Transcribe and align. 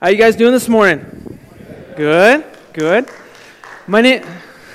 How 0.00 0.10
you 0.10 0.16
guys 0.16 0.36
doing 0.36 0.52
this 0.52 0.68
morning? 0.68 1.40
Good, 1.96 2.44
good. 2.72 3.10
My 3.88 4.00
name, 4.00 4.24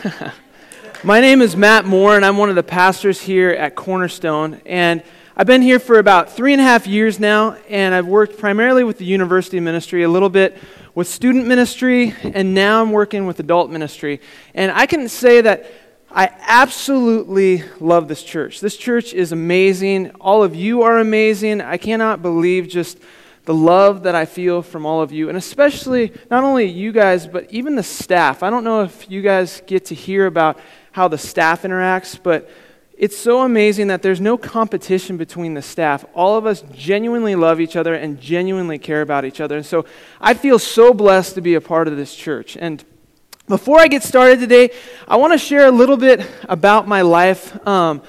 my 1.03 1.22
name 1.22 1.42
is 1.42 1.56
Matt 1.56 1.85
Moore, 1.85 2.17
and 2.17 2.25
I'm 2.25 2.35
one 2.35 2.50
of 2.50 2.56
the 2.56 2.64
pastors 2.64 3.22
here 3.22 3.51
at 3.51 3.74
Cornerstone. 3.74 4.59
And 4.66 5.01
I've 5.38 5.48
been 5.48 5.62
here 5.62 5.80
for 5.80 5.98
about 5.98 6.33
three 6.33 6.51
and 6.51 6.59
a 6.62 6.66
half 6.66 6.88
years 6.88 7.22
now, 7.22 7.56
and 7.70 7.96
I've 7.96 8.05
worked 8.05 8.38
primarily 8.38 8.83
with 8.83 8.97
the 8.97 9.05
university 9.05 9.61
ministry, 9.61 10.04
a 10.04 10.09
little 10.09 10.27
bit 10.27 10.57
with 10.93 11.07
student 11.07 11.47
ministry, 11.47 12.13
and 12.21 12.53
now 12.53 12.81
I'm 12.81 12.91
working 12.91 13.25
with 13.25 13.39
adult 13.39 13.71
ministry. 13.71 14.19
And 14.53 14.73
I 14.73 14.85
can 14.85 15.07
say 15.07 15.39
that 15.39 15.71
I 16.11 16.31
absolutely 16.41 17.63
love 17.79 18.09
this 18.09 18.23
church. 18.23 18.59
This 18.59 18.75
church 18.75 19.13
is 19.13 19.31
amazing. 19.31 20.11
All 20.19 20.43
of 20.43 20.53
you 20.53 20.81
are 20.81 20.97
amazing. 20.97 21.61
I 21.61 21.77
cannot 21.77 22.21
believe 22.21 22.67
just 22.67 22.97
the 23.46 23.54
love 23.54 24.04
that 24.04 24.16
I 24.16 24.25
feel 24.25 24.62
from 24.62 24.86
all 24.86 25.02
of 25.02 25.11
you, 25.11 25.28
and 25.29 25.38
especially 25.38 26.14
not 26.32 26.43
only 26.43 26.65
you 26.65 26.92
guys, 26.92 27.28
but 27.28 27.51
even 27.51 27.75
the 27.75 27.84
staff. 27.84 28.42
I 28.42 28.50
don't 28.50 28.64
know 28.64 28.84
if 28.84 29.10
you 29.10 29.21
guys 29.21 29.61
get 29.68 29.86
to 29.86 29.96
hear 29.96 30.25
about 30.28 30.60
how 30.93 31.07
the 31.07 31.18
staff 31.18 31.64
interacts, 31.64 32.18
but 32.22 32.50
it's 32.98 33.18
so 33.18 33.42
amazing 33.42 33.88
that 33.88 34.02
there's 34.02 34.22
no 34.22 34.38
competition 34.38 35.18
between 35.18 35.56
the 35.56 35.62
staff. 35.62 36.06
All 36.14 36.38
of 36.38 36.46
us 36.46 36.64
genuinely 36.74 37.36
love 37.36 37.60
each 37.60 37.76
other 37.76 37.96
and 37.96 38.22
genuinely 38.22 38.78
care 38.78 39.02
about 39.02 39.26
each 39.26 39.42
other. 39.42 39.58
And 39.58 39.66
so 39.66 39.86
I 40.22 40.36
feel 40.36 40.60
so 40.60 40.94
blessed 40.94 41.36
to 41.36 41.42
be 41.42 41.56
a 41.56 41.62
part 41.62 41.88
of 41.88 41.98
this 41.98 42.16
church. 42.16 42.56
And 42.56 42.84
before 43.48 43.80
I 43.80 43.88
get 43.88 44.04
started 44.04 44.40
today, 44.40 44.70
I 45.06 45.18
want 45.18 45.34
to 45.34 45.38
share 45.38 45.66
a 45.66 45.72
little 45.72 45.98
bit 45.98 46.26
about 46.48 46.88
my 46.88 47.02
life 47.02 47.52
because 47.52 47.68
um, 47.68 48.02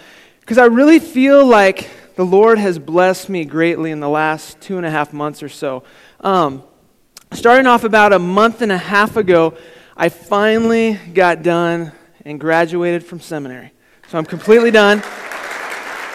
I 0.48 0.66
really 0.66 1.00
feel 1.00 1.44
like 1.44 1.90
the 2.16 2.24
Lord 2.24 2.58
has 2.58 2.78
blessed 2.78 3.28
me 3.28 3.44
greatly 3.44 3.90
in 3.90 4.00
the 4.00 4.08
last 4.08 4.60
two 4.60 4.76
and 4.76 4.86
a 4.86 4.90
half 4.90 5.12
months 5.12 5.42
or 5.42 5.48
so. 5.48 5.82
Um, 6.20 6.62
starting 7.32 7.66
off 7.66 7.84
about 7.84 8.12
a 8.12 8.18
month 8.18 8.62
and 8.62 8.70
a 8.70 8.78
half 8.78 9.16
ago, 9.16 9.56
I 9.96 10.08
finally 10.08 10.98
got 11.12 11.42
done 11.42 11.92
and 12.24 12.38
graduated 12.38 13.04
from 13.04 13.20
seminary. 13.20 13.72
So 14.08 14.18
I'm 14.18 14.24
completely 14.24 14.70
done. 14.70 15.02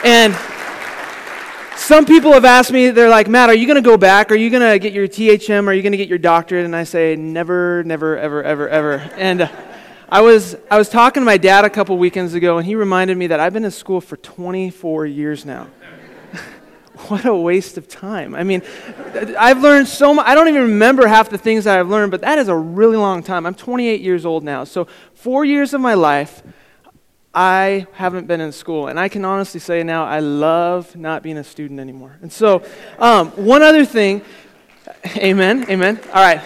And 0.06 0.34
some 1.76 2.06
people 2.06 2.32
have 2.34 2.46
asked 2.46 2.72
me, 2.72 2.92
they're 2.92 3.10
like, 3.10 3.28
Matt, 3.28 3.50
are 3.50 3.56
you 3.56 3.66
going 3.66 3.82
to 3.82 3.82
go 3.82 3.98
back? 3.98 4.32
Are 4.32 4.36
you 4.36 4.50
going 4.50 4.70
to 4.72 4.80
get 4.80 4.94
your 4.94 5.08
THM? 5.08 5.68
Are 5.68 5.74
you 5.74 5.82
going 5.82 5.92
to 5.92 5.98
get 5.98 6.08
your 6.08 6.18
doctorate? 6.18 6.66
And 6.66 6.76
I 6.76 6.84
say, 6.84 7.16
never, 7.16 7.84
never, 7.84 8.18
ever, 8.18 8.44
ever, 8.44 8.70
ever. 8.70 8.92
And 9.18 9.42
uh, 9.42 9.50
I, 10.12 10.22
was, 10.22 10.56
I 10.72 10.78
was 10.78 10.90
talking 10.90 11.22
to 11.22 11.26
my 11.26 11.38
dad 11.38 11.66
a 11.66 11.70
couple 11.70 11.98
weekends 11.98 12.34
ago, 12.34 12.58
and 12.58 12.66
he 12.66 12.76
reminded 12.76 13.18
me 13.18 13.28
that 13.28 13.40
I've 13.40 13.54
been 13.54 13.66
in 13.66 13.72
school 13.72 14.02
for 14.02 14.18
24 14.18 15.06
years 15.06 15.46
now 15.46 15.68
what 17.08 17.26
a 17.26 17.34
waste 17.34 17.78
of 17.78 17.88
time. 17.88 18.36
I 18.36 18.44
mean, 18.44 18.62
I've 19.38 19.62
learned 19.62 19.88
so 19.88 20.14
much. 20.14 20.26
I 20.28 20.36
don't 20.36 20.48
even 20.48 20.64
remember 20.64 21.08
half 21.08 21.30
the 21.30 21.38
things 21.38 21.64
that 21.64 21.80
I've 21.80 21.90
learned, 21.90 22.12
but 22.12 22.22
that 22.22 22.40
is 22.40 22.48
a 22.48 22.56
really 22.56 22.98
long 22.98 23.24
time. 23.24 23.46
I'm 23.46 23.56
28 23.56 24.02
years 24.02 24.26
old 24.26 24.44
now. 24.44 24.64
So, 24.64 24.88
four 25.14 25.46
years 25.46 25.74
of 25.74 25.82
my 25.82 25.94
life, 25.94 26.42
I 27.34 27.88
haven't 27.94 28.28
been 28.28 28.42
in 28.42 28.52
school. 28.52 28.88
And 28.88 29.00
I 29.00 29.08
can 29.08 29.24
honestly 29.24 29.60
say 29.60 29.84
now, 29.84 30.06
I 30.06 30.20
love 30.20 30.96
not 30.96 31.24
being 31.24 31.38
a 31.38 31.44
student 31.44 31.80
anymore. 31.80 32.18
And 32.22 32.32
so, 32.32 32.64
um, 32.98 33.30
one 33.32 33.62
other 33.62 33.86
thing, 33.86 34.24
amen, 35.18 35.68
amen. 35.70 36.00
All 36.08 36.22
right. 36.22 36.42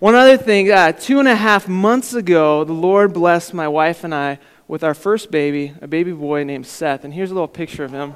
One 0.00 0.14
other 0.14 0.38
thing, 0.38 0.70
uh, 0.70 0.92
two 0.92 1.18
and 1.18 1.28
a 1.28 1.36
half 1.36 1.68
months 1.68 2.14
ago, 2.14 2.64
the 2.64 2.72
Lord 2.72 3.12
blessed 3.12 3.52
my 3.52 3.68
wife 3.68 4.02
and 4.02 4.14
I 4.14 4.38
with 4.66 4.82
our 4.82 4.94
first 4.94 5.30
baby, 5.30 5.74
a 5.82 5.86
baby 5.86 6.10
boy 6.12 6.42
named 6.42 6.66
Seth. 6.66 7.04
And 7.04 7.12
here's 7.12 7.30
a 7.30 7.34
little 7.34 7.46
picture 7.46 7.84
of 7.84 7.90
him. 7.90 8.14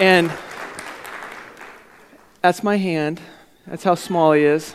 And 0.00 0.32
that's 2.42 2.64
my 2.64 2.76
hand. 2.76 3.20
That's 3.68 3.84
how 3.84 3.94
small 3.94 4.32
he 4.32 4.42
is. 4.42 4.74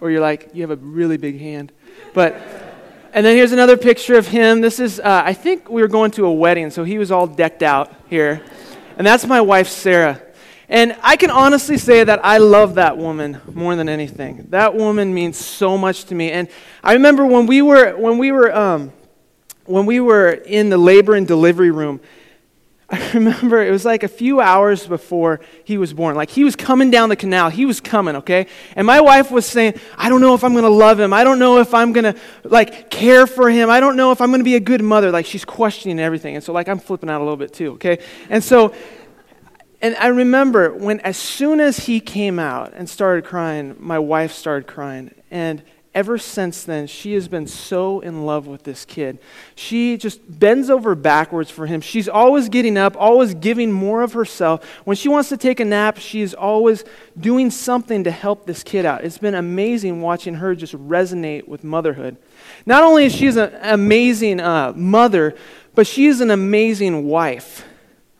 Or 0.00 0.10
you're 0.10 0.22
like, 0.22 0.48
you 0.54 0.62
have 0.62 0.70
a 0.70 0.76
really 0.76 1.18
big 1.18 1.38
hand. 1.38 1.70
But, 2.14 2.36
and 3.12 3.26
then 3.26 3.36
here's 3.36 3.52
another 3.52 3.76
picture 3.76 4.16
of 4.16 4.26
him. 4.26 4.62
This 4.62 4.80
is, 4.80 4.98
uh, 4.98 5.22
I 5.26 5.34
think 5.34 5.68
we 5.68 5.82
were 5.82 5.88
going 5.88 6.10
to 6.12 6.24
a 6.24 6.32
wedding, 6.32 6.70
so 6.70 6.84
he 6.84 6.96
was 6.96 7.10
all 7.10 7.26
decked 7.26 7.62
out 7.62 7.92
here. 8.08 8.42
And 8.96 9.06
that's 9.06 9.26
my 9.26 9.42
wife, 9.42 9.68
Sarah. 9.68 10.22
And 10.74 10.96
I 11.04 11.14
can 11.14 11.30
honestly 11.30 11.78
say 11.78 12.02
that 12.02 12.24
I 12.24 12.38
love 12.38 12.74
that 12.74 12.98
woman 12.98 13.40
more 13.52 13.76
than 13.76 13.88
anything. 13.88 14.48
That 14.50 14.74
woman 14.74 15.14
means 15.14 15.38
so 15.38 15.78
much 15.78 16.06
to 16.06 16.16
me. 16.16 16.32
And 16.32 16.48
I 16.82 16.94
remember 16.94 17.24
when 17.24 17.46
we 17.46 17.62
were, 17.62 17.92
when 17.96 18.18
we 18.18 18.32
were, 18.32 18.52
um, 18.52 18.92
when 19.66 19.86
we 19.86 20.00
were 20.00 20.30
in 20.30 20.70
the 20.70 20.76
labor 20.76 21.14
and 21.14 21.28
delivery 21.28 21.70
room, 21.70 22.00
I 22.90 23.12
remember 23.12 23.62
it 23.62 23.70
was 23.70 23.84
like 23.84 24.02
a 24.02 24.08
few 24.08 24.40
hours 24.40 24.84
before 24.84 25.38
he 25.62 25.78
was 25.78 25.92
born. 25.92 26.16
Like 26.16 26.30
he 26.30 26.42
was 26.42 26.56
coming 26.56 26.90
down 26.90 27.08
the 27.08 27.14
canal. 27.14 27.50
He 27.50 27.66
was 27.66 27.80
coming, 27.80 28.16
okay? 28.16 28.48
And 28.74 28.84
my 28.84 29.00
wife 29.00 29.30
was 29.30 29.46
saying, 29.46 29.74
I 29.96 30.08
don't 30.08 30.20
know 30.20 30.34
if 30.34 30.42
I'm 30.42 30.54
going 30.54 30.64
to 30.64 30.70
love 30.70 30.98
him. 30.98 31.12
I 31.12 31.22
don't 31.22 31.38
know 31.38 31.60
if 31.60 31.72
I'm 31.72 31.92
going 31.92 32.14
to 32.14 32.20
like 32.42 32.90
care 32.90 33.28
for 33.28 33.48
him. 33.48 33.70
I 33.70 33.78
don't 33.78 33.96
know 33.96 34.10
if 34.10 34.20
I'm 34.20 34.30
going 34.30 34.40
to 34.40 34.44
be 34.44 34.56
a 34.56 34.60
good 34.60 34.82
mother. 34.82 35.12
Like 35.12 35.26
she's 35.26 35.44
questioning 35.44 36.00
everything. 36.00 36.34
And 36.34 36.42
so 36.42 36.52
like 36.52 36.68
I'm 36.68 36.80
flipping 36.80 37.10
out 37.10 37.20
a 37.20 37.24
little 37.24 37.36
bit 37.36 37.52
too, 37.52 37.74
okay? 37.74 38.00
And 38.28 38.42
so 38.42 38.74
and 39.84 39.94
I 39.96 40.06
remember 40.06 40.72
when 40.72 41.00
as 41.00 41.18
soon 41.18 41.60
as 41.60 41.80
he 41.80 42.00
came 42.00 42.38
out 42.38 42.72
and 42.74 42.88
started 42.88 43.26
crying, 43.26 43.76
my 43.78 43.98
wife 43.98 44.32
started 44.32 44.66
crying. 44.66 45.14
And 45.30 45.62
ever 45.94 46.16
since 46.16 46.64
then, 46.64 46.86
she 46.86 47.12
has 47.12 47.28
been 47.28 47.46
so 47.46 48.00
in 48.00 48.24
love 48.24 48.46
with 48.46 48.62
this 48.62 48.86
kid. 48.86 49.18
She 49.54 49.98
just 49.98 50.22
bends 50.40 50.70
over 50.70 50.94
backwards 50.94 51.50
for 51.50 51.66
him. 51.66 51.82
She's 51.82 52.08
always 52.08 52.48
getting 52.48 52.78
up, 52.78 52.96
always 52.98 53.34
giving 53.34 53.70
more 53.72 54.00
of 54.00 54.14
herself. 54.14 54.64
When 54.86 54.96
she 54.96 55.10
wants 55.10 55.28
to 55.28 55.36
take 55.36 55.60
a 55.60 55.66
nap, 55.66 55.98
she's 55.98 56.32
always 56.32 56.82
doing 57.20 57.50
something 57.50 58.04
to 58.04 58.10
help 58.10 58.46
this 58.46 58.62
kid 58.62 58.86
out. 58.86 59.04
It's 59.04 59.18
been 59.18 59.34
amazing 59.34 60.00
watching 60.00 60.36
her 60.36 60.54
just 60.54 60.72
resonate 60.72 61.46
with 61.46 61.62
motherhood. 61.62 62.16
Not 62.64 62.84
only 62.84 63.04
is 63.04 63.14
she 63.14 63.26
an 63.26 63.54
amazing 63.60 64.40
uh, 64.40 64.72
mother, 64.74 65.34
but 65.74 65.86
she 65.86 66.06
is 66.06 66.22
an 66.22 66.30
amazing 66.30 67.04
wife. 67.04 67.66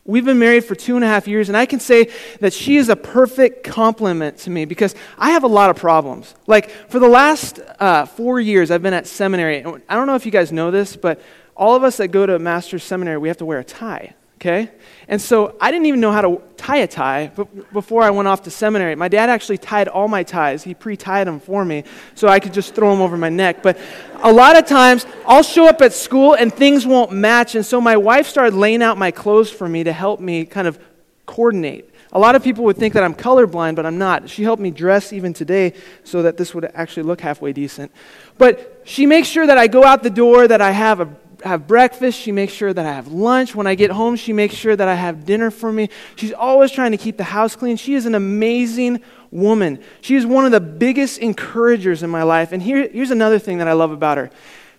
We've 0.06 0.24
been 0.24 0.38
married 0.38 0.64
for 0.64 0.74
two 0.74 0.96
and 0.96 1.04
a 1.04 1.08
half 1.08 1.26
years, 1.26 1.48
and 1.48 1.56
I 1.56 1.64
can 1.64 1.80
say 1.80 2.10
that 2.40 2.52
she 2.52 2.76
is 2.76 2.90
a 2.90 2.96
perfect 2.96 3.64
complement 3.64 4.36
to 4.38 4.50
me 4.50 4.66
because 4.66 4.94
I 5.16 5.30
have 5.30 5.44
a 5.44 5.48
lot 5.48 5.70
of 5.70 5.76
problems. 5.76 6.34
Like, 6.46 6.70
for 6.90 6.98
the 6.98 7.08
last 7.08 7.58
uh, 7.80 8.04
four 8.04 8.38
years, 8.38 8.70
I've 8.70 8.82
been 8.82 8.92
at 8.92 9.06
seminary. 9.06 9.64
I 9.64 9.94
don't 9.94 10.06
know 10.06 10.14
if 10.14 10.26
you 10.26 10.32
guys 10.32 10.52
know 10.52 10.70
this, 10.70 10.94
but 10.94 11.22
all 11.56 11.74
of 11.74 11.84
us 11.84 11.96
that 11.96 12.08
go 12.08 12.26
to 12.26 12.38
master's 12.38 12.84
seminary, 12.84 13.16
we 13.16 13.28
have 13.28 13.38
to 13.38 13.46
wear 13.46 13.60
a 13.60 13.64
tie 13.64 14.14
okay? 14.44 14.70
And 15.08 15.20
so 15.20 15.56
I 15.58 15.70
didn't 15.70 15.86
even 15.86 16.00
know 16.00 16.12
how 16.12 16.20
to 16.20 16.42
tie 16.56 16.78
a 16.78 16.86
tie 16.86 17.28
before 17.72 18.02
I 18.02 18.10
went 18.10 18.28
off 18.28 18.42
to 18.42 18.50
seminary. 18.50 18.94
My 18.94 19.08
dad 19.08 19.30
actually 19.30 19.58
tied 19.58 19.88
all 19.88 20.06
my 20.06 20.22
ties. 20.22 20.62
He 20.62 20.74
pre 20.74 20.96
tied 20.96 21.26
them 21.26 21.40
for 21.40 21.64
me 21.64 21.84
so 22.14 22.28
I 22.28 22.40
could 22.40 22.52
just 22.52 22.74
throw 22.74 22.90
them 22.90 23.00
over 23.00 23.16
my 23.16 23.30
neck. 23.30 23.62
But 23.62 23.78
a 24.22 24.32
lot 24.32 24.56
of 24.56 24.66
times 24.66 25.06
I'll 25.26 25.42
show 25.42 25.66
up 25.66 25.80
at 25.80 25.94
school 25.94 26.34
and 26.34 26.52
things 26.52 26.86
won't 26.86 27.12
match. 27.12 27.54
And 27.54 27.64
so 27.64 27.80
my 27.80 27.96
wife 27.96 28.26
started 28.26 28.54
laying 28.54 28.82
out 28.82 28.98
my 28.98 29.10
clothes 29.10 29.50
for 29.50 29.68
me 29.68 29.84
to 29.84 29.92
help 29.92 30.20
me 30.20 30.44
kind 30.44 30.68
of 30.68 30.78
coordinate. 31.26 31.90
A 32.12 32.18
lot 32.18 32.36
of 32.36 32.44
people 32.44 32.64
would 32.64 32.76
think 32.76 32.94
that 32.94 33.02
I'm 33.02 33.14
colorblind, 33.14 33.74
but 33.74 33.86
I'm 33.86 33.98
not. 33.98 34.30
She 34.30 34.44
helped 34.44 34.62
me 34.62 34.70
dress 34.70 35.12
even 35.12 35.32
today 35.32 35.72
so 36.04 36.22
that 36.22 36.36
this 36.36 36.54
would 36.54 36.66
actually 36.74 37.02
look 37.04 37.20
halfway 37.20 37.52
decent. 37.52 37.90
But 38.38 38.82
she 38.84 39.06
makes 39.06 39.26
sure 39.26 39.46
that 39.46 39.58
I 39.58 39.66
go 39.66 39.84
out 39.84 40.02
the 40.02 40.10
door, 40.10 40.46
that 40.46 40.60
I 40.60 40.70
have 40.70 41.00
a 41.00 41.08
have 41.44 41.66
breakfast. 41.66 42.18
She 42.18 42.32
makes 42.32 42.52
sure 42.52 42.72
that 42.72 42.84
I 42.84 42.92
have 42.92 43.08
lunch. 43.08 43.54
When 43.54 43.66
I 43.66 43.74
get 43.74 43.90
home, 43.90 44.16
she 44.16 44.32
makes 44.32 44.54
sure 44.54 44.74
that 44.74 44.88
I 44.88 44.94
have 44.94 45.24
dinner 45.24 45.50
for 45.50 45.72
me. 45.72 45.90
She's 46.16 46.32
always 46.32 46.70
trying 46.70 46.92
to 46.92 46.96
keep 46.96 47.16
the 47.16 47.24
house 47.24 47.54
clean. 47.54 47.76
She 47.76 47.94
is 47.94 48.06
an 48.06 48.14
amazing 48.14 49.02
woman. 49.30 49.82
She 50.00 50.16
is 50.16 50.24
one 50.24 50.44
of 50.44 50.52
the 50.52 50.60
biggest 50.60 51.18
encouragers 51.18 52.02
in 52.02 52.10
my 52.10 52.22
life. 52.22 52.52
And 52.52 52.62
here, 52.62 52.88
here's 52.88 53.10
another 53.10 53.38
thing 53.38 53.58
that 53.58 53.68
I 53.68 53.72
love 53.72 53.90
about 53.90 54.18
her 54.18 54.30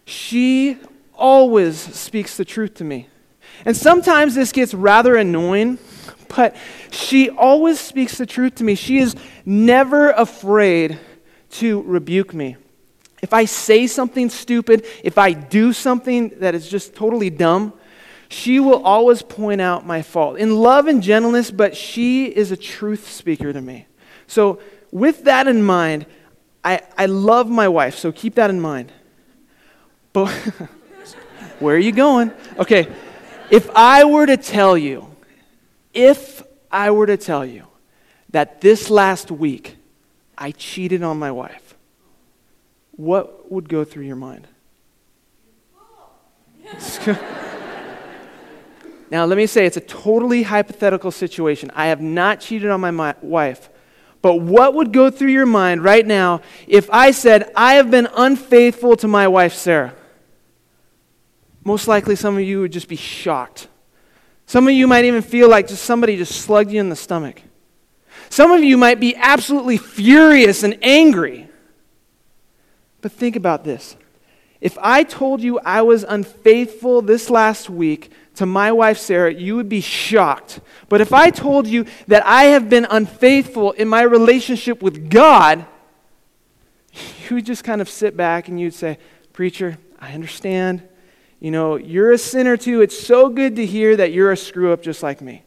she 0.05 0.77
always 1.15 1.79
speaks 1.79 2.37
the 2.37 2.45
truth 2.45 2.75
to 2.75 2.83
me. 2.83 3.07
And 3.65 3.75
sometimes 3.75 4.35
this 4.35 4.51
gets 4.51 4.73
rather 4.73 5.15
annoying, 5.15 5.79
but 6.35 6.55
she 6.91 7.29
always 7.29 7.79
speaks 7.79 8.17
the 8.17 8.25
truth 8.25 8.55
to 8.55 8.63
me. 8.63 8.75
She 8.75 8.99
is 8.99 9.15
never 9.45 10.09
afraid 10.11 10.99
to 11.51 11.81
rebuke 11.83 12.33
me. 12.33 12.57
If 13.25 13.33
I 13.33 13.45
say 13.45 13.87
something 13.87 14.29
stupid, 14.29 14.85
if 15.03 15.17
I 15.17 15.33
do 15.33 15.73
something 15.73 16.29
that 16.41 16.53
is 16.53 16.69
just 16.69 16.93
totally 16.93 17.31
dumb, 17.31 17.73
she 18.29 18.59
will 18.59 18.83
always 18.83 19.23
point 19.23 19.61
out 19.61 19.83
my 19.83 20.03
fault 20.03 20.37
in 20.37 20.55
love 20.55 20.85
and 20.85 21.01
gentleness, 21.01 21.49
but 21.49 21.75
she 21.75 22.25
is 22.27 22.51
a 22.51 22.55
truth 22.55 23.09
speaker 23.09 23.51
to 23.51 23.59
me. 23.59 23.87
So, 24.27 24.59
with 24.91 25.23
that 25.23 25.47
in 25.47 25.63
mind, 25.63 26.05
I, 26.63 26.81
I 26.99 27.07
love 27.07 27.49
my 27.49 27.67
wife, 27.67 27.97
so 27.97 28.11
keep 28.11 28.35
that 28.35 28.51
in 28.51 28.61
mind. 28.61 28.91
But 30.13 30.29
where 31.59 31.75
are 31.75 31.79
you 31.79 31.93
going? 31.93 32.31
Okay, 32.59 32.87
if 33.49 33.71
I 33.75 34.05
were 34.05 34.27
to 34.27 34.37
tell 34.37 34.77
you, 34.77 35.07
if 35.95 36.43
I 36.69 36.91
were 36.91 37.07
to 37.07 37.17
tell 37.17 37.43
you 37.43 37.65
that 38.29 38.61
this 38.61 38.91
last 38.91 39.31
week 39.31 39.77
I 40.37 40.51
cheated 40.51 41.01
on 41.01 41.17
my 41.17 41.31
wife, 41.31 41.64
what 42.97 43.51
would 43.51 43.69
go 43.69 43.83
through 43.83 44.05
your 44.05 44.15
mind? 44.15 44.47
now, 49.11 49.25
let 49.25 49.37
me 49.37 49.45
say 49.45 49.65
it's 49.65 49.77
a 49.77 49.81
totally 49.81 50.43
hypothetical 50.43 51.11
situation. 51.11 51.71
I 51.75 51.87
have 51.87 52.01
not 52.01 52.39
cheated 52.39 52.69
on 52.69 52.81
my 52.81 52.91
mi- 52.91 53.13
wife, 53.21 53.69
But 54.21 54.37
what 54.37 54.73
would 54.73 54.91
go 54.91 55.11
through 55.11 55.29
your 55.29 55.45
mind 55.45 55.83
right 55.83 56.05
now 56.05 56.41
if 56.67 56.89
I 56.89 57.11
said, 57.11 57.51
I 57.55 57.75
have 57.75 57.91
been 57.91 58.07
unfaithful 58.15 58.95
to 58.97 59.07
my 59.07 59.27
wife, 59.27 59.53
Sarah? 59.53 59.93
Most 61.63 61.87
likely, 61.87 62.15
some 62.15 62.35
of 62.35 62.41
you 62.41 62.61
would 62.61 62.71
just 62.71 62.87
be 62.87 62.95
shocked. 62.95 63.67
Some 64.47 64.67
of 64.67 64.73
you 64.73 64.87
might 64.87 65.05
even 65.05 65.21
feel 65.21 65.49
like 65.49 65.67
just 65.67 65.83
somebody 65.83 66.17
just 66.17 66.41
slugged 66.41 66.71
you 66.71 66.79
in 66.79 66.89
the 66.89 66.95
stomach. 66.95 67.41
Some 68.29 68.51
of 68.51 68.63
you 68.63 68.77
might 68.77 68.99
be 68.99 69.15
absolutely 69.15 69.77
furious 69.77 70.63
and 70.63 70.77
angry. 70.81 71.49
But 73.05 73.11
think 73.11 73.35
about 73.35 73.63
this. 73.63 73.97
If 74.59 74.79
I 74.81 75.03
told 75.03 75.41
you 75.41 75.59
I 75.59 75.83
was 75.83 76.03
unfaithful 76.03 77.03
this 77.03 77.29
last 77.29 77.69
week 77.69 78.11
to 78.33 78.47
my 78.47 78.71
wife 78.71 78.97
Sarah, 78.97 79.31
you 79.31 79.55
would 79.57 79.69
be 79.69 79.79
shocked. 79.79 80.59
But 80.89 81.01
if 81.01 81.13
I 81.13 81.29
told 81.29 81.67
you 81.67 81.85
that 82.07 82.25
I 82.25 82.45
have 82.45 82.67
been 82.67 82.87
unfaithful 82.89 83.73
in 83.73 83.87
my 83.87 84.01
relationship 84.01 84.81
with 84.81 85.11
God, 85.11 85.67
you 87.29 87.35
would 87.35 87.45
just 87.45 87.63
kind 87.63 87.79
of 87.79 87.87
sit 87.89 88.17
back 88.17 88.47
and 88.47 88.59
you'd 88.59 88.73
say, 88.73 88.97
Preacher, 89.33 89.77
I 89.99 90.13
understand. 90.13 90.81
You 91.39 91.51
know, 91.51 91.75
you're 91.75 92.11
a 92.11 92.17
sinner 92.17 92.57
too. 92.57 92.81
It's 92.81 92.97
so 92.97 93.29
good 93.29 93.57
to 93.57 93.67
hear 93.67 93.95
that 93.97 94.13
you're 94.13 94.31
a 94.31 94.37
screw 94.37 94.73
up 94.73 94.81
just 94.81 95.03
like 95.03 95.21
me. 95.21 95.43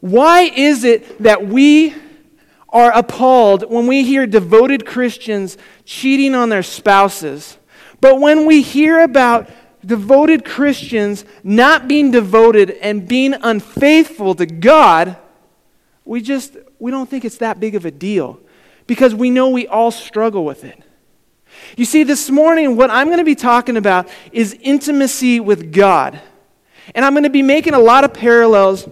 Why 0.00 0.44
is 0.44 0.84
it 0.84 1.22
that 1.22 1.46
we 1.46 1.94
are 2.74 2.92
appalled 2.92 3.70
when 3.70 3.86
we 3.86 4.04
hear 4.04 4.26
devoted 4.26 4.84
Christians 4.84 5.56
cheating 5.86 6.34
on 6.34 6.50
their 6.50 6.62
spouses? 6.62 7.56
But 8.00 8.20
when 8.20 8.44
we 8.44 8.60
hear 8.60 9.00
about 9.02 9.48
devoted 9.86 10.44
Christians 10.44 11.24
not 11.42 11.88
being 11.88 12.10
devoted 12.10 12.70
and 12.70 13.08
being 13.08 13.34
unfaithful 13.34 14.34
to 14.34 14.44
God, 14.44 15.16
we 16.04 16.20
just 16.20 16.56
we 16.78 16.90
don't 16.90 17.08
think 17.08 17.24
it's 17.24 17.38
that 17.38 17.60
big 17.60 17.74
of 17.74 17.86
a 17.86 17.90
deal 17.90 18.40
because 18.86 19.14
we 19.14 19.30
know 19.30 19.48
we 19.48 19.66
all 19.66 19.90
struggle 19.90 20.44
with 20.44 20.64
it. 20.64 20.82
You 21.76 21.84
see, 21.84 22.02
this 22.02 22.30
morning, 22.30 22.76
what 22.76 22.90
I'm 22.90 23.06
going 23.06 23.18
to 23.18 23.24
be 23.24 23.34
talking 23.34 23.76
about 23.76 24.08
is 24.32 24.56
intimacy 24.60 25.40
with 25.40 25.72
God. 25.72 26.20
And 26.94 27.04
I'm 27.04 27.12
going 27.14 27.24
to 27.24 27.30
be 27.30 27.42
making 27.42 27.74
a 27.74 27.78
lot 27.78 28.04
of 28.04 28.12
parallels 28.12 28.86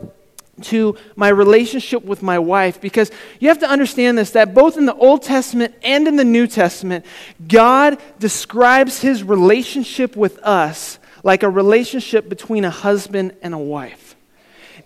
to 0.63 0.97
my 1.17 1.29
relationship 1.29 2.05
with 2.05 2.23
my 2.23 2.39
wife 2.39 2.81
because 2.81 3.11
you 3.41 3.49
have 3.49 3.59
to 3.61 3.69
understand 3.69 4.19
this 4.19 4.31
that 4.31 4.55
both 4.55 4.77
in 4.77 4.87
the 4.87 4.95
Old 4.95 5.23
Testament 5.23 5.75
and 5.83 6.09
in 6.09 6.17
the 6.17 6.25
New 6.25 6.47
Testament, 6.47 7.05
God 7.47 8.01
describes 8.19 9.01
his 9.01 9.23
relationship 9.23 10.17
with 10.17 10.39
us 10.39 10.99
like 11.23 11.43
a 11.43 11.51
relationship 11.51 12.29
between 12.29 12.65
a 12.65 12.71
husband 12.71 13.35
and 13.43 13.55
a 13.55 13.59
wife. 13.59 14.17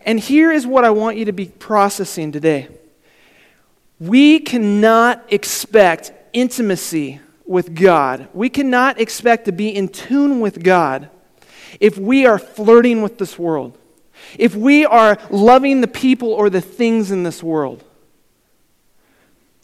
And 0.05 0.20
here 0.20 0.52
is 0.52 0.67
what 0.67 0.84
I 0.84 0.90
want 0.90 1.17
you 1.17 1.25
to 1.26 1.32
be 1.32 1.46
processing 1.46 2.32
today. 2.32 2.69
We 3.99 4.40
cannot 4.40 5.32
expect 5.32 6.12
intimacy 6.32 7.20
with 7.46 7.75
God. 7.75 8.28
We 8.34 8.49
cannot 8.50 9.00
expect 9.00 9.46
to 9.46 9.52
be 9.52 9.75
in 9.75 9.88
tune 9.88 10.40
with 10.40 10.62
God 10.62 11.08
if 11.81 11.96
we 11.99 12.26
are 12.26 12.38
flirting 12.38 13.02
with 13.02 13.19
this 13.19 13.38
world 13.38 13.76
if 14.38 14.54
we 14.54 14.84
are 14.84 15.18
loving 15.30 15.80
the 15.80 15.88
people 15.88 16.32
or 16.32 16.50
the 16.50 16.60
things 16.60 17.10
in 17.10 17.22
this 17.22 17.42
world. 17.42 17.84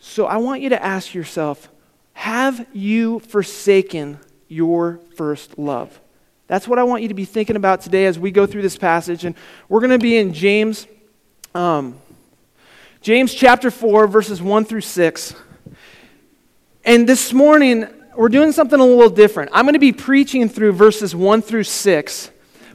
So 0.00 0.26
I 0.26 0.38
want 0.38 0.62
you 0.62 0.70
to 0.70 0.82
ask 0.82 1.14
yourself 1.14 1.68
have 2.14 2.66
you 2.72 3.20
forsaken 3.20 4.18
your 4.48 5.00
first 5.16 5.58
love? 5.58 5.98
That's 6.46 6.68
what 6.68 6.78
I 6.78 6.82
want 6.82 7.02
you 7.02 7.08
to 7.08 7.14
be 7.14 7.24
thinking 7.24 7.56
about 7.56 7.80
today 7.80 8.04
as 8.04 8.18
we 8.18 8.30
go 8.30 8.46
through 8.46 8.62
this 8.62 8.76
passage. 8.76 9.24
And 9.24 9.34
we're 9.68 9.80
going 9.80 9.90
to 9.90 9.98
be 9.98 10.18
in 10.18 10.34
James, 10.34 10.86
um, 11.54 11.98
James 13.00 13.32
chapter 13.32 13.70
4, 13.70 14.06
verses 14.06 14.42
1 14.42 14.64
through 14.66 14.82
6. 14.82 15.34
And 16.84 17.08
this 17.08 17.32
morning, 17.32 17.86
we're 18.16 18.28
doing 18.28 18.52
something 18.52 18.78
a 18.78 18.84
little 18.84 19.08
different. 19.08 19.50
I'm 19.54 19.64
going 19.64 19.74
to 19.74 19.78
be 19.78 19.92
preaching 19.92 20.48
through 20.48 20.72
verses 20.72 21.14
1 21.14 21.42
through 21.42 21.64
6. 21.64 22.30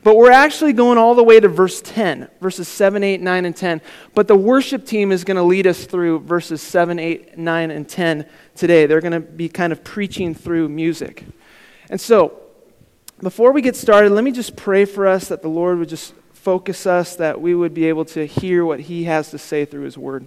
But 0.07 0.15
we're 0.15 0.31
actually 0.31 0.71
going 0.71 0.98
all 0.98 1.15
the 1.15 1.24
way 1.24 1.38
to 1.38 1.50
verse 1.50 1.81
10, 1.81 2.30
verses 2.39 2.69
7, 2.69 3.04
8, 3.04 3.19
9, 3.19 3.44
and 3.44 3.54
10. 3.54 3.81
But 4.15 4.30
the 4.30 4.38
worship 4.38 4.86
team 4.86 5.12
is 5.12 5.25
going 5.25 5.36
to 5.36 5.44
lead 5.44 5.68
us 5.68 5.83
through 5.83 6.19
verses 6.19 6.62
7, 6.62 6.98
8, 6.98 7.38
9, 7.38 7.71
and 7.71 7.89
10 7.89 8.25
today. 8.56 8.86
They're 8.86 9.01
going 9.01 9.12
to 9.12 9.19
be 9.19 9.50
kind 9.50 9.74
of 9.74 9.83
preaching 9.83 10.33
through 10.33 10.69
music. 10.69 11.25
And 11.89 12.00
so, 12.00 12.39
before 13.21 13.51
we 13.51 13.62
get 13.62 13.75
started, 13.75 14.13
let 14.13 14.24
me 14.24 14.31
just 14.31 14.56
pray 14.56 14.86
for 14.86 15.06
us 15.06 15.27
that 15.27 15.42
the 15.42 15.50
Lord 15.50 15.77
would 15.77 15.89
just 15.89 16.13
focus 16.31 16.86
us, 16.86 17.18
that 17.18 17.42
we 17.42 17.53
would 17.53 17.74
be 17.74 17.88
able 17.88 18.06
to 18.06 18.25
hear 18.25 18.63
what 18.63 18.80
He 18.80 19.03
has 19.03 19.30
to 19.31 19.38
say 19.38 19.65
through 19.65 19.83
His 19.83 19.98
Word. 19.98 20.25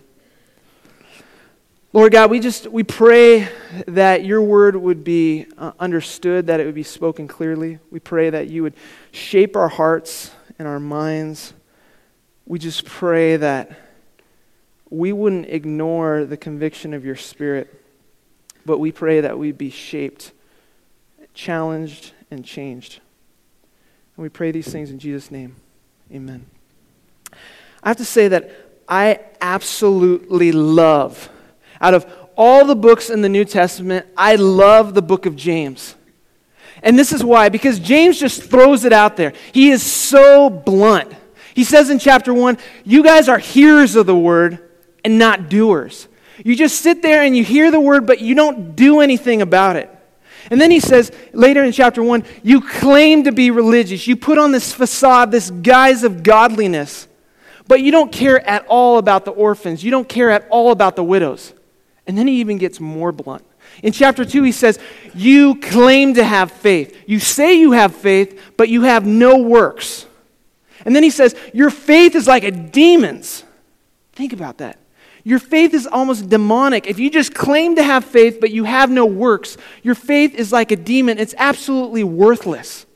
Lord 1.93 2.13
God, 2.13 2.31
we 2.31 2.39
just 2.39 2.69
we 2.69 2.85
pray 2.85 3.49
that 3.89 4.25
your 4.25 4.41
word 4.41 4.77
would 4.77 5.03
be 5.03 5.47
uh, 5.59 5.73
understood, 5.81 6.47
that 6.47 6.61
it 6.61 6.65
would 6.65 6.75
be 6.75 6.85
spoken 6.85 7.27
clearly. 7.27 7.81
We 7.91 7.99
pray 7.99 8.31
that 8.31 8.47
you 8.47 8.63
would 8.63 8.75
shape 9.11 9.57
our 9.57 9.67
hearts 9.67 10.31
and 10.57 10.69
our 10.69 10.79
minds. 10.79 11.53
We 12.47 12.61
just 12.61 12.85
pray 12.85 13.37
that 13.39 13.77
we 14.89 15.13
wouldn't 15.13 15.47
ignore 15.47 16.25
the 16.25 16.37
conviction 16.37 16.95
of 16.95 17.05
your 17.05 17.17
spirit, 17.17 17.83
but 18.65 18.79
we 18.79 18.93
pray 18.93 19.21
that 19.23 19.37
we'd 19.37 19.59
be 19.59 19.71
shaped, 19.71 20.31
challenged, 21.35 22.13
and 22.31 22.45
changed. 22.45 23.01
And 24.17 24.23
we 24.23 24.29
pray 24.29 24.53
these 24.53 24.71
things 24.71 24.93
in 24.93 25.01
Jesus' 25.01 25.33
name. 25.33 25.57
Amen. 26.13 26.47
I 27.83 27.89
have 27.89 27.97
to 27.97 28.05
say 28.05 28.29
that 28.29 28.49
I 28.89 29.19
absolutely 29.41 30.53
love 30.53 31.29
out 31.81 31.95
of 31.95 32.07
all 32.37 32.65
the 32.65 32.77
books 32.77 33.11
in 33.11 33.23
the 33.23 33.29
New 33.29 33.45
Testament, 33.45 34.07
I 34.17 34.37
love 34.37 34.95
the 34.95 35.03
book 35.03 35.27
of 35.27 35.37
James. 35.37 35.95
And 36.83 36.99
this 36.99 37.13
is 37.13 37.23
why, 37.23 37.49
because 37.49 37.79
James 37.79 38.19
just 38.19 38.43
throws 38.45 38.85
it 38.85 38.93
out 38.93 39.17
there. 39.17 39.33
He 39.53 39.71
is 39.71 39.83
so 39.83 40.49
blunt. 40.49 41.13
He 41.55 41.65
says 41.65 41.91
in 41.91 41.99
chapter 41.99 42.33
1, 42.33 42.59
You 42.85 43.03
guys 43.03 43.29
are 43.29 43.39
hearers 43.39 43.97
of 43.97 44.07
the 44.07 44.17
word 44.17 44.59
and 45.05 45.19
not 45.19 45.49
doers. 45.49 46.09
You 46.45 46.57
just 46.57 46.81
sit 46.81 47.03
there 47.03 47.23
and 47.23 47.37
you 47.37 47.45
hear 47.45 47.71
the 47.71 47.81
word, 47.81 48.07
but 48.07 48.21
you 48.21 48.35
don't 48.35 48.75
do 48.75 49.01
anything 49.01 49.43
about 49.43 49.77
it. 49.77 49.95
And 50.51 50.61
then 50.61 50.71
he 50.71 50.81
says 50.81 51.13
later 51.33 51.63
in 51.63 51.73
chapter 51.73 52.03
1, 52.03 52.25
You 52.43 52.63
claim 52.63 53.25
to 53.25 53.33
be 53.33 53.51
religious. 53.51 54.07
You 54.07 54.17
put 54.17 54.39
on 54.39 54.53
this 54.53 54.73
facade, 54.73 55.31
this 55.31 55.51
guise 55.51 56.03
of 56.03 56.23
godliness, 56.23 57.09
but 57.69 57.83
you 57.83 57.93
don't 57.93 58.11
care 58.11 58.41
at 58.49 58.67
all 58.67 58.97
about 58.97 59.25
the 59.25 59.31
orphans. 59.33 59.85
You 59.85 59.91
don't 59.91 60.09
care 60.09 60.31
at 60.31 60.47
all 60.49 60.73
about 60.73 60.97
the 60.97 61.05
widows. 61.05 61.53
And 62.11 62.19
then 62.19 62.27
he 62.27 62.41
even 62.41 62.59
gets 62.59 62.81
more 62.81 63.13
blunt. 63.13 63.45
In 63.85 63.93
chapter 63.93 64.25
2, 64.25 64.43
he 64.43 64.51
says, 64.51 64.81
You 65.15 65.55
claim 65.61 66.15
to 66.15 66.25
have 66.25 66.51
faith. 66.51 67.05
You 67.07 67.21
say 67.21 67.61
you 67.61 67.71
have 67.71 67.95
faith, 67.95 68.53
but 68.57 68.69
you 68.69 68.83
have 68.83 69.07
no 69.07 69.39
works. 69.39 70.07
And 70.85 70.97
then 70.97 71.05
he 71.05 71.11
says, 71.11 71.37
Your 71.55 71.71
faith 71.71 72.17
is 72.17 72.27
like 72.27 72.43
a 72.43 72.51
demon's. 72.51 73.45
Think 74.13 74.33
about 74.33 74.59
that. 74.59 74.81
Your 75.23 75.39
faith 75.39 75.73
is 75.73 75.87
almost 75.87 76.29
demonic. 76.29 76.89
If 76.89 76.99
you 76.99 77.11
just 77.11 77.33
claim 77.33 77.77
to 77.77 77.83
have 77.85 78.05
faith, 78.05 78.39
but 78.41 78.51
you 78.51 78.65
have 78.65 78.91
no 78.91 79.07
works, 79.07 79.57
your 79.85 79.95
faith 79.95 80.35
is 80.35 80.51
like 80.51 80.73
a 80.73 80.77
demon. 80.77 81.17
It's 81.17 81.37
absolutely 81.39 82.03
worthless. 82.03 82.87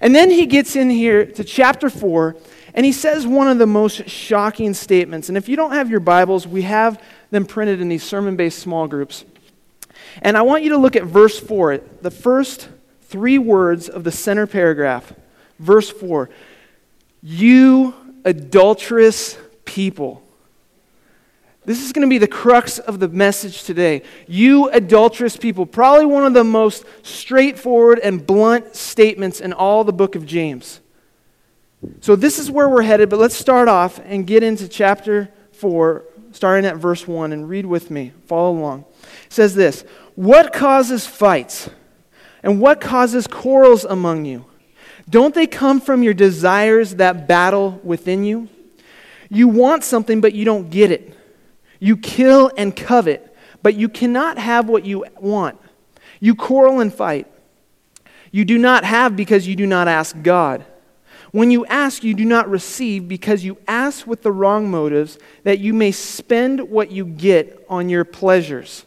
And 0.00 0.14
then 0.14 0.30
he 0.30 0.46
gets 0.46 0.76
in 0.76 0.90
here 0.90 1.26
to 1.26 1.42
chapter 1.42 1.90
4, 1.90 2.36
and 2.74 2.86
he 2.86 2.92
says 2.92 3.26
one 3.26 3.48
of 3.48 3.58
the 3.58 3.66
most 3.66 4.08
shocking 4.08 4.74
statements. 4.74 5.28
And 5.28 5.36
if 5.36 5.48
you 5.48 5.56
don't 5.56 5.72
have 5.72 5.90
your 5.90 5.98
Bibles, 5.98 6.46
we 6.46 6.62
have 6.62 7.02
them 7.34 7.44
printed 7.44 7.80
in 7.80 7.88
these 7.88 8.02
sermon 8.02 8.36
based 8.36 8.58
small 8.58 8.88
groups. 8.88 9.24
And 10.22 10.36
I 10.36 10.42
want 10.42 10.62
you 10.62 10.70
to 10.70 10.78
look 10.78 10.96
at 10.96 11.04
verse 11.04 11.38
4, 11.38 11.78
the 12.02 12.10
first 12.10 12.68
three 13.02 13.38
words 13.38 13.88
of 13.88 14.04
the 14.04 14.12
center 14.12 14.46
paragraph. 14.46 15.12
Verse 15.58 15.90
4 15.90 16.30
You 17.22 17.94
adulterous 18.24 19.36
people. 19.64 20.22
This 21.66 21.82
is 21.82 21.92
going 21.92 22.06
to 22.06 22.10
be 22.10 22.18
the 22.18 22.28
crux 22.28 22.78
of 22.78 23.00
the 23.00 23.08
message 23.08 23.64
today. 23.64 24.02
You 24.26 24.68
adulterous 24.68 25.38
people. 25.38 25.64
Probably 25.64 26.04
one 26.04 26.26
of 26.26 26.34
the 26.34 26.44
most 26.44 26.84
straightforward 27.02 28.00
and 28.00 28.26
blunt 28.26 28.76
statements 28.76 29.40
in 29.40 29.54
all 29.54 29.82
the 29.82 29.92
book 29.92 30.14
of 30.14 30.26
James. 30.26 30.80
So, 32.00 32.16
this 32.16 32.38
is 32.38 32.50
where 32.50 32.68
we're 32.68 32.82
headed, 32.82 33.08
but 33.08 33.18
let's 33.18 33.34
start 33.34 33.68
off 33.68 33.98
and 34.04 34.26
get 34.26 34.42
into 34.42 34.68
chapter 34.68 35.30
4, 35.52 36.04
starting 36.34 36.66
at 36.66 36.76
verse 36.76 37.08
1, 37.08 37.32
and 37.32 37.48
read 37.48 37.64
with 37.64 37.90
me. 37.90 38.12
Follow 38.26 38.50
along. 38.50 38.84
It 39.26 39.32
says 39.32 39.54
this 39.54 39.82
What 40.14 40.52
causes 40.52 41.06
fights? 41.06 41.70
And 42.42 42.60
what 42.60 42.78
causes 42.78 43.26
quarrels 43.26 43.84
among 43.84 44.26
you? 44.26 44.44
Don't 45.08 45.34
they 45.34 45.46
come 45.46 45.80
from 45.80 46.02
your 46.02 46.12
desires 46.12 46.96
that 46.96 47.26
battle 47.26 47.80
within 47.82 48.24
you? 48.24 48.48
You 49.30 49.48
want 49.48 49.82
something, 49.82 50.20
but 50.20 50.34
you 50.34 50.44
don't 50.44 50.68
get 50.68 50.90
it. 50.90 51.16
You 51.80 51.96
kill 51.96 52.50
and 52.56 52.76
covet, 52.76 53.34
but 53.62 53.74
you 53.74 53.88
cannot 53.88 54.38
have 54.38 54.68
what 54.68 54.84
you 54.84 55.06
want. 55.18 55.58
You 56.20 56.34
quarrel 56.34 56.80
and 56.80 56.92
fight. 56.92 57.26
You 58.30 58.44
do 58.44 58.58
not 58.58 58.84
have 58.84 59.16
because 59.16 59.46
you 59.48 59.56
do 59.56 59.66
not 59.66 59.88
ask 59.88 60.20
God. 60.22 60.66
When 61.34 61.50
you 61.50 61.66
ask, 61.66 62.04
you 62.04 62.14
do 62.14 62.24
not 62.24 62.48
receive 62.48 63.08
because 63.08 63.42
you 63.42 63.58
ask 63.66 64.06
with 64.06 64.22
the 64.22 64.30
wrong 64.30 64.70
motives, 64.70 65.18
that 65.42 65.58
you 65.58 65.74
may 65.74 65.90
spend 65.90 66.70
what 66.70 66.92
you 66.92 67.04
get 67.04 67.66
on 67.68 67.88
your 67.88 68.04
pleasures. 68.04 68.84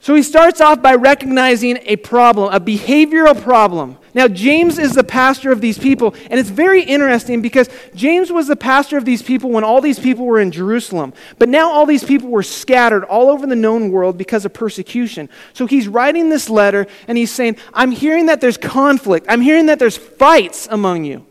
So 0.00 0.14
he 0.14 0.22
starts 0.22 0.60
off 0.60 0.82
by 0.82 0.96
recognizing 0.96 1.78
a 1.84 1.96
problem, 1.96 2.52
a 2.52 2.60
behavioral 2.60 3.40
problem. 3.42 3.96
Now, 4.18 4.26
James 4.26 4.80
is 4.80 4.94
the 4.94 5.04
pastor 5.04 5.52
of 5.52 5.60
these 5.60 5.78
people, 5.78 6.12
and 6.28 6.40
it's 6.40 6.50
very 6.50 6.82
interesting 6.82 7.40
because 7.40 7.68
James 7.94 8.32
was 8.32 8.48
the 8.48 8.56
pastor 8.56 8.96
of 8.96 9.04
these 9.04 9.22
people 9.22 9.48
when 9.48 9.62
all 9.62 9.80
these 9.80 10.00
people 10.00 10.26
were 10.26 10.40
in 10.40 10.50
Jerusalem. 10.50 11.12
But 11.38 11.48
now 11.48 11.70
all 11.70 11.86
these 11.86 12.02
people 12.02 12.28
were 12.28 12.42
scattered 12.42 13.04
all 13.04 13.30
over 13.30 13.46
the 13.46 13.54
known 13.54 13.92
world 13.92 14.18
because 14.18 14.44
of 14.44 14.52
persecution. 14.52 15.28
So 15.52 15.68
he's 15.68 15.86
writing 15.86 16.30
this 16.30 16.50
letter, 16.50 16.88
and 17.06 17.16
he's 17.16 17.30
saying, 17.30 17.58
I'm 17.72 17.92
hearing 17.92 18.26
that 18.26 18.40
there's 18.40 18.56
conflict, 18.56 19.24
I'm 19.28 19.40
hearing 19.40 19.66
that 19.66 19.78
there's 19.78 19.96
fights 19.96 20.66
among 20.68 21.04
you. 21.04 21.24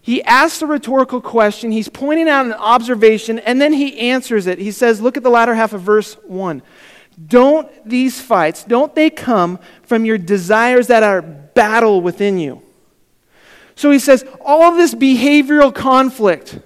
He 0.00 0.22
asks 0.22 0.62
a 0.62 0.66
rhetorical 0.66 1.20
question, 1.20 1.70
he's 1.70 1.90
pointing 1.90 2.30
out 2.30 2.46
an 2.46 2.54
observation, 2.54 3.40
and 3.40 3.60
then 3.60 3.74
he 3.74 3.98
answers 3.98 4.46
it. 4.46 4.58
He 4.58 4.70
says, 4.70 5.02
Look 5.02 5.18
at 5.18 5.22
the 5.22 5.28
latter 5.28 5.54
half 5.54 5.74
of 5.74 5.82
verse 5.82 6.14
1. 6.24 6.62
Don't 7.26 7.68
these 7.88 8.20
fights, 8.20 8.64
don't 8.64 8.94
they 8.94 9.10
come 9.10 9.58
from 9.82 10.04
your 10.04 10.18
desires 10.18 10.86
that 10.86 11.02
are 11.02 11.20
battle 11.20 12.00
within 12.00 12.38
you? 12.38 12.62
So 13.74 13.90
he 13.90 13.98
says, 13.98 14.24
all 14.40 14.62
of 14.64 14.76
this 14.76 14.94
behavioral 14.94 15.74
conflict, 15.74 16.58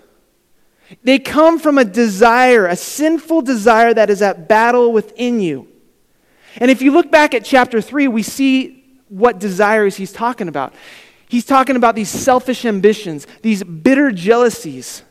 they 1.03 1.19
come 1.19 1.59
from 1.59 1.79
a 1.79 1.85
desire, 1.85 2.67
a 2.67 2.77
sinful 2.77 3.43
desire 3.43 3.95
that 3.95 4.11
is 4.11 4.23
at 4.23 4.49
battle 4.49 4.93
within 4.93 5.41
you. 5.41 5.69
And 6.57 6.71
if 6.71 6.83
you 6.83 6.93
look 6.93 7.11
back 7.11 7.35
at 7.35 7.45
chapter 7.45 7.81
3, 7.81 8.09
we 8.09 8.23
see 8.23 8.85
what 9.09 9.39
desires 9.39 9.97
he's 9.97 10.13
talking 10.13 10.49
about. 10.49 10.75
He's 11.29 11.45
talking 11.45 11.77
about 11.77 11.95
these 11.95 12.11
selfish 12.11 12.65
ambitions, 12.65 13.27
these 13.43 13.63
bitter 13.65 14.13
jealousies 14.13 15.03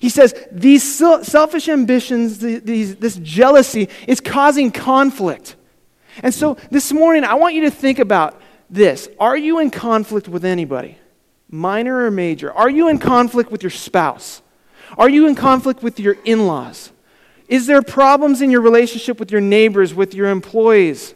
he 0.00 0.08
says 0.08 0.34
these 0.50 0.82
selfish 0.82 1.68
ambitions, 1.68 2.38
these, 2.38 2.96
this 2.96 3.16
jealousy, 3.16 3.90
is 4.08 4.18
causing 4.18 4.72
conflict. 4.72 5.56
And 6.22 6.32
so 6.32 6.56
this 6.70 6.90
morning, 6.90 7.22
I 7.22 7.34
want 7.34 7.54
you 7.54 7.60
to 7.62 7.70
think 7.70 7.98
about 7.98 8.40
this. 8.70 9.08
Are 9.18 9.36
you 9.36 9.58
in 9.58 9.70
conflict 9.70 10.26
with 10.26 10.42
anybody, 10.42 10.96
minor 11.50 12.06
or 12.06 12.10
major? 12.10 12.50
Are 12.50 12.70
you 12.70 12.88
in 12.88 12.98
conflict 12.98 13.52
with 13.52 13.62
your 13.62 13.70
spouse? 13.70 14.40
Are 14.96 15.10
you 15.10 15.28
in 15.28 15.34
conflict 15.34 15.82
with 15.82 16.00
your 16.00 16.16
in 16.24 16.46
laws? 16.46 16.92
Is 17.46 17.66
there 17.66 17.82
problems 17.82 18.40
in 18.40 18.50
your 18.50 18.62
relationship 18.62 19.20
with 19.20 19.30
your 19.30 19.42
neighbors, 19.42 19.94
with 19.94 20.14
your 20.14 20.30
employees? 20.30 21.14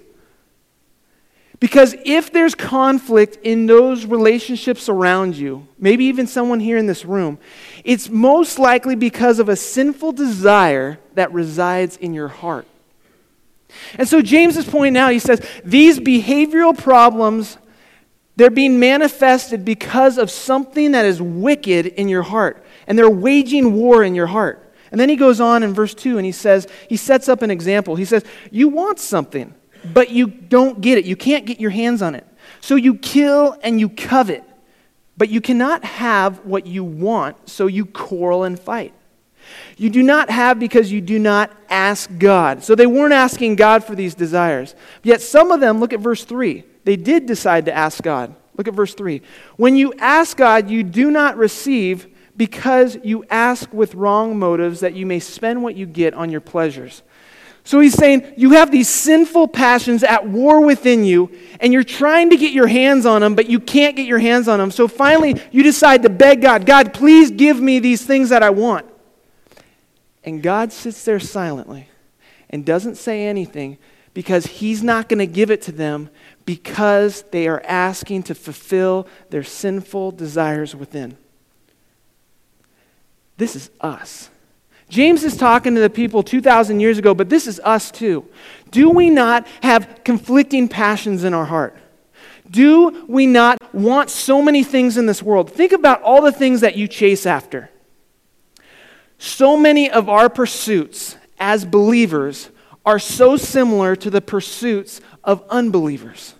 Because 1.60 1.94
if 2.04 2.32
there's 2.32 2.54
conflict 2.54 3.38
in 3.42 3.66
those 3.66 4.04
relationships 4.04 4.88
around 4.88 5.36
you, 5.36 5.66
maybe 5.78 6.06
even 6.06 6.26
someone 6.26 6.60
here 6.60 6.76
in 6.76 6.86
this 6.86 7.04
room, 7.04 7.38
it's 7.84 8.08
most 8.08 8.58
likely 8.58 8.96
because 8.96 9.38
of 9.38 9.48
a 9.48 9.56
sinful 9.56 10.12
desire 10.12 10.98
that 11.14 11.32
resides 11.32 11.96
in 11.96 12.12
your 12.12 12.28
heart. 12.28 12.66
And 13.98 14.08
so 14.08 14.20
James 14.20 14.56
is 14.56 14.64
pointing 14.64 14.96
out, 14.96 15.12
he 15.12 15.18
says, 15.18 15.46
these 15.64 15.98
behavioral 15.98 16.76
problems, 16.76 17.56
they're 18.36 18.50
being 18.50 18.78
manifested 18.78 19.64
because 19.64 20.18
of 20.18 20.30
something 20.30 20.92
that 20.92 21.04
is 21.04 21.22
wicked 21.22 21.86
in 21.86 22.08
your 22.08 22.22
heart. 22.22 22.64
And 22.86 22.98
they're 22.98 23.10
waging 23.10 23.74
war 23.74 24.02
in 24.02 24.14
your 24.14 24.26
heart. 24.26 24.60
And 24.90 25.00
then 25.00 25.08
he 25.08 25.16
goes 25.16 25.40
on 25.40 25.62
in 25.62 25.74
verse 25.74 25.94
2 25.94 26.18
and 26.18 26.26
he 26.26 26.32
says, 26.32 26.68
he 26.88 26.96
sets 26.96 27.28
up 27.28 27.42
an 27.42 27.50
example. 27.50 27.96
He 27.96 28.04
says, 28.04 28.24
You 28.50 28.68
want 28.68 29.00
something 29.00 29.54
but 29.92 30.10
you 30.10 30.26
don't 30.26 30.80
get 30.80 30.98
it. 30.98 31.04
You 31.04 31.16
can't 31.16 31.44
get 31.44 31.60
your 31.60 31.70
hands 31.70 32.02
on 32.02 32.14
it. 32.14 32.26
So 32.60 32.76
you 32.76 32.96
kill 32.96 33.56
and 33.62 33.78
you 33.78 33.88
covet, 33.88 34.44
but 35.16 35.28
you 35.28 35.40
cannot 35.40 35.84
have 35.84 36.44
what 36.44 36.66
you 36.66 36.84
want, 36.84 37.48
so 37.48 37.66
you 37.66 37.84
quarrel 37.86 38.44
and 38.44 38.58
fight. 38.58 38.94
You 39.76 39.90
do 39.90 40.02
not 40.02 40.30
have 40.30 40.58
because 40.58 40.90
you 40.90 41.00
do 41.00 41.18
not 41.18 41.50
ask 41.68 42.10
God. 42.18 42.64
So 42.64 42.74
they 42.74 42.86
weren't 42.86 43.12
asking 43.12 43.56
God 43.56 43.84
for 43.84 43.94
these 43.94 44.14
desires. 44.14 44.74
Yet 45.02 45.20
some 45.20 45.50
of 45.50 45.60
them, 45.60 45.80
look 45.80 45.92
at 45.92 46.00
verse 46.00 46.24
3, 46.24 46.64
they 46.84 46.96
did 46.96 47.26
decide 47.26 47.66
to 47.66 47.74
ask 47.74 48.02
God. 48.02 48.34
Look 48.56 48.68
at 48.68 48.74
verse 48.74 48.94
3. 48.94 49.20
When 49.56 49.76
you 49.76 49.92
ask 49.98 50.36
God, 50.36 50.70
you 50.70 50.82
do 50.82 51.10
not 51.10 51.36
receive 51.36 52.08
because 52.36 52.96
you 53.02 53.24
ask 53.30 53.72
with 53.72 53.94
wrong 53.94 54.38
motives 54.38 54.80
that 54.80 54.94
you 54.94 55.06
may 55.06 55.20
spend 55.20 55.62
what 55.62 55.76
you 55.76 55.86
get 55.86 56.14
on 56.14 56.30
your 56.30 56.40
pleasures. 56.40 57.02
So 57.66 57.80
he's 57.80 57.94
saying 57.94 58.34
you 58.36 58.50
have 58.50 58.70
these 58.70 58.90
sinful 58.90 59.48
passions 59.48 60.02
at 60.02 60.28
war 60.28 60.60
within 60.60 61.04
you, 61.04 61.30
and 61.60 61.72
you're 61.72 61.82
trying 61.82 62.28
to 62.30 62.36
get 62.36 62.52
your 62.52 62.66
hands 62.66 63.06
on 63.06 63.22
them, 63.22 63.34
but 63.34 63.48
you 63.48 63.58
can't 63.58 63.96
get 63.96 64.06
your 64.06 64.18
hands 64.18 64.48
on 64.48 64.58
them. 64.58 64.70
So 64.70 64.86
finally, 64.86 65.40
you 65.50 65.62
decide 65.62 66.02
to 66.02 66.10
beg 66.10 66.42
God, 66.42 66.66
God, 66.66 66.92
please 66.92 67.30
give 67.30 67.58
me 67.58 67.78
these 67.78 68.04
things 68.04 68.28
that 68.28 68.42
I 68.42 68.50
want. 68.50 68.86
And 70.22 70.42
God 70.42 70.72
sits 70.72 71.04
there 71.06 71.18
silently 71.18 71.88
and 72.50 72.66
doesn't 72.66 72.96
say 72.96 73.26
anything 73.26 73.78
because 74.12 74.46
he's 74.46 74.82
not 74.82 75.08
going 75.08 75.18
to 75.18 75.26
give 75.26 75.50
it 75.50 75.62
to 75.62 75.72
them 75.72 76.10
because 76.44 77.22
they 77.30 77.48
are 77.48 77.62
asking 77.64 78.24
to 78.24 78.34
fulfill 78.34 79.08
their 79.30 79.42
sinful 79.42 80.12
desires 80.12 80.76
within. 80.76 81.16
This 83.38 83.56
is 83.56 83.70
us. 83.80 84.28
James 84.88 85.24
is 85.24 85.36
talking 85.36 85.74
to 85.74 85.80
the 85.80 85.90
people 85.90 86.22
2,000 86.22 86.80
years 86.80 86.98
ago, 86.98 87.14
but 87.14 87.28
this 87.28 87.46
is 87.46 87.60
us 87.64 87.90
too. 87.90 88.28
Do 88.70 88.90
we 88.90 89.10
not 89.10 89.46
have 89.62 90.00
conflicting 90.04 90.68
passions 90.68 91.24
in 91.24 91.34
our 91.34 91.46
heart? 91.46 91.76
Do 92.50 93.04
we 93.08 93.26
not 93.26 93.58
want 93.74 94.10
so 94.10 94.42
many 94.42 94.62
things 94.62 94.96
in 94.96 95.06
this 95.06 95.22
world? 95.22 95.50
Think 95.50 95.72
about 95.72 96.02
all 96.02 96.22
the 96.22 96.32
things 96.32 96.60
that 96.60 96.76
you 96.76 96.86
chase 96.86 97.26
after. 97.26 97.70
So 99.18 99.56
many 99.56 99.90
of 99.90 100.08
our 100.08 100.28
pursuits 100.28 101.16
as 101.38 101.64
believers 101.64 102.50
are 102.84 102.98
so 102.98 103.36
similar 103.36 103.96
to 103.96 104.10
the 104.10 104.20
pursuits 104.20 105.00
of 105.22 105.42
unbelievers. 105.48 106.34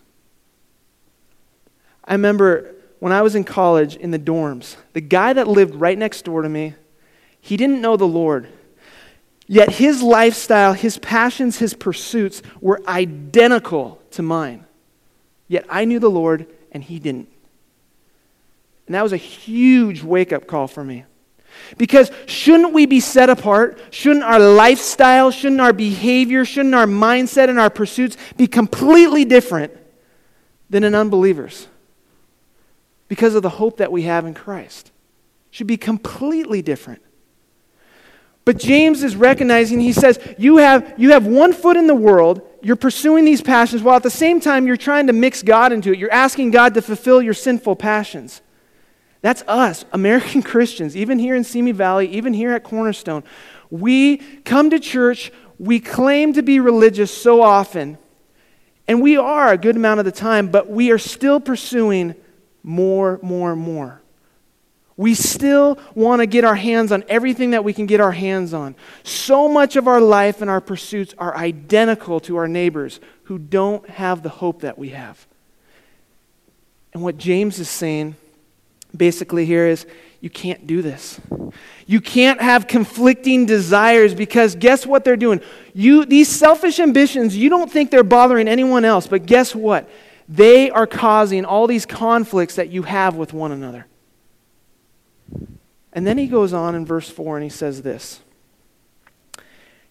I 2.05 2.13
remember 2.13 2.75
when 2.99 3.13
I 3.13 3.23
was 3.23 3.35
in 3.35 3.45
college 3.45 3.97
in 3.97 4.11
the 4.11 4.19
dorms, 4.19 4.77
the 4.93 5.01
guy 5.01 5.33
that 5.33 5.49
lived 5.49 5.75
right 5.75 5.97
next 5.97 6.23
door 6.23 6.43
to 6.43 6.49
me, 6.49 6.75
he 7.45 7.59
didn't 7.59 7.83
know 7.83 7.99
the 7.99 8.09
Lord. 8.09 8.49
Yet 9.47 9.73
his 9.73 10.03
lifestyle, 10.03 10.73
his 10.73 10.97
passions, 10.97 11.59
his 11.59 11.75
pursuits 11.75 12.41
were 12.63 12.81
identical 12.89 14.01
to 14.13 14.23
mine. 14.23 14.65
Yet 15.47 15.67
I 15.69 15.85
knew 15.85 15.99
the 15.99 16.09
Lord 16.09 16.47
and 16.73 16.83
he 16.83 16.99
didn't. 16.99 17.29
And 18.87 18.95
that 18.95 19.03
was 19.03 19.13
a 19.13 19.19
huge 19.19 20.03
wake 20.03 20.33
up 20.33 20.47
call 20.47 20.67
for 20.67 20.83
me. 20.83 21.05
Because 21.77 22.11
shouldn't 22.25 22.73
we 22.73 22.87
be 22.87 22.99
set 22.99 23.29
apart? 23.29 23.79
Shouldn't 23.91 24.25
our 24.25 24.41
lifestyle, 24.41 25.31
shouldn't 25.31 25.61
our 25.61 25.75
behavior, 25.75 26.47
shouldn't 26.47 26.75
our 26.75 26.87
mindset 26.87 27.51
and 27.51 27.59
our 27.59 27.69
pursuits 27.69 28.17
be 28.39 28.47
completely 28.47 29.27
different 29.27 29.71
than 30.71 30.83
an 30.83 30.95
unbeliever's? 30.95 31.69
Because 33.09 33.35
of 33.35 33.43
the 33.43 33.51
hope 33.51 33.77
that 33.77 33.93
we 33.93 34.05
have 34.05 34.25
in 34.25 34.33
Christ. 34.33 34.93
Should 35.51 35.67
be 35.67 35.77
completely 35.77 36.63
different. 36.63 37.03
But 38.45 38.59
James 38.59 39.03
is 39.03 39.17
recognizing, 39.17 39.81
he 39.81 39.93
says, 39.93 40.19
you 40.37 40.59
have, 40.59 40.95
you 40.99 41.13
have 41.13 41.27
one 41.27 41.53
foot 41.53 41.77
in 41.77 41.87
the 41.87 41.95
world, 41.95 42.43
you're 42.63 42.77
pursuing 42.77 43.25
these 43.25 43.41
passions, 43.41 43.83
while 43.83 43.97
at 43.97 44.03
the 44.03 44.11
same 44.11 44.41
time 44.41 44.67
you're 44.67 44.77
trying 44.77 45.07
to 45.07 45.13
mix 45.15 45.43
God 45.43 45.73
into 45.73 45.93
it. 45.93 45.99
You're 45.99 46.13
asking 46.13 46.51
God 46.51 46.75
to 46.75 46.83
fulfill 46.83 47.23
your 47.23 47.35
sinful 47.35 47.77
passions. 47.77 48.43
That's 49.23 49.43
us, 49.49 49.87
American 49.93 50.43
Christians, 50.53 50.95
even 50.97 51.19
here 51.19 51.35
in 51.35 51.45
Simi 51.45 51.73
Valley, 51.73 52.09
even 52.09 52.35
here 52.35 52.53
at 52.53 52.65
Cornerstone. 52.65 53.25
We 53.71 54.19
come 54.19 54.69
to 54.71 54.79
church, 54.79 55.33
we 55.59 55.81
claim 55.81 56.35
to 56.35 56.43
be 56.43 56.61
religious 56.61 57.17
so 57.17 57.41
often, 57.41 57.97
and 58.87 59.01
we 59.01 59.17
are 59.17 59.53
a 59.53 59.57
good 59.57 59.77
amount 59.77 60.01
of 60.01 60.05
the 60.05 60.13
time, 60.13 60.49
but 60.49 60.69
we 60.69 60.91
are 60.91 60.99
still 60.99 61.41
pursuing 61.41 62.15
more, 62.63 63.19
more, 63.23 63.57
more. 63.57 64.03
We 64.97 65.15
still 65.15 65.79
want 65.95 66.21
to 66.21 66.27
get 66.27 66.45
our 66.45 66.55
hands 66.55 66.93
on 66.93 67.05
everything 67.09 67.51
that 67.51 67.65
we 67.65 67.73
can 67.73 67.87
get 67.87 68.01
our 68.01 68.13
hands 68.13 68.55
on. 68.55 68.77
So 69.03 69.49
much 69.49 69.75
of 69.77 69.89
our 69.89 70.01
life 70.01 70.41
and 70.41 70.49
our 70.49 70.61
pursuits 70.61 71.15
are 71.19 71.37
identical 71.37 72.21
to 72.21 72.37
our 72.37 72.47
neighbors 72.47 73.01
who 73.25 73.39
don't 73.39 73.89
have 73.91 74.23
the 74.23 74.29
hope 74.29 74.61
that 74.61 74.79
we 74.79 74.91
have. 74.91 75.27
And 76.93 77.03
what 77.03 77.19
James 77.19 77.59
is 77.59 77.69
saying 77.69 78.15
basically 78.97 79.45
here 79.45 79.67
is 79.67 79.85
you 80.21 80.31
can't 80.31 80.67
do 80.67 80.81
this. 80.81 81.21
You 81.87 82.01
can't 82.01 82.41
have 82.41 82.69
conflicting 82.69 83.47
desires 83.47 84.15
because 84.15 84.55
guess 84.55 84.87
what 84.87 85.05
they're 85.05 85.17
doing? 85.17 85.41
You 85.75 86.07
these 86.07 86.29
selfish 86.29 86.79
ambitions, 86.79 87.37
you 87.37 87.51
don't 87.51 87.71
think 87.71 87.91
they're 87.91 88.05
bothering 88.05 88.49
anyone 88.49 88.85
else, 88.85 89.07
but 89.07 89.27
guess 89.27 89.55
what? 89.55 89.91
They 90.29 90.71
are 90.71 90.87
causing 90.87 91.45
all 91.45 91.67
these 91.67 91.85
conflicts 91.85 92.55
that 92.55 92.71
you 92.71 92.85
have 92.85 93.17
with 93.17 93.33
one 93.33 93.53
another. 93.53 93.87
And 95.95 96.05
then 96.07 96.19
he 96.19 96.27
goes 96.27 96.53
on 96.53 96.75
in 96.75 96.85
verse 96.85 97.09
4 97.09 97.37
and 97.37 97.45
he 97.45 97.51
says 97.51 97.83
this 97.83 98.21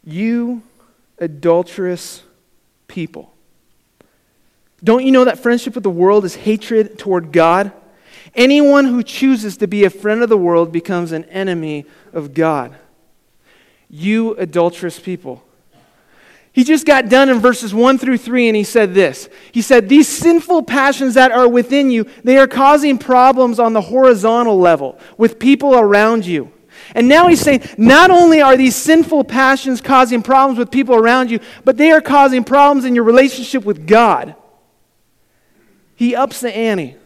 You 0.04 0.62
adulterous 1.18 2.24
people. 2.88 3.34
Don't 4.84 5.06
you 5.06 5.14
know 5.14 5.24
that 5.24 5.40
friendship 5.40 5.76
with 5.76 5.84
the 5.84 5.90
world 5.90 6.26
is 6.26 6.36
hatred 6.36 7.00
toward 7.00 7.32
God? 7.32 7.72
Anyone 8.36 8.86
who 8.86 9.02
chooses 9.02 9.58
to 9.58 9.68
be 9.68 9.86
a 9.86 9.90
friend 9.90 10.22
of 10.22 10.30
the 10.30 10.38
world 10.38 10.72
becomes 10.72 11.12
an 11.12 11.24
enemy 11.26 11.86
of 12.12 12.34
God. 12.34 12.76
You 13.90 14.36
adulterous 14.36 15.00
people. 15.00 15.44
He 16.54 16.64
just 16.64 16.86
got 16.86 17.10
done 17.10 17.30
in 17.30 17.40
verses 17.40 17.74
1 17.74 17.98
through 17.98 18.20
3 18.20 18.48
and 18.48 18.56
he 18.56 18.64
said 18.64 18.94
this. 18.94 19.28
He 19.52 19.64
said, 19.64 19.90
These 19.90 20.08
sinful 20.08 20.64
passions 20.64 21.16
that 21.16 21.32
are 21.32 21.50
within 21.50 21.90
you, 21.90 22.06
they 22.24 22.38
are 22.38 22.48
causing 22.48 23.00
problems 23.00 23.60
on 23.60 23.74
the 23.74 23.82
horizontal 23.82 24.60
level 24.60 25.00
with 25.18 25.40
people 25.40 25.74
around 25.74 26.28
you. 26.28 26.52
And 26.94 27.08
now 27.08 27.28
he's 27.28 27.42
saying, 27.42 27.64
not 27.78 28.12
only 28.12 28.42
are 28.42 28.56
these 28.56 28.76
sinful 28.76 29.24
passions 29.24 29.82
causing 29.82 30.22
problems 30.22 30.60
with 30.60 30.70
people 30.70 30.96
around 30.96 31.32
you, 31.32 31.40
but 31.66 31.78
they 31.78 31.92
are 31.92 32.02
causing 32.02 32.44
problems 32.44 32.86
in 32.86 32.94
your 32.94 33.04
relationship 33.04 33.66
with 33.66 33.88
God. 33.88 34.36
He 35.96 36.16
ups 36.16 36.42
the 36.42 36.56
ante. 36.56 36.98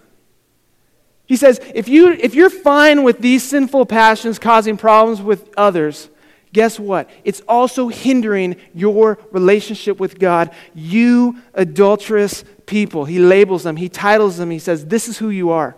He 1.26 1.38
says, 1.38 1.60
if, 1.74 1.88
you, 1.88 2.12
if 2.12 2.36
you're 2.36 2.50
fine 2.50 3.04
with 3.04 3.20
these 3.20 3.44
sinful 3.44 3.86
passions 3.86 4.40
causing 4.40 4.76
problems 4.78 5.22
with 5.22 5.54
others, 5.56 6.10
guess 6.58 6.80
what? 6.80 7.08
It's 7.24 7.42
also 7.48 7.88
hindering 7.88 8.56
your 8.74 9.20
relationship 9.30 10.00
with 10.00 10.18
God. 10.18 10.50
You 10.74 11.38
adulterous 11.54 12.44
people. 12.66 13.06
He 13.06 13.20
labels 13.20 13.62
them, 13.62 13.76
he 13.76 13.90
titles 13.90 14.38
them, 14.38 14.50
he 14.50 14.58
says, 14.58 14.88
This 14.88 15.08
is 15.08 15.20
who 15.20 15.30
you 15.30 15.52
are. 15.52 15.76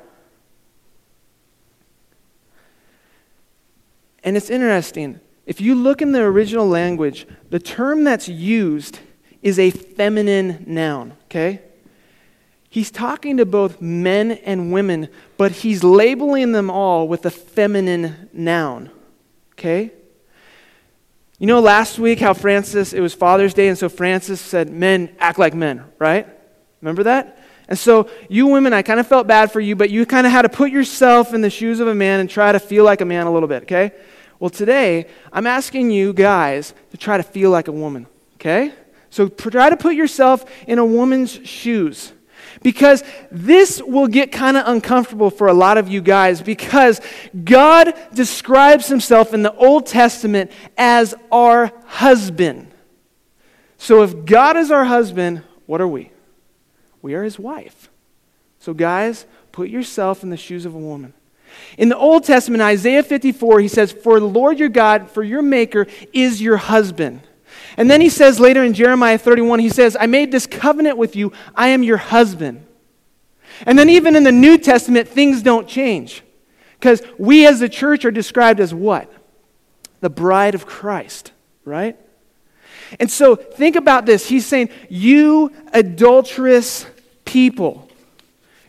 And 4.23 4.37
it's 4.37 4.49
interesting. 4.49 5.19
If 5.45 5.59
you 5.59 5.75
look 5.75 6.01
in 6.01 6.13
the 6.13 6.21
original 6.21 6.65
language, 6.65 7.27
the 7.49 7.59
term 7.59 8.05
that's 8.05 8.29
used 8.29 8.99
is 9.41 9.59
a 9.59 9.71
feminine 9.71 10.63
noun, 10.65 11.17
okay? 11.25 11.61
He's 12.69 12.89
talking 12.89 13.35
to 13.35 13.45
both 13.45 13.81
men 13.81 14.31
and 14.31 14.71
women, 14.71 15.09
but 15.35 15.51
he's 15.51 15.83
labeling 15.83 16.53
them 16.53 16.69
all 16.69 17.05
with 17.05 17.25
a 17.25 17.31
feminine 17.31 18.29
noun, 18.31 18.91
okay? 19.55 19.91
You 21.39 21.47
know, 21.47 21.61
last 21.61 21.97
week 21.99 22.19
how 22.19 22.33
Francis, 22.33 22.91
it 22.91 22.99
was 22.99 23.13
Father's 23.13 23.53
Day, 23.53 23.69
and 23.69 23.77
so 23.77 23.87
Francis 23.87 24.41
said, 24.41 24.69
Men 24.69 25.15
act 25.19 25.39
like 25.39 25.53
men, 25.53 25.85
right? 25.97 26.27
Remember 26.81 27.03
that? 27.03 27.41
And 27.69 27.79
so, 27.79 28.09
you 28.27 28.47
women, 28.47 28.73
I 28.73 28.81
kind 28.81 28.99
of 28.99 29.07
felt 29.07 29.25
bad 29.25 29.49
for 29.49 29.61
you, 29.61 29.77
but 29.77 29.89
you 29.89 30.05
kind 30.05 30.27
of 30.27 30.33
had 30.33 30.41
to 30.41 30.49
put 30.49 30.69
yourself 30.69 31.33
in 31.33 31.39
the 31.39 31.49
shoes 31.49 31.79
of 31.79 31.87
a 31.87 31.95
man 31.95 32.19
and 32.19 32.29
try 32.29 32.51
to 32.51 32.59
feel 32.59 32.83
like 32.83 32.99
a 32.99 33.05
man 33.05 33.25
a 33.25 33.31
little 33.31 33.47
bit, 33.47 33.63
okay? 33.63 33.93
Well, 34.37 34.49
today, 34.49 35.05
I'm 35.31 35.47
asking 35.47 35.91
you 35.91 36.11
guys 36.11 36.73
to 36.91 36.97
try 36.97 37.15
to 37.15 37.23
feel 37.23 37.51
like 37.51 37.69
a 37.69 37.71
woman, 37.71 38.07
okay? 38.35 38.73
So, 39.09 39.29
try 39.29 39.69
to 39.69 39.77
put 39.77 39.95
yourself 39.95 40.43
in 40.67 40.77
a 40.77 40.85
woman's 40.85 41.39
shoes. 41.47 42.11
Because 42.61 43.03
this 43.31 43.81
will 43.81 44.07
get 44.07 44.31
kind 44.31 44.57
of 44.57 44.67
uncomfortable 44.67 45.29
for 45.29 45.47
a 45.47 45.53
lot 45.53 45.77
of 45.77 45.87
you 45.87 46.01
guys 46.01 46.41
because 46.41 47.01
God 47.43 47.93
describes 48.13 48.87
himself 48.87 49.33
in 49.33 49.43
the 49.43 49.55
Old 49.55 49.85
Testament 49.85 50.51
as 50.77 51.15
our 51.31 51.71
husband. 51.85 52.71
So 53.77 54.03
if 54.03 54.25
God 54.25 54.57
is 54.57 54.71
our 54.71 54.85
husband, 54.85 55.43
what 55.65 55.81
are 55.81 55.87
we? 55.87 56.11
We 57.01 57.13
are 57.13 57.23
his 57.23 57.39
wife. 57.39 57.89
So, 58.59 58.73
guys, 58.73 59.25
put 59.51 59.69
yourself 59.69 60.21
in 60.21 60.29
the 60.29 60.37
shoes 60.37 60.65
of 60.65 60.75
a 60.75 60.77
woman. 60.77 61.13
In 61.77 61.89
the 61.89 61.97
Old 61.97 62.25
Testament, 62.25 62.61
Isaiah 62.61 63.03
54, 63.03 63.61
he 63.61 63.67
says, 63.67 63.91
For 63.91 64.19
the 64.19 64.25
Lord 64.27 64.59
your 64.59 64.69
God, 64.69 65.09
for 65.09 65.23
your 65.23 65.41
Maker, 65.41 65.87
is 66.13 66.41
your 66.41 66.57
husband. 66.57 67.21
And 67.79 67.89
then 67.89 68.01
he 68.01 68.09
says 68.09 68.41
later 68.41 68.61
in 68.61 68.73
Jeremiah 68.73 69.17
31, 69.17 69.59
he 69.59 69.69
says, 69.69 69.95
I 69.97 70.05
made 70.05 70.33
this 70.33 70.45
covenant 70.45 70.97
with 70.97 71.15
you. 71.15 71.31
I 71.55 71.69
am 71.69 71.81
your 71.81 71.95
husband. 71.95 72.65
And 73.65 73.79
then 73.79 73.89
even 73.89 74.17
in 74.17 74.23
the 74.23 74.33
New 74.33 74.57
Testament, 74.57 75.07
things 75.07 75.41
don't 75.41 75.65
change. 75.65 76.21
Because 76.77 77.01
we 77.17 77.47
as 77.47 77.61
the 77.61 77.69
church 77.69 78.03
are 78.03 78.11
described 78.11 78.59
as 78.59 78.73
what? 78.73 79.09
The 80.01 80.09
bride 80.09 80.55
of 80.55 80.65
Christ, 80.65 81.31
right? 81.63 81.97
And 82.99 83.09
so 83.09 83.37
think 83.37 83.77
about 83.77 84.05
this. 84.05 84.27
He's 84.27 84.45
saying, 84.45 84.71
You 84.89 85.53
adulterous 85.71 86.85
people. 87.23 87.89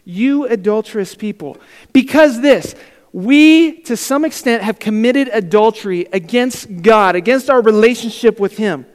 You 0.04 0.46
adulterous 0.46 1.16
people. 1.16 1.56
Because 1.92 2.40
this, 2.40 2.76
we, 3.12 3.80
to 3.82 3.96
some 3.96 4.24
extent, 4.24 4.62
have 4.62 4.78
committed 4.78 5.30
adultery 5.32 6.06
against 6.12 6.82
God, 6.82 7.16
against 7.16 7.50
our 7.50 7.60
relationship 7.60 8.38
with 8.38 8.56
Him. 8.56 8.86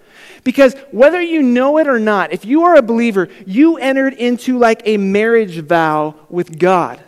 Because 0.46 0.76
whether 0.92 1.20
you 1.20 1.42
know 1.42 1.80
it 1.80 1.88
or 1.88 2.00
not, 2.00 2.32
if 2.32 2.46
you 2.46 2.64
are 2.64 2.76
a 2.76 2.84
believer, 2.84 3.28
you 3.48 3.78
entered 3.78 4.14
into 4.14 4.60
like 4.60 4.84
a 4.86 4.96
marriage 4.96 5.60
vow 5.60 6.16
with 6.30 6.60
God. 6.60 7.04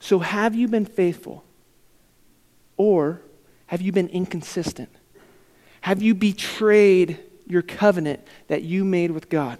So 0.00 0.20
have 0.20 0.54
you 0.54 0.68
been 0.68 0.86
faithful? 0.86 1.44
Or 2.78 3.20
have 3.66 3.82
you 3.82 3.92
been 3.92 4.08
inconsistent? 4.08 4.88
Have 5.82 6.02
you 6.02 6.14
betrayed 6.14 7.20
your 7.46 7.60
covenant 7.62 8.26
that 8.46 8.62
you 8.62 8.82
made 8.82 9.10
with 9.10 9.28
God? 9.28 9.58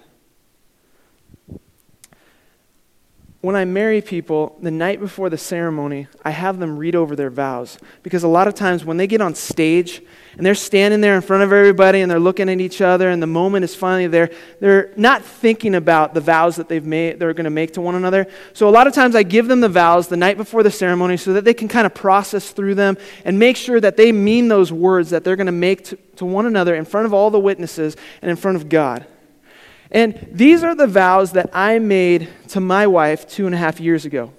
When 3.41 3.55
I 3.55 3.63
marry 3.63 4.01
people, 4.01 4.57
the 4.61 4.69
night 4.69 4.99
before 4.99 5.29
the 5.29 5.37
ceremony, 5.37 6.07
I 6.25 6.31
have 6.31 6.59
them 6.59 6.77
read 6.77 6.93
over 6.93 7.15
their 7.15 7.29
vows. 7.29 7.77
Because 8.03 8.23
a 8.23 8.27
lot 8.27 8.49
of 8.49 8.53
times 8.53 8.83
when 8.83 8.97
they 8.97 9.07
get 9.07 9.21
on 9.21 9.33
stage 9.33 10.01
and 10.35 10.45
they're 10.45 10.55
standing 10.55 10.99
there 10.99 11.15
in 11.15 11.21
front 11.21 11.43
of 11.43 11.53
everybody 11.53 12.01
and 12.01 12.11
they're 12.11 12.19
looking 12.19 12.49
at 12.49 12.59
each 12.59 12.81
other 12.81 13.09
and 13.09 13.23
the 13.23 13.27
moment 13.27 13.63
is 13.63 13.73
finally 13.73 14.07
there, 14.07 14.29
they're 14.59 14.91
not 14.97 15.23
thinking 15.23 15.75
about 15.75 16.13
the 16.13 16.19
vows 16.19 16.57
that 16.57 16.67
they've 16.67 16.85
made, 16.85 17.17
they're 17.17 17.33
going 17.33 17.45
to 17.45 17.49
make 17.49 17.71
to 17.73 17.81
one 17.81 17.95
another. 17.95 18.27
So 18.51 18.67
a 18.67 18.71
lot 18.71 18.87
of 18.87 18.93
times 18.93 19.15
I 19.15 19.23
give 19.23 19.47
them 19.47 19.61
the 19.61 19.69
vows 19.69 20.09
the 20.09 20.17
night 20.17 20.35
before 20.35 20.61
the 20.61 20.71
ceremony 20.71 21.15
so 21.15 21.31
that 21.31 21.45
they 21.45 21.53
can 21.53 21.69
kind 21.69 21.85
of 21.85 21.93
process 21.93 22.51
through 22.51 22.75
them 22.75 22.97
and 23.23 23.39
make 23.39 23.55
sure 23.55 23.79
that 23.79 23.95
they 23.95 24.11
mean 24.11 24.49
those 24.49 24.73
words 24.73 25.11
that 25.11 25.23
they're 25.23 25.37
going 25.37 25.45
to 25.45 25.53
make 25.53 25.85
to, 25.85 25.95
to 26.17 26.25
one 26.25 26.45
another 26.45 26.75
in 26.75 26.83
front 26.83 27.05
of 27.05 27.13
all 27.13 27.31
the 27.31 27.39
witnesses 27.39 27.95
and 28.21 28.29
in 28.29 28.35
front 28.35 28.57
of 28.57 28.67
God. 28.67 29.05
And 29.91 30.27
these 30.31 30.63
are 30.63 30.75
the 30.75 30.87
vows 30.87 31.31
that 31.31 31.49
I 31.51 31.79
made 31.79 32.29
to 32.49 32.59
my 32.59 32.85
wife 32.85 33.27
two 33.27 33.45
and 33.45 33.55
a 33.55 33.57
half 33.57 33.79
years 33.79 34.05
ago. 34.05 34.31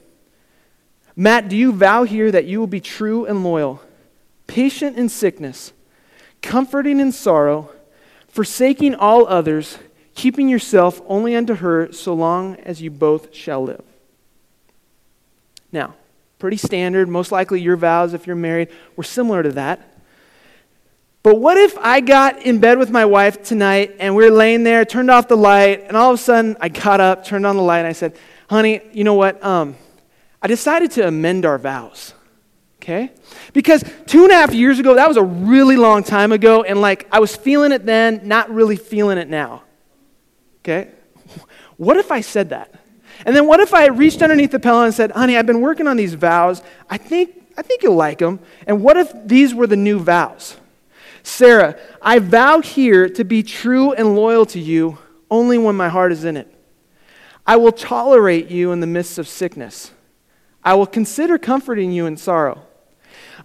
Matt, 1.17 1.49
do 1.49 1.57
you 1.57 1.73
vow 1.73 2.05
here 2.05 2.31
that 2.31 2.45
you 2.45 2.61
will 2.61 2.67
be 2.67 2.81
true 2.81 3.27
and 3.27 3.43
loyal, 3.43 3.83
patient 4.47 4.97
in 4.97 5.09
sickness, 5.09 5.73
comforting 6.41 7.01
in 7.01 7.13
sorrow, 7.13 7.71
forsaking 8.29 8.95
all 8.95 9.27
others, 9.27 9.79
keeping 10.15 10.49
yourself 10.49 11.03
only 11.07 11.35
unto 11.35 11.57
her 11.57 11.93
so 11.93 12.15
long 12.15 12.57
as 12.57 12.81
you 12.81 12.91
both 12.91 13.35
shall 13.35 13.65
live? 13.65 13.83
Now, 15.73 15.95
pretty 16.39 16.57
standard. 16.57 17.09
Most 17.09 17.33
likely 17.33 17.61
your 17.61 17.77
vows, 17.77 18.15
if 18.15 18.27
you're 18.27 18.37
married, 18.37 18.69
were 18.97 19.05
similar 19.05 19.43
to 19.43 19.53
that. 19.53 19.90
But 21.23 21.39
what 21.39 21.59
if 21.59 21.77
I 21.79 22.01
got 22.01 22.43
in 22.43 22.61
bed 22.61 22.79
with 22.79 22.91
my 22.91 23.05
wife 23.05 23.43
tonight 23.43 23.97
and 23.99 24.17
we 24.17 24.25
are 24.25 24.31
laying 24.31 24.63
there, 24.63 24.85
turned 24.87 25.11
off 25.11 25.29
the 25.29 25.37
light, 25.37 25.85
and 25.87 25.97
all 25.97 26.13
of 26.13 26.19
a 26.19 26.23
sudden 26.23 26.57
I 26.61 26.71
got 26.71 27.01
up, 27.01 27.25
turned 27.25 27.45
on 27.45 27.57
the 27.57 27.63
light, 27.63 27.81
and 27.81 27.87
I 27.87 27.93
said, 27.93 28.17
honey, 28.49 28.81
you 28.93 29.05
know 29.05 29.15
what? 29.15 29.43
Um, 29.45 29.77
I 30.41 30.47
decided 30.47 30.93
to 30.93 31.07
amend 31.07 31.45
our 31.45 31.59
vows. 31.59 32.15
Okay? 32.83 33.13
Because 33.53 33.85
two 34.07 34.23
and 34.25 34.33
a 34.33 34.35
half 34.35 34.55
years 34.55 34.79
ago, 34.79 34.95
that 34.95 35.07
was 35.07 35.19
a 35.19 35.23
really 35.23 35.77
long 35.77 36.03
time 36.03 36.33
ago, 36.33 36.63
and 36.63 36.81
like 36.81 37.07
I 37.13 37.21
was 37.21 37.37
feeling 37.37 37.73
it 37.73 37.85
then, 37.85 38.23
not 38.27 38.51
really 38.51 38.77
feeling 38.77 39.19
it 39.19 39.29
now. 39.29 39.63
Okay? 40.63 40.91
What 41.77 41.97
if 41.97 42.13
I 42.13 42.21
said 42.21 42.51
that? 42.51 42.75
And 43.25 43.35
then 43.35 43.47
what 43.47 43.59
if 43.61 43.73
I 43.73 43.87
reached 43.87 44.21
underneath 44.21 44.51
the 44.51 44.61
pillow 44.61 44.85
and 44.85 44.93
said, 44.93 45.13
honey, 45.13 45.39
I've 45.39 45.47
been 45.47 45.63
working 45.63 45.87
on 45.87 45.97
these 45.97 46.13
vows. 46.13 46.61
I 46.91 46.99
think, 46.99 47.43
I 47.57 47.63
think 47.63 47.83
you'll 47.83 47.95
like 47.95 48.19
them. 48.19 48.39
And 48.67 48.83
what 48.83 48.99
if 48.99 49.11
these 49.25 49.55
were 49.55 49.67
the 49.67 49.77
new 49.77 49.99
vows? 49.99 50.60
Sarah, 51.23 51.79
I 52.01 52.19
vow 52.19 52.61
here 52.61 53.09
to 53.09 53.25
be 53.25 53.43
true 53.43 53.93
and 53.93 54.15
loyal 54.15 54.47
to 54.47 54.61
you 54.61 54.99
only 55.31 55.59
when 55.59 55.77
my 55.77 55.89
heart 55.89 56.13
is 56.13 56.25
in 56.25 56.37
it. 56.37 56.53
I 57.47 57.57
will 57.57 57.73
tolerate 57.73 58.51
you 58.51 58.73
in 58.73 58.81
the 58.81 58.87
midst 58.87 59.19
of 59.19 59.29
sickness. 59.29 59.93
I 60.63 60.75
will 60.75 60.87
consider 60.87 61.39
comforting 61.39 61.93
you 61.93 62.07
in 62.07 62.17
sorrow. 62.17 62.63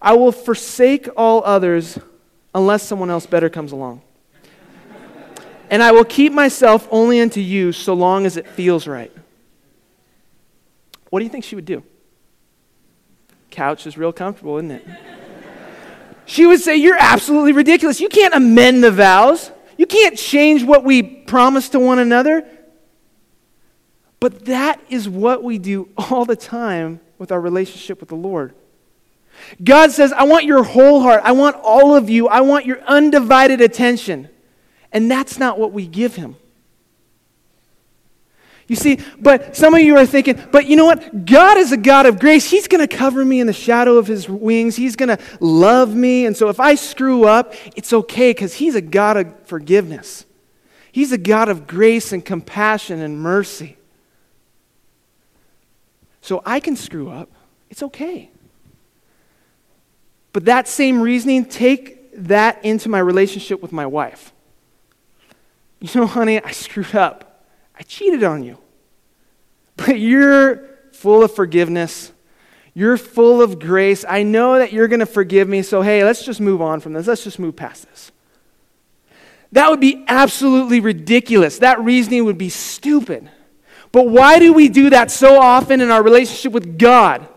I 0.01 0.13
will 0.13 0.31
forsake 0.31 1.07
all 1.15 1.43
others 1.43 1.97
unless 2.53 2.83
someone 2.83 3.09
else 3.09 3.25
better 3.25 3.49
comes 3.49 3.71
along. 3.71 4.01
and 5.69 5.81
I 5.81 5.91
will 5.91 6.05
keep 6.05 6.33
myself 6.33 6.87
only 6.91 7.19
unto 7.21 7.39
you 7.39 7.71
so 7.71 7.93
long 7.93 8.25
as 8.25 8.37
it 8.37 8.47
feels 8.47 8.87
right. 8.87 9.11
What 11.09 11.19
do 11.19 11.23
you 11.23 11.31
think 11.31 11.45
she 11.45 11.55
would 11.55 11.65
do? 11.65 11.83
Couch 13.49 13.87
is 13.87 13.97
real 13.97 14.11
comfortable, 14.11 14.57
isn't 14.57 14.71
it? 14.71 14.87
She 16.25 16.45
would 16.45 16.59
say, 16.59 16.75
You're 16.75 16.97
absolutely 16.99 17.51
ridiculous. 17.51 17.99
You 17.99 18.09
can't 18.09 18.33
amend 18.33 18.83
the 18.83 18.91
vows, 18.91 19.51
you 19.77 19.85
can't 19.85 20.17
change 20.17 20.63
what 20.63 20.83
we 20.83 21.03
promise 21.03 21.69
to 21.69 21.79
one 21.79 21.99
another. 21.99 22.45
But 24.19 24.45
that 24.45 24.81
is 24.89 25.07
what 25.07 25.43
we 25.43 25.59
do 25.59 25.89
all 25.97 26.25
the 26.25 26.35
time 26.35 26.99
with 27.19 27.31
our 27.31 27.39
relationship 27.39 27.99
with 27.99 28.09
the 28.09 28.15
Lord. 28.15 28.55
God 29.63 29.91
says, 29.91 30.11
I 30.13 30.23
want 30.23 30.45
your 30.45 30.63
whole 30.63 31.01
heart. 31.01 31.21
I 31.23 31.33
want 31.33 31.57
all 31.57 31.95
of 31.95 32.09
you. 32.09 32.27
I 32.27 32.41
want 32.41 32.65
your 32.65 32.81
undivided 32.83 33.61
attention. 33.61 34.29
And 34.91 35.11
that's 35.11 35.37
not 35.37 35.59
what 35.59 35.73
we 35.73 35.85
give 35.85 36.15
him. 36.15 36.37
You 38.67 38.75
see, 38.75 38.99
but 39.19 39.55
some 39.55 39.75
of 39.75 39.81
you 39.81 39.95
are 39.97 40.07
thinking, 40.07 40.41
but 40.51 40.65
you 40.65 40.75
know 40.75 40.85
what? 40.85 41.25
God 41.25 41.57
is 41.57 41.71
a 41.71 41.77
God 41.77 42.07
of 42.07 42.19
grace. 42.19 42.49
He's 42.49 42.67
going 42.67 42.85
to 42.85 42.95
cover 42.95 43.23
me 43.23 43.39
in 43.39 43.45
the 43.45 43.53
shadow 43.53 43.97
of 43.97 44.07
his 44.07 44.27
wings. 44.27 44.75
He's 44.75 44.95
going 44.95 45.15
to 45.15 45.19
love 45.39 45.93
me. 45.93 46.25
And 46.25 46.35
so 46.35 46.49
if 46.49 46.59
I 46.59 46.73
screw 46.73 47.25
up, 47.25 47.53
it's 47.75 47.93
okay 47.93 48.31
because 48.31 48.55
he's 48.55 48.73
a 48.73 48.81
God 48.81 49.17
of 49.17 49.47
forgiveness. 49.47 50.25
He's 50.91 51.11
a 51.11 51.17
God 51.17 51.47
of 51.47 51.67
grace 51.67 52.11
and 52.11 52.25
compassion 52.25 53.01
and 53.01 53.19
mercy. 53.19 53.77
So 56.21 56.41
I 56.43 56.59
can 56.59 56.75
screw 56.75 57.09
up. 57.09 57.29
It's 57.69 57.83
okay. 57.83 58.31
But 60.33 60.45
that 60.45 60.67
same 60.67 61.01
reasoning, 61.01 61.45
take 61.45 62.11
that 62.15 62.65
into 62.65 62.89
my 62.89 62.99
relationship 62.99 63.61
with 63.61 63.71
my 63.71 63.85
wife. 63.85 64.33
You 65.81 66.01
know, 66.01 66.07
honey, 66.07 66.43
I 66.43 66.49
screwed 66.49 66.95
up. 66.95 67.24
I 67.77 67.83
cheated 67.83 68.23
on 68.23 68.43
you. 68.43 68.57
But 69.77 69.99
you're 69.99 70.67
full 70.93 71.23
of 71.23 71.35
forgiveness. 71.35 72.11
You're 72.73 72.97
full 72.97 73.41
of 73.41 73.59
grace. 73.59 74.05
I 74.07 74.23
know 74.23 74.59
that 74.59 74.73
you're 74.73 74.87
going 74.87 74.99
to 74.99 75.05
forgive 75.05 75.47
me. 75.47 75.61
So, 75.61 75.81
hey, 75.81 76.03
let's 76.03 76.25
just 76.25 76.41
move 76.41 76.61
on 76.61 76.79
from 76.79 76.93
this. 76.93 77.07
Let's 77.07 77.23
just 77.23 77.39
move 77.39 77.55
past 77.55 77.87
this. 77.89 78.11
That 79.51 79.69
would 79.69 79.79
be 79.79 80.03
absolutely 80.07 80.81
ridiculous. 80.81 81.59
That 81.59 81.79
reasoning 81.79 82.25
would 82.25 82.37
be 82.37 82.49
stupid. 82.49 83.29
But 83.91 84.09
why 84.09 84.39
do 84.39 84.51
we 84.51 84.67
do 84.67 84.89
that 84.89 85.11
so 85.11 85.39
often 85.39 85.79
in 85.79 85.89
our 85.89 86.03
relationship 86.03 86.51
with 86.51 86.77
God? 86.77 87.27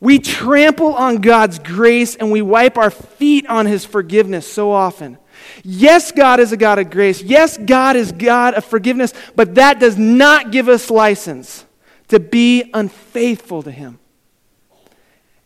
We 0.00 0.18
trample 0.18 0.94
on 0.94 1.16
God's 1.16 1.58
grace 1.58 2.16
and 2.16 2.32
we 2.32 2.40
wipe 2.40 2.78
our 2.78 2.90
feet 2.90 3.46
on 3.46 3.66
His 3.66 3.84
forgiveness 3.84 4.50
so 4.50 4.72
often. 4.72 5.18
Yes, 5.62 6.12
God 6.12 6.40
is 6.40 6.52
a 6.52 6.56
God 6.56 6.78
of 6.78 6.90
grace. 6.90 7.22
Yes, 7.22 7.58
God 7.58 7.96
is 7.96 8.12
God 8.12 8.54
of 8.54 8.64
forgiveness, 8.64 9.12
but 9.36 9.56
that 9.56 9.78
does 9.78 9.96
not 9.98 10.52
give 10.52 10.68
us 10.68 10.90
license 10.90 11.64
to 12.08 12.18
be 12.18 12.70
unfaithful 12.74 13.62
to 13.62 13.70
Him. 13.70 13.98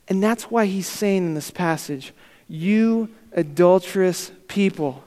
And 0.08 0.22
that's 0.22 0.44
why 0.44 0.66
He's 0.66 0.86
saying 0.86 1.26
in 1.26 1.34
this 1.34 1.50
passage, 1.50 2.12
You 2.48 3.10
adulterous 3.32 4.30
people, 4.48 5.04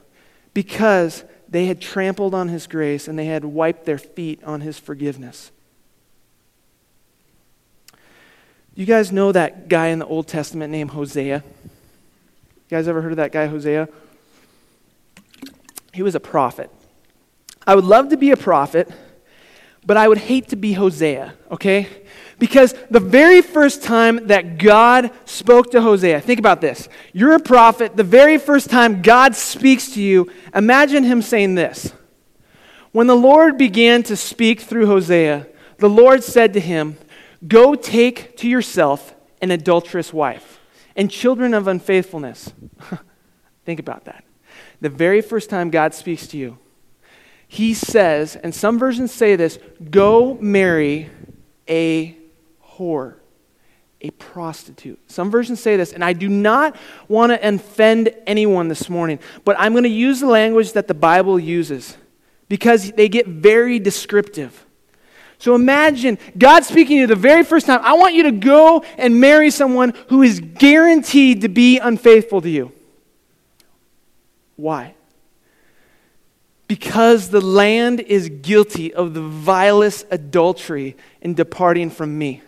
because 0.54 1.24
they 1.50 1.65
had 1.67 1.80
trampled 1.80 2.34
on 2.34 2.50
His 2.50 2.67
grace 2.67 3.08
and 3.08 3.17
they 3.17 3.26
had 3.26 3.46
wiped 3.46 3.86
their 3.86 3.98
feet 3.98 4.43
on 4.43 4.62
His 4.62 4.78
forgiveness. 4.78 5.52
You 8.76 8.86
guys 8.86 9.12
know 9.12 9.32
that 9.32 9.70
guy 9.70 9.88
in 9.88 10.00
the 10.00 10.06
Old 10.06 10.28
Testament 10.28 10.72
named 10.72 10.91
Hosea? 10.91 11.43
You 11.43 12.70
guys 12.70 12.88
ever 12.88 13.02
heard 13.02 13.13
of 13.13 13.17
that 13.17 13.32
guy, 13.32 13.48
Hosea? 13.48 13.88
He 15.97 16.03
was 16.03 16.13
a 16.13 16.19
prophet. 16.19 16.69
I 17.65 17.73
would 17.73 17.83
love 17.83 18.10
to 18.10 18.17
be 18.17 18.29
a 18.29 18.38
prophet, 18.38 18.88
but 19.83 19.97
I 19.97 20.07
would 20.07 20.19
hate 20.19 20.49
to 20.49 20.55
be 20.55 20.73
Hosea, 20.73 21.33
okay? 21.49 21.88
Because 22.38 22.75
the 22.91 22.99
very 22.99 23.41
first 23.41 23.81
time 23.81 24.27
that 24.27 24.60
God 24.60 25.10
spoke 25.25 25.71
to 25.71 25.81
Hosea, 25.81 26.21
think 26.21 26.38
about 26.38 26.62
this. 26.62 26.88
You're 27.13 27.33
a 27.33 27.39
prophet. 27.39 27.97
The 27.97 28.03
very 28.03 28.38
first 28.38 28.69
time 28.69 29.01
God 29.01 29.36
speaks 29.36 29.89
to 29.95 29.99
you, 30.03 30.31
imagine 30.53 31.03
him 31.03 31.23
saying 31.23 31.55
this. 31.55 31.91
When 32.91 33.07
the 33.07 33.15
Lord 33.15 33.57
began 33.57 34.03
to 34.03 34.15
speak 34.15 34.62
through 34.62 34.86
Hosea, 34.86 35.47
the 35.79 35.89
Lord 35.89 36.23
said 36.23 36.53
to 36.53 36.60
him, 36.60 36.95
Go 37.47 37.73
take 37.73 38.38
to 38.38 38.47
yourself 38.47 39.15
an 39.41 39.49
adulterous 39.49 40.13
wife 40.13 40.60
and 40.95 41.10
children 41.10 41.55
of 41.55 41.67
unfaithfulness. 41.67 42.53
think 43.65 43.79
about 43.79 44.05
that 44.05 44.23
the 44.82 44.90
very 44.90 45.22
first 45.22 45.50
time 45.50 45.70
God 45.70 45.94
speaks 45.94 46.28
to 46.28 46.38
you, 46.38 46.58
he 47.48 47.74
says, 47.74 48.36
and 48.36 48.54
some 48.54 48.78
versions 48.78 49.12
say 49.12 49.36
this 49.36 49.58
go 49.90 50.38
marry 50.42 51.10
a 51.68 52.16
whore, 52.63 53.16
a 54.02 54.10
prostitute. 54.12 55.00
Some 55.10 55.32
versions 55.32 55.60
say 55.62 55.78
this, 55.78 55.94
and 55.94 56.04
I 56.04 56.13
do 56.13 56.30
not 56.30 56.76
want 57.08 57.32
to 57.32 57.48
offend 57.48 58.13
anyone 58.26 58.68
this 58.68 58.90
morning, 58.90 59.20
but 59.46 59.56
I'm 59.60 59.72
going 59.72 59.84
to 59.84 59.90
use 59.90 60.20
the 60.20 60.28
language 60.28 60.74
that 60.74 60.88
the 60.88 60.94
Bible 60.94 61.40
uses 61.40 61.98
because 62.50 62.92
they 62.92 63.10
get 63.10 63.28
very 63.28 63.80
descriptive. 63.80 64.66
So 65.40 65.54
imagine 65.54 66.18
God 66.38 66.63
speaking 66.66 66.98
to 66.98 67.02
you 67.02 67.08
the 67.08 67.16
very 67.16 67.44
first 67.44 67.68
time. 67.68 67.80
I 67.84 67.94
want 67.94 68.16
you 68.16 68.24
to 68.24 68.32
go 68.32 68.84
and 68.98 69.20
marry 69.20 69.52
someone 69.52 69.94
who 70.10 70.24
is 70.24 70.40
guaranteed 70.40 71.42
to 71.42 71.50
be 71.50 71.78
unfaithful 71.78 72.42
to 72.42 72.50
you. 72.50 72.72
Why? 74.58 74.96
Because 76.67 77.30
the 77.30 77.39
land 77.39 78.02
is 78.02 78.28
guilty 78.28 78.93
of 78.93 79.13
the 79.13 79.22
vilest 79.22 80.06
adultery 80.12 80.98
in 81.22 81.34
departing 81.34 81.89
from 81.89 82.17
me. 82.17 82.41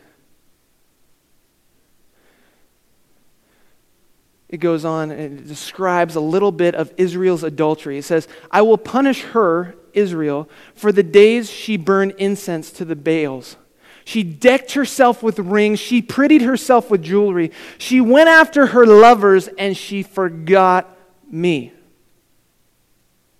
It 4.50 4.58
goes 4.58 4.84
on 4.84 5.12
and 5.12 5.40
it 5.40 5.48
describes 5.48 6.16
a 6.16 6.20
little 6.20 6.52
bit 6.52 6.74
of 6.76 6.92
Israel's 6.98 7.44
adultery. 7.44 8.00
It 8.00 8.04
says, 8.04 8.28
I 8.50 8.64
will 8.64 8.80
punish 8.80 9.22
her, 9.22 9.76
Israel, 9.94 10.50
for 10.74 10.92
the 10.92 11.04
days 11.04 11.52
she 11.52 11.78
burned 11.78 12.14
incense 12.18 12.72
to 12.72 12.84
the 12.84 12.96
Baals. 12.96 13.58
She 14.06 14.24
decked 14.24 14.72
herself 14.72 15.22
with 15.22 15.38
rings. 15.38 15.80
She 15.80 16.02
prettied 16.02 16.42
herself 16.42 16.90
with 16.90 17.04
jewelry. 17.04 17.52
She 17.78 18.02
went 18.02 18.28
after 18.28 18.68
her 18.68 18.88
lovers 18.88 19.48
and 19.60 19.78
she 19.78 20.02
forgot 20.02 20.98
me. 21.30 21.74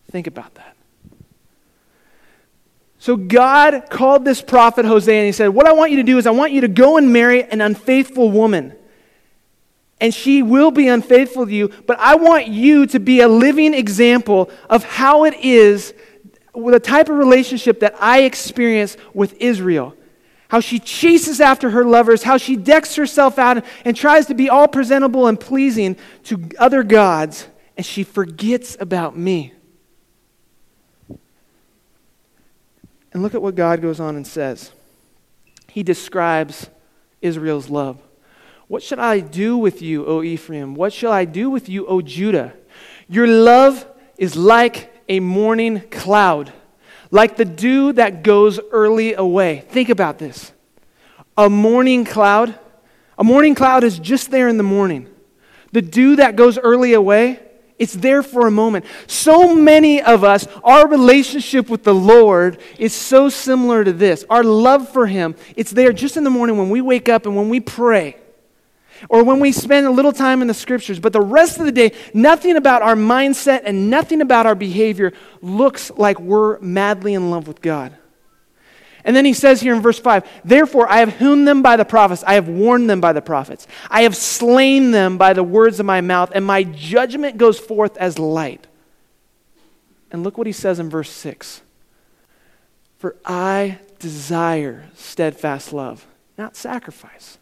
Think 0.10 0.28
about 0.28 0.56
that. 0.56 0.76
So 3.00 3.16
God 3.16 3.90
called 3.90 4.26
this 4.26 4.42
prophet 4.42 4.86
Hosea 4.86 5.20
and 5.20 5.26
he 5.26 5.32
said, 5.32 5.50
What 5.50 5.68
I 5.68 5.72
want 5.72 5.92
you 5.92 5.98
to 5.98 6.04
do 6.04 6.18
is 6.18 6.28
I 6.28 6.32
want 6.32 6.52
you 6.52 6.62
to 6.62 6.68
go 6.68 6.98
and 6.98 7.14
marry 7.14 7.44
an 7.44 7.62
unfaithful 7.62 8.30
woman. 8.30 8.74
And 10.02 10.14
she 10.14 10.44
will 10.44 10.72
be 10.72 10.88
unfaithful 10.88 11.46
to 11.46 11.52
you, 11.52 11.70
but 11.86 12.00
I 12.00 12.16
want 12.16 12.48
you 12.48 12.86
to 12.88 13.00
be 13.00 13.22
a 13.22 13.28
living 13.28 13.74
example 13.74 14.50
of 14.70 14.84
how 14.84 15.26
it 15.26 15.34
is, 15.36 15.94
with 16.54 16.74
the 16.74 16.80
type 16.80 17.10
of 17.10 17.18
relationship 17.18 17.82
that 17.82 17.96
I 18.00 18.22
experience 18.22 18.98
with 19.14 19.34
Israel. 19.40 19.96
How 20.50 20.62
she 20.62 20.80
chases 20.80 21.40
after 21.40 21.70
her 21.70 21.86
lovers, 21.86 22.24
how 22.24 22.38
she 22.38 22.56
decks 22.56 22.96
herself 22.96 23.38
out 23.38 23.64
and 23.86 23.96
tries 23.96 24.26
to 24.28 24.34
be 24.34 24.50
all 24.50 24.68
presentable 24.68 25.28
and 25.28 25.40
pleasing 25.40 25.96
to 26.24 26.50
other 26.58 26.84
gods, 26.84 27.48
and 27.78 27.86
she 27.86 28.04
forgets 28.04 28.76
about 28.80 29.18
me. 29.18 29.54
And 33.12 33.24
look 33.24 33.34
at 33.34 33.42
what 33.42 33.56
God 33.56 33.82
goes 33.82 34.00
on 34.00 34.16
and 34.16 34.26
says. 34.26 34.72
He 35.68 35.84
describes 35.84 36.70
Israel's 37.22 37.70
love. 37.70 38.00
What 38.68 38.84
shall 38.84 39.00
I 39.00 39.20
do 39.20 39.58
with 39.58 39.82
you, 39.82 40.06
O 40.06 40.22
Ephraim? 40.22 40.76
What 40.76 40.94
shall 40.94 41.12
I 41.12 41.26
do 41.26 41.50
with 41.50 41.70
you, 41.70 41.88
O 41.88 42.02
Judah? 42.02 42.54
Your 43.08 43.26
love 43.26 43.88
is 44.18 44.36
like 44.36 44.94
a 45.10 45.20
morning 45.20 45.82
cloud, 45.90 46.54
like 47.10 47.36
the 47.36 47.46
dew 47.46 47.94
that 47.94 48.22
goes 48.22 48.60
early 48.72 49.16
away. 49.16 49.66
Think 49.70 49.90
about 49.90 50.20
this. 50.20 50.52
A 51.36 51.50
morning 51.50 52.06
cloud, 52.06 52.58
a 53.18 53.24
morning 53.24 53.56
cloud 53.56 53.84
is 53.84 53.98
just 53.98 54.30
there 54.30 54.48
in 54.48 54.58
the 54.58 54.64
morning. 54.64 55.08
The 55.72 55.82
dew 55.82 56.18
that 56.18 56.36
goes 56.36 56.60
early 56.60 56.94
away, 56.94 57.40
it's 57.80 57.94
there 57.94 58.22
for 58.22 58.46
a 58.46 58.52
moment. 58.52 58.86
So 59.08 59.56
many 59.56 60.02
of 60.02 60.24
us, 60.24 60.48
our 60.64 60.88
relationship 60.88 61.70
with 61.70 61.84
the 61.84 61.96
Lord 61.96 62.60
is 62.78 62.94
so 62.94 63.30
similar 63.30 63.84
to 63.84 63.94
this. 63.94 64.26
Our 64.30 64.44
love 64.44 64.90
for 64.90 65.08
Him, 65.08 65.36
it's 65.56 65.72
there 65.72 65.94
just 65.94 66.18
in 66.18 66.24
the 66.26 66.30
morning 66.30 66.58
when 66.58 66.70
we 66.70 66.82
wake 66.82 67.10
up 67.10 67.26
and 67.26 67.36
when 67.36 67.50
we 67.50 67.62
pray, 67.62 68.18
or 69.08 69.24
when 69.24 69.40
we 69.40 69.54
spend 69.54 69.88
a 69.88 69.92
little 69.92 70.12
time 70.12 70.42
in 70.42 70.48
the 70.50 70.54
scriptures. 70.54 71.00
But 71.00 71.14
the 71.14 71.22
rest 71.22 71.58
of 71.58 71.66
the 71.66 71.72
day, 71.72 71.94
nothing 72.14 72.58
about 72.58 72.82
our 72.82 72.96
mindset 72.96 73.62
and 73.64 73.90
nothing 73.90 74.20
about 74.22 74.46
our 74.46 74.56
behavior 74.56 75.14
looks 75.42 75.90
like 75.92 76.20
we're 76.20 76.60
madly 76.60 77.14
in 77.14 77.32
love 77.32 77.48
with 77.48 77.62
God. 77.62 77.96
And 79.04 79.16
then 79.16 79.26
he 79.26 79.34
says 79.34 79.62
here 79.62 79.74
in 79.74 79.82
verse 79.82 80.00
5 80.00 80.28
Therefore, 80.44 80.90
I 80.90 80.98
have 80.98 81.18
hewn 81.18 81.46
them 81.46 81.62
by 81.62 81.78
the 81.78 81.86
prophets, 81.86 82.24
I 82.26 82.34
have 82.34 82.48
warned 82.48 82.90
them 82.90 83.02
by 83.02 83.14
the 83.14 83.22
prophets, 83.22 83.68
I 83.90 84.04
have 84.04 84.16
slain 84.16 84.92
them 84.92 85.18
by 85.18 85.34
the 85.34 85.44
words 85.44 85.80
of 85.80 85.86
my 85.86 86.02
mouth, 86.02 86.32
and 86.34 86.46
my 86.46 86.64
judgment 86.64 87.38
goes 87.38 87.60
forth 87.60 87.98
as 87.98 88.20
light. 88.20 88.68
And 90.12 90.24
look 90.24 90.38
what 90.38 90.48
he 90.48 90.54
says 90.54 90.80
in 90.80 90.90
verse 90.90 91.12
6 91.12 91.62
For 92.98 93.16
I 93.26 93.80
desire 94.00 94.90
steadfast 94.96 95.74
love, 95.74 96.06
not 96.38 96.56
sacrifice, 96.56 97.38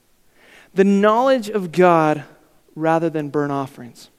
the 0.73 0.83
knowledge 0.83 1.49
of 1.49 1.71
God 1.71 2.23
rather 2.75 3.09
than 3.09 3.29
burnt 3.29 3.51
offerings. 3.51 4.09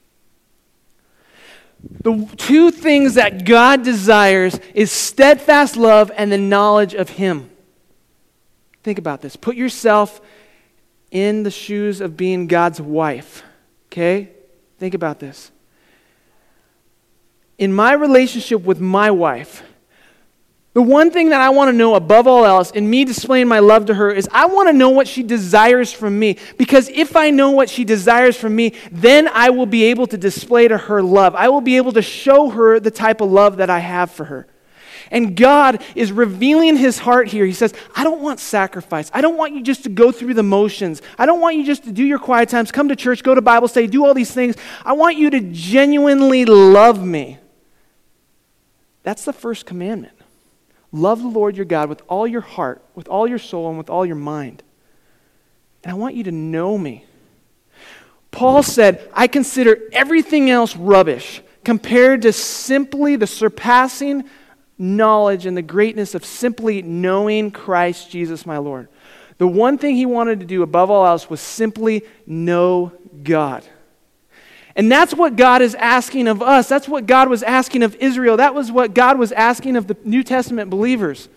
The 1.81 2.27
two 2.37 2.71
things 2.71 3.15
that 3.15 3.45
God 3.45 3.83
desires 3.83 4.59
is 4.73 4.91
steadfast 4.91 5.77
love 5.77 6.11
and 6.15 6.31
the 6.31 6.37
knowledge 6.37 6.93
of 6.93 7.09
Him. 7.09 7.49
Think 8.83 8.99
about 8.99 9.21
this. 9.21 9.35
Put 9.35 9.55
yourself 9.55 10.21
in 11.11 11.43
the 11.43 11.51
shoes 11.51 12.01
of 12.01 12.17
being 12.17 12.47
God's 12.47 12.81
wife. 12.81 13.43
Okay? 13.87 14.29
Think 14.77 14.93
about 14.93 15.19
this. 15.19 15.51
In 17.57 17.73
my 17.73 17.93
relationship 17.93 18.61
with 18.61 18.79
my 18.79 19.11
wife, 19.11 19.63
The 20.79 20.83
one 20.83 21.11
thing 21.11 21.31
that 21.31 21.41
I 21.41 21.49
want 21.49 21.67
to 21.67 21.73
know 21.73 21.95
above 21.95 22.25
all 22.25 22.45
else 22.45 22.71
in 22.71 22.89
me 22.89 23.03
displaying 23.03 23.49
my 23.49 23.59
love 23.59 23.87
to 23.87 23.93
her 23.93 24.09
is 24.11 24.29
I 24.31 24.45
want 24.45 24.69
to 24.69 24.73
know 24.73 24.91
what 24.91 25.09
she 25.09 25.23
desires 25.23 25.91
from 25.91 26.17
me. 26.17 26.37
Because 26.57 26.87
if 26.87 27.17
I 27.17 27.31
know 27.31 27.51
what 27.51 27.69
she 27.69 27.83
desires 27.83 28.37
from 28.37 28.55
me, 28.55 28.71
then 28.89 29.27
I 29.27 29.49
will 29.49 29.65
be 29.65 29.83
able 29.83 30.07
to 30.07 30.17
display 30.17 30.69
to 30.69 30.77
her 30.77 31.03
love. 31.03 31.35
I 31.35 31.49
will 31.49 31.59
be 31.59 31.75
able 31.75 31.91
to 31.91 32.01
show 32.01 32.49
her 32.51 32.79
the 32.79 32.91
type 32.91 33.19
of 33.19 33.29
love 33.29 33.57
that 33.57 33.69
I 33.69 33.79
have 33.79 34.09
for 34.09 34.23
her. 34.23 34.47
And 35.11 35.35
God 35.35 35.83
is 35.95 36.13
revealing 36.13 36.77
his 36.77 36.97
heart 36.97 37.27
here. 37.27 37.45
He 37.45 37.51
says, 37.51 37.73
I 37.93 38.05
don't 38.05 38.21
want 38.21 38.39
sacrifice. 38.39 39.11
I 39.13 39.19
don't 39.19 39.35
want 39.35 39.55
you 39.55 39.61
just 39.61 39.83
to 39.83 39.89
go 39.89 40.13
through 40.13 40.35
the 40.35 40.43
motions. 40.43 41.01
I 41.17 41.25
don't 41.25 41.41
want 41.41 41.57
you 41.57 41.65
just 41.65 41.83
to 41.83 41.91
do 41.91 42.05
your 42.05 42.19
quiet 42.19 42.47
times, 42.47 42.71
come 42.71 42.87
to 42.87 42.95
church, 42.95 43.21
go 43.21 43.35
to 43.35 43.41
Bible 43.41 43.67
study, 43.67 43.87
do 43.87 44.05
all 44.05 44.13
these 44.13 44.31
things. 44.31 44.55
I 44.85 44.93
want 44.93 45.17
you 45.17 45.29
to 45.29 45.41
genuinely 45.41 46.45
love 46.45 47.05
me. 47.05 47.37
That's 49.03 49.25
the 49.25 49.33
first 49.33 49.65
commandment. 49.65 50.18
Love 50.91 51.21
the 51.21 51.27
Lord 51.27 51.55
your 51.55 51.65
God 51.65 51.89
with 51.89 52.01
all 52.07 52.27
your 52.27 52.41
heart, 52.41 52.83
with 52.95 53.07
all 53.07 53.27
your 53.27 53.37
soul, 53.37 53.69
and 53.69 53.77
with 53.77 53.89
all 53.89 54.05
your 54.05 54.15
mind. 54.15 54.63
And 55.83 55.91
I 55.91 55.95
want 55.95 56.15
you 56.15 56.23
to 56.23 56.31
know 56.31 56.77
me. 56.77 57.05
Paul 58.31 58.63
said, 58.63 59.09
I 59.13 59.27
consider 59.27 59.79
everything 59.91 60.49
else 60.49 60.75
rubbish 60.75 61.41
compared 61.63 62.23
to 62.23 62.33
simply 62.33 63.15
the 63.15 63.27
surpassing 63.27 64.25
knowledge 64.77 65.45
and 65.45 65.55
the 65.57 65.61
greatness 65.61 66.15
of 66.15 66.25
simply 66.25 66.81
knowing 66.81 67.51
Christ 67.51 68.09
Jesus 68.09 68.45
my 68.45 68.57
Lord. 68.57 68.87
The 69.37 69.47
one 69.47 69.77
thing 69.77 69.95
he 69.95 70.05
wanted 70.05 70.39
to 70.39 70.45
do 70.45 70.63
above 70.63 70.89
all 70.89 71.05
else 71.05 71.29
was 71.29 71.41
simply 71.41 72.03
know 72.25 72.93
God. 73.23 73.63
And 74.75 74.91
that's 74.91 75.13
what 75.13 75.35
God 75.35 75.61
is 75.61 75.75
asking 75.75 76.27
of 76.27 76.41
us. 76.41 76.69
That's 76.69 76.87
what 76.87 77.05
God 77.05 77.29
was 77.29 77.43
asking 77.43 77.83
of 77.83 77.95
Israel. 77.95 78.37
That 78.37 78.53
was 78.53 78.71
what 78.71 78.93
God 78.93 79.17
was 79.17 79.31
asking 79.31 79.75
of 79.75 79.87
the 79.87 79.97
New 80.03 80.23
Testament 80.23 80.69
believers. 80.69 81.27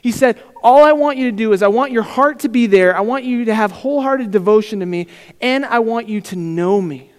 He 0.00 0.10
said, 0.10 0.42
All 0.62 0.82
I 0.82 0.92
want 0.92 1.18
you 1.18 1.30
to 1.30 1.36
do 1.36 1.52
is 1.52 1.62
I 1.62 1.68
want 1.68 1.92
your 1.92 2.02
heart 2.02 2.40
to 2.40 2.48
be 2.48 2.66
there. 2.66 2.96
I 2.96 3.00
want 3.00 3.24
you 3.24 3.44
to 3.44 3.54
have 3.54 3.70
wholehearted 3.70 4.30
devotion 4.30 4.80
to 4.80 4.86
me, 4.86 5.06
and 5.40 5.64
I 5.64 5.78
want 5.78 6.08
you 6.08 6.20
to 6.22 6.36
know 6.36 6.80
me. 6.80 7.12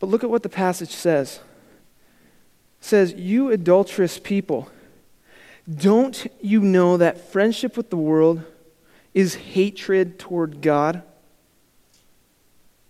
But 0.00 0.08
look 0.08 0.24
at 0.24 0.30
what 0.30 0.42
the 0.42 0.48
passage 0.48 0.90
says. 0.90 1.40
It 2.80 2.84
says, 2.84 3.12
You 3.12 3.50
adulterous 3.50 4.18
people, 4.18 4.68
don't 5.72 6.26
you 6.40 6.60
know 6.60 6.96
that 6.96 7.30
friendship 7.30 7.76
with 7.76 7.90
the 7.90 7.96
world 7.96 8.42
is 9.14 9.34
hatred 9.34 10.18
toward 10.18 10.60
God? 10.62 11.02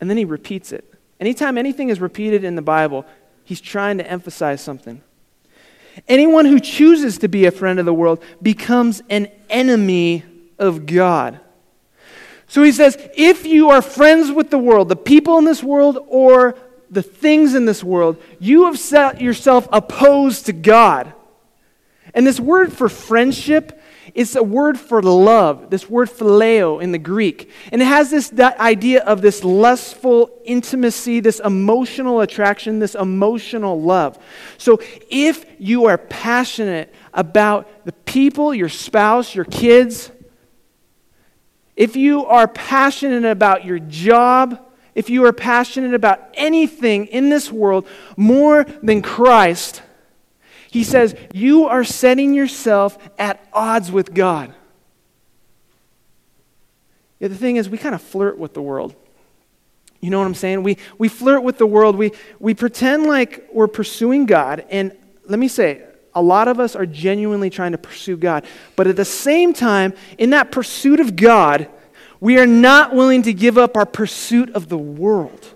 And 0.00 0.08
then 0.08 0.16
he 0.16 0.24
repeats 0.24 0.72
it. 0.72 0.94
Anytime 1.18 1.58
anything 1.58 1.90
is 1.90 2.00
repeated 2.00 2.44
in 2.44 2.56
the 2.56 2.62
Bible, 2.62 3.04
he's 3.44 3.60
trying 3.60 3.98
to 3.98 4.10
emphasize 4.10 4.60
something. 4.60 5.02
Anyone 6.08 6.46
who 6.46 6.60
chooses 6.60 7.18
to 7.18 7.28
be 7.28 7.44
a 7.46 7.50
friend 7.50 7.78
of 7.78 7.84
the 7.84 7.92
world 7.92 8.22
becomes 8.40 9.02
an 9.10 9.28
enemy 9.50 10.24
of 10.58 10.86
God. 10.86 11.40
So 12.46 12.62
he 12.62 12.72
says, 12.72 12.96
if 13.14 13.46
you 13.46 13.70
are 13.70 13.82
friends 13.82 14.32
with 14.32 14.50
the 14.50 14.58
world, 14.58 14.88
the 14.88 14.96
people 14.96 15.38
in 15.38 15.44
this 15.44 15.62
world, 15.62 15.98
or 16.08 16.56
the 16.90 17.02
things 17.02 17.54
in 17.54 17.64
this 17.64 17.84
world, 17.84 18.20
you 18.40 18.64
have 18.64 18.78
set 18.78 19.20
yourself 19.20 19.68
opposed 19.72 20.46
to 20.46 20.52
God. 20.52 21.12
And 22.12 22.26
this 22.26 22.40
word 22.40 22.72
for 22.72 22.88
friendship 22.88 23.79
is 24.14 24.36
a 24.36 24.42
word 24.42 24.78
for 24.78 25.02
love, 25.02 25.70
this 25.70 25.88
word 25.88 26.08
phileo 26.08 26.82
in 26.82 26.92
the 26.92 26.98
Greek. 26.98 27.50
And 27.72 27.80
it 27.82 27.86
has 27.86 28.10
this 28.10 28.32
idea 28.38 29.02
of 29.04 29.22
this 29.22 29.44
lustful 29.44 30.30
intimacy, 30.44 31.20
this 31.20 31.40
emotional 31.40 32.20
attraction, 32.20 32.78
this 32.78 32.94
emotional 32.94 33.80
love. 33.80 34.18
So 34.58 34.80
if 35.10 35.44
you 35.58 35.86
are 35.86 35.98
passionate 35.98 36.94
about 37.12 37.84
the 37.84 37.92
people, 37.92 38.54
your 38.54 38.68
spouse, 38.68 39.34
your 39.34 39.44
kids, 39.44 40.10
if 41.76 41.96
you 41.96 42.26
are 42.26 42.46
passionate 42.46 43.24
about 43.24 43.64
your 43.64 43.78
job, 43.78 44.66
if 44.94 45.08
you 45.08 45.24
are 45.24 45.32
passionate 45.32 45.94
about 45.94 46.20
anything 46.34 47.06
in 47.06 47.30
this 47.30 47.50
world 47.50 47.86
more 48.16 48.64
than 48.82 49.02
Christ, 49.02 49.82
he 50.70 50.84
says, 50.84 51.16
you 51.32 51.66
are 51.66 51.82
setting 51.82 52.32
yourself 52.32 52.96
at 53.18 53.44
odds 53.52 53.90
with 53.90 54.14
God. 54.14 54.54
Yeah, 57.18 57.28
the 57.28 57.36
thing 57.36 57.56
is, 57.56 57.68
we 57.68 57.76
kind 57.76 57.94
of 57.94 58.00
flirt 58.00 58.38
with 58.38 58.54
the 58.54 58.62
world. 58.62 58.94
You 60.00 60.10
know 60.10 60.18
what 60.18 60.26
I'm 60.26 60.34
saying? 60.34 60.62
We, 60.62 60.78
we 60.96 61.08
flirt 61.08 61.42
with 61.42 61.58
the 61.58 61.66
world. 61.66 61.96
We, 61.96 62.12
we 62.38 62.54
pretend 62.54 63.06
like 63.06 63.48
we're 63.52 63.68
pursuing 63.68 64.26
God. 64.26 64.64
And 64.70 64.96
let 65.26 65.38
me 65.38 65.48
say, 65.48 65.82
a 66.14 66.22
lot 66.22 66.48
of 66.48 66.58
us 66.58 66.74
are 66.74 66.86
genuinely 66.86 67.50
trying 67.50 67.72
to 67.72 67.78
pursue 67.78 68.16
God. 68.16 68.46
But 68.76 68.86
at 68.86 68.96
the 68.96 69.04
same 69.04 69.52
time, 69.52 69.92
in 70.18 70.30
that 70.30 70.50
pursuit 70.50 71.00
of 71.00 71.16
God, 71.16 71.68
we 72.20 72.38
are 72.38 72.46
not 72.46 72.94
willing 72.94 73.22
to 73.22 73.32
give 73.32 73.58
up 73.58 73.76
our 73.76 73.86
pursuit 73.86 74.50
of 74.50 74.68
the 74.68 74.78
world. 74.78 75.46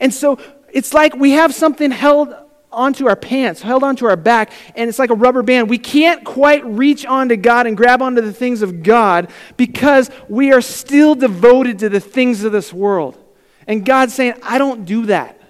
And 0.00 0.12
so 0.12 0.38
it's 0.72 0.92
like 0.92 1.14
we 1.14 1.32
have 1.32 1.54
something 1.54 1.90
held 1.90 2.34
onto 2.74 3.08
our 3.08 3.16
pants, 3.16 3.62
held 3.62 3.82
onto 3.82 4.06
our 4.06 4.16
back, 4.16 4.52
and 4.74 4.88
it's 4.88 4.98
like 4.98 5.10
a 5.10 5.14
rubber 5.14 5.42
band. 5.42 5.70
We 5.70 5.78
can't 5.78 6.24
quite 6.24 6.64
reach 6.64 7.06
onto 7.06 7.36
God 7.36 7.66
and 7.66 7.76
grab 7.76 8.02
onto 8.02 8.20
the 8.20 8.32
things 8.32 8.62
of 8.62 8.82
God 8.82 9.30
because 9.56 10.10
we 10.28 10.52
are 10.52 10.60
still 10.60 11.14
devoted 11.14 11.78
to 11.80 11.88
the 11.88 12.00
things 12.00 12.44
of 12.44 12.52
this 12.52 12.72
world. 12.72 13.18
And 13.66 13.84
God's 13.84 14.14
saying, 14.14 14.34
I 14.42 14.58
don't 14.58 14.84
do 14.84 15.06
that. 15.06 15.40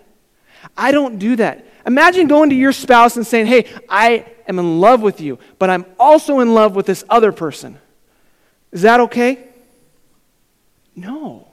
I 0.77 0.93
don't 0.93 1.19
do 1.19 1.37
that. 1.37 1.67
Imagine 1.87 2.29
going 2.29 2.51
to 2.51 2.57
your 2.57 2.73
spouse 2.73 3.17
and 3.17 3.27
saying, 3.27 3.47
Hey, 3.47 3.67
I 3.89 4.27
am 4.49 4.59
in 4.59 4.81
love 4.81 5.03
with 5.03 5.21
you, 5.21 5.39
but 5.59 5.71
I'm 5.71 5.85
also 5.99 6.41
in 6.41 6.55
love 6.55 6.75
with 6.77 6.87
this 6.87 7.05
other 7.09 7.33
person. 7.33 7.79
Is 8.73 8.83
that 8.83 9.01
okay? 9.01 9.49
No. 10.97 11.49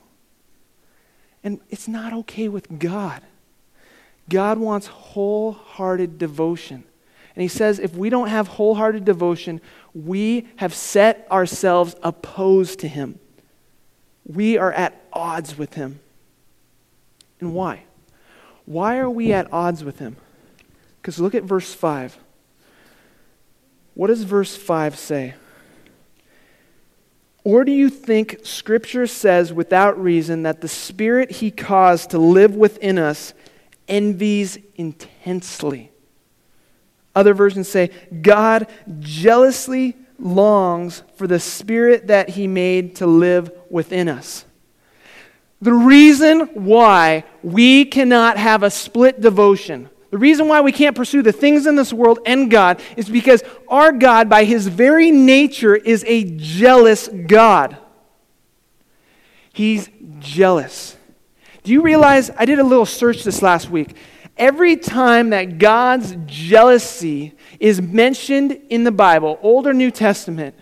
And 1.44 1.60
it's 1.70 1.88
not 1.88 2.12
okay 2.12 2.48
with 2.48 2.78
God. 2.78 3.22
God 4.28 4.58
wants 4.58 4.86
wholehearted 4.86 6.18
devotion. 6.18 6.84
And 7.34 7.42
he 7.42 7.48
says 7.48 7.78
if 7.78 7.94
we 7.94 8.10
don't 8.10 8.28
have 8.28 8.48
wholehearted 8.48 9.04
devotion, 9.04 9.60
we 9.94 10.48
have 10.56 10.74
set 10.74 11.26
ourselves 11.30 11.96
opposed 12.02 12.80
to 12.80 12.88
him. 12.88 13.18
We 14.24 14.58
are 14.58 14.72
at 14.72 15.00
odds 15.12 15.56
with 15.58 15.74
him. 15.74 16.00
And 17.40 17.54
why? 17.54 17.84
Why 18.66 18.98
are 18.98 19.10
we 19.10 19.32
at 19.32 19.52
odds 19.52 19.82
with 19.82 19.98
him? 19.98 20.16
Because 21.00 21.18
look 21.18 21.34
at 21.34 21.42
verse 21.42 21.74
5. 21.74 22.16
What 23.94 24.06
does 24.06 24.22
verse 24.22 24.56
5 24.56 24.96
say? 24.96 25.34
Or 27.44 27.64
do 27.64 27.72
you 27.72 27.90
think 27.90 28.40
Scripture 28.44 29.06
says 29.06 29.52
without 29.52 30.00
reason 30.00 30.44
that 30.44 30.60
the 30.60 30.68
Spirit 30.68 31.32
He 31.32 31.50
caused 31.50 32.10
to 32.10 32.18
live 32.18 32.54
within 32.54 32.98
us 32.98 33.34
envies 33.88 34.58
intensely? 34.76 35.90
Other 37.14 37.34
versions 37.34 37.68
say, 37.68 37.90
God 38.22 38.68
jealously 39.00 39.96
longs 40.18 41.02
for 41.16 41.26
the 41.26 41.40
Spirit 41.40 42.06
that 42.06 42.30
He 42.30 42.46
made 42.46 42.96
to 42.96 43.06
live 43.06 43.50
within 43.70 44.08
us. 44.08 44.44
The 45.60 45.72
reason 45.72 46.40
why 46.54 47.24
we 47.42 47.84
cannot 47.84 48.36
have 48.36 48.62
a 48.62 48.70
split 48.70 49.20
devotion 49.20 49.88
the 50.12 50.18
reason 50.18 50.46
why 50.46 50.60
we 50.60 50.72
can't 50.72 50.94
pursue 50.94 51.22
the 51.22 51.32
things 51.32 51.66
in 51.66 51.74
this 51.74 51.90
world 51.90 52.18
and 52.26 52.50
God 52.50 52.82
is 52.98 53.08
because 53.08 53.42
our 53.66 53.92
God, 53.92 54.28
by 54.28 54.44
his 54.44 54.66
very 54.66 55.10
nature, 55.10 55.74
is 55.74 56.04
a 56.06 56.24
jealous 56.36 57.08
God. 57.08 57.78
He's 59.54 59.88
jealous. 60.18 60.98
Do 61.64 61.72
you 61.72 61.82
realize? 61.82 62.30
I 62.36 62.44
did 62.44 62.58
a 62.58 62.64
little 62.64 62.86
search 62.86 63.22
this 63.22 63.40
last 63.40 63.70
week. 63.70 63.96
Every 64.36 64.76
time 64.76 65.30
that 65.30 65.58
God's 65.58 66.16
jealousy 66.26 67.34
is 67.60 67.80
mentioned 67.80 68.60
in 68.68 68.82
the 68.84 68.90
Bible, 68.90 69.38
Old 69.42 69.66
or 69.66 69.74
New 69.74 69.90
Testament, 69.90 70.56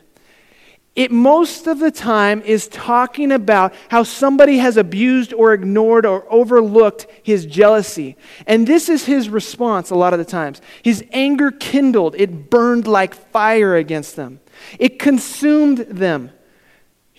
it 0.97 1.11
most 1.11 1.67
of 1.67 1.79
the 1.79 1.91
time 1.91 2.43
is 2.43 2.69
talking 2.69 3.33
about 3.33 3.73
how 3.89 4.03
somebody 4.03 4.59
has 4.59 4.77
abused 4.77 5.33
or 5.33 5.55
ignored 5.55 6.05
or 6.05 6.27
overlooked 6.31 7.07
his 7.23 7.47
jealousy. 7.47 8.17
And 8.47 8.67
this 8.67 8.89
is 8.89 9.07
his 9.07 9.31
response 9.31 9.91
a 9.91 9.95
lot 9.95 10.13
of 10.13 10.19
the 10.19 10.25
times. 10.25 10.61
His 10.83 11.05
anger 11.13 11.53
kindled, 11.53 12.17
it 12.17 12.51
burned 12.51 12.87
like 12.87 13.15
fire 13.15 13.77
against 13.77 14.17
them, 14.17 14.41
it 14.79 14.99
consumed 14.99 15.79
them. 15.79 16.33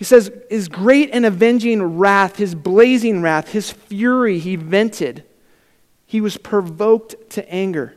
He 0.02 0.04
says, 0.04 0.32
his 0.50 0.66
great 0.66 1.10
and 1.12 1.24
avenging 1.24 1.80
wrath, 1.80 2.34
his 2.34 2.56
blazing 2.56 3.22
wrath, 3.22 3.52
his 3.52 3.70
fury 3.70 4.40
he 4.40 4.56
vented. 4.56 5.22
He 6.06 6.20
was 6.20 6.36
provoked 6.36 7.30
to 7.30 7.48
anger. 7.48 7.94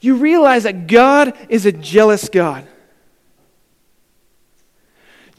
You 0.00 0.16
realize 0.16 0.64
that 0.64 0.88
God 0.88 1.38
is 1.48 1.66
a 1.66 1.70
jealous 1.70 2.28
God. 2.28 2.66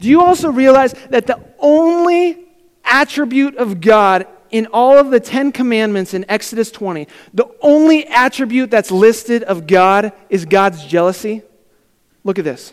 Do 0.00 0.08
you 0.08 0.22
also 0.22 0.50
realize 0.50 0.94
that 1.10 1.26
the 1.26 1.38
only 1.58 2.46
attribute 2.82 3.56
of 3.56 3.82
God 3.82 4.26
in 4.50 4.68
all 4.72 4.96
of 4.96 5.10
the 5.10 5.20
Ten 5.20 5.52
Commandments 5.52 6.14
in 6.14 6.24
Exodus 6.26 6.70
20, 6.70 7.06
the 7.34 7.54
only 7.60 8.06
attribute 8.06 8.70
that's 8.70 8.90
listed 8.90 9.42
of 9.42 9.66
God 9.66 10.14
is 10.30 10.46
God's 10.46 10.86
jealousy? 10.86 11.42
Look 12.24 12.38
at 12.38 12.46
this. 12.46 12.72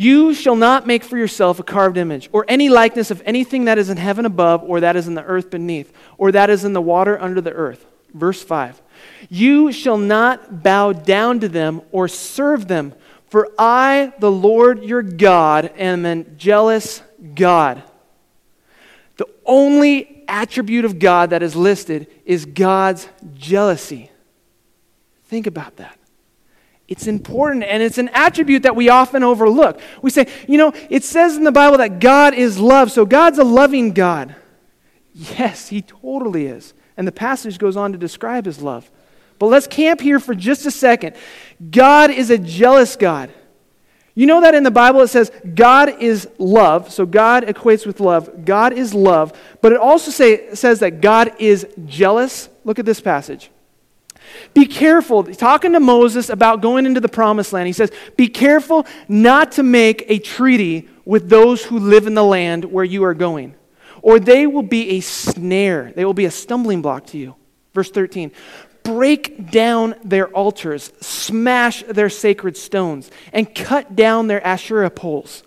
You 0.00 0.32
shall 0.32 0.54
not 0.54 0.86
make 0.86 1.02
for 1.02 1.18
yourself 1.18 1.58
a 1.58 1.64
carved 1.64 1.96
image, 1.96 2.30
or 2.30 2.44
any 2.46 2.68
likeness 2.68 3.10
of 3.10 3.20
anything 3.26 3.64
that 3.64 3.78
is 3.78 3.90
in 3.90 3.96
heaven 3.96 4.24
above, 4.24 4.62
or 4.62 4.78
that 4.78 4.94
is 4.94 5.08
in 5.08 5.14
the 5.14 5.24
earth 5.24 5.50
beneath, 5.50 5.92
or 6.18 6.30
that 6.30 6.50
is 6.50 6.64
in 6.64 6.72
the 6.72 6.80
water 6.80 7.20
under 7.20 7.40
the 7.40 7.50
earth. 7.50 7.84
Verse 8.14 8.40
5. 8.40 8.80
You 9.28 9.72
shall 9.72 9.98
not 9.98 10.62
bow 10.62 10.92
down 10.92 11.40
to 11.40 11.48
them 11.48 11.82
or 11.90 12.06
serve 12.06 12.68
them, 12.68 12.94
for 13.26 13.50
I, 13.58 14.12
the 14.20 14.30
Lord 14.30 14.84
your 14.84 15.02
God, 15.02 15.72
am 15.76 16.06
a 16.06 16.22
jealous 16.22 17.02
God. 17.34 17.82
The 19.16 19.26
only 19.44 20.22
attribute 20.28 20.84
of 20.84 21.00
God 21.00 21.30
that 21.30 21.42
is 21.42 21.56
listed 21.56 22.06
is 22.24 22.44
God's 22.44 23.08
jealousy. 23.34 24.12
Think 25.24 25.48
about 25.48 25.74
that. 25.78 25.97
It's 26.88 27.06
important 27.06 27.64
and 27.64 27.82
it's 27.82 27.98
an 27.98 28.08
attribute 28.14 28.62
that 28.62 28.74
we 28.74 28.88
often 28.88 29.22
overlook. 29.22 29.78
We 30.00 30.10
say, 30.10 30.26
you 30.48 30.56
know, 30.56 30.72
it 30.88 31.04
says 31.04 31.36
in 31.36 31.44
the 31.44 31.52
Bible 31.52 31.78
that 31.78 32.00
God 32.00 32.32
is 32.32 32.58
love, 32.58 32.90
so 32.90 33.04
God's 33.04 33.38
a 33.38 33.44
loving 33.44 33.92
God. 33.92 34.34
Yes, 35.12 35.68
He 35.68 35.82
totally 35.82 36.46
is. 36.46 36.72
And 36.96 37.06
the 37.06 37.12
passage 37.12 37.58
goes 37.58 37.76
on 37.76 37.92
to 37.92 37.98
describe 37.98 38.46
His 38.46 38.62
love. 38.62 38.90
But 39.38 39.46
let's 39.46 39.66
camp 39.66 40.00
here 40.00 40.18
for 40.18 40.34
just 40.34 40.64
a 40.64 40.70
second. 40.70 41.14
God 41.70 42.10
is 42.10 42.30
a 42.30 42.38
jealous 42.38 42.96
God. 42.96 43.32
You 44.14 44.26
know 44.26 44.40
that 44.40 44.54
in 44.54 44.64
the 44.64 44.70
Bible 44.70 45.02
it 45.02 45.08
says 45.08 45.30
God 45.54 46.02
is 46.02 46.28
love, 46.38 46.90
so 46.90 47.06
God 47.06 47.44
equates 47.44 47.86
with 47.86 48.00
love. 48.00 48.44
God 48.44 48.72
is 48.72 48.92
love, 48.94 49.38
but 49.60 49.72
it 49.72 49.78
also 49.78 50.10
say, 50.10 50.54
says 50.54 50.80
that 50.80 51.00
God 51.00 51.32
is 51.38 51.66
jealous. 51.86 52.48
Look 52.64 52.78
at 52.78 52.86
this 52.86 53.00
passage. 53.00 53.50
Be 54.54 54.66
careful, 54.66 55.24
talking 55.24 55.72
to 55.72 55.80
Moses 55.80 56.28
about 56.28 56.62
going 56.62 56.86
into 56.86 57.00
the 57.00 57.08
promised 57.08 57.52
land, 57.52 57.66
he 57.66 57.72
says, 57.72 57.90
Be 58.16 58.28
careful 58.28 58.86
not 59.08 59.52
to 59.52 59.62
make 59.62 60.04
a 60.08 60.18
treaty 60.18 60.88
with 61.04 61.28
those 61.28 61.64
who 61.64 61.78
live 61.78 62.06
in 62.06 62.14
the 62.14 62.24
land 62.24 62.64
where 62.64 62.84
you 62.84 63.04
are 63.04 63.14
going, 63.14 63.54
or 64.02 64.18
they 64.18 64.46
will 64.46 64.62
be 64.62 64.90
a 64.90 65.00
snare. 65.00 65.92
They 65.94 66.04
will 66.04 66.14
be 66.14 66.24
a 66.24 66.30
stumbling 66.30 66.82
block 66.82 67.06
to 67.06 67.18
you. 67.18 67.34
Verse 67.74 67.90
13 67.90 68.32
Break 68.82 69.50
down 69.50 69.94
their 70.04 70.28
altars, 70.28 70.92
smash 71.00 71.82
their 71.84 72.08
sacred 72.08 72.56
stones, 72.56 73.10
and 73.32 73.54
cut 73.54 73.94
down 73.94 74.26
their 74.26 74.44
Asherah 74.46 74.90
poles. 74.90 75.42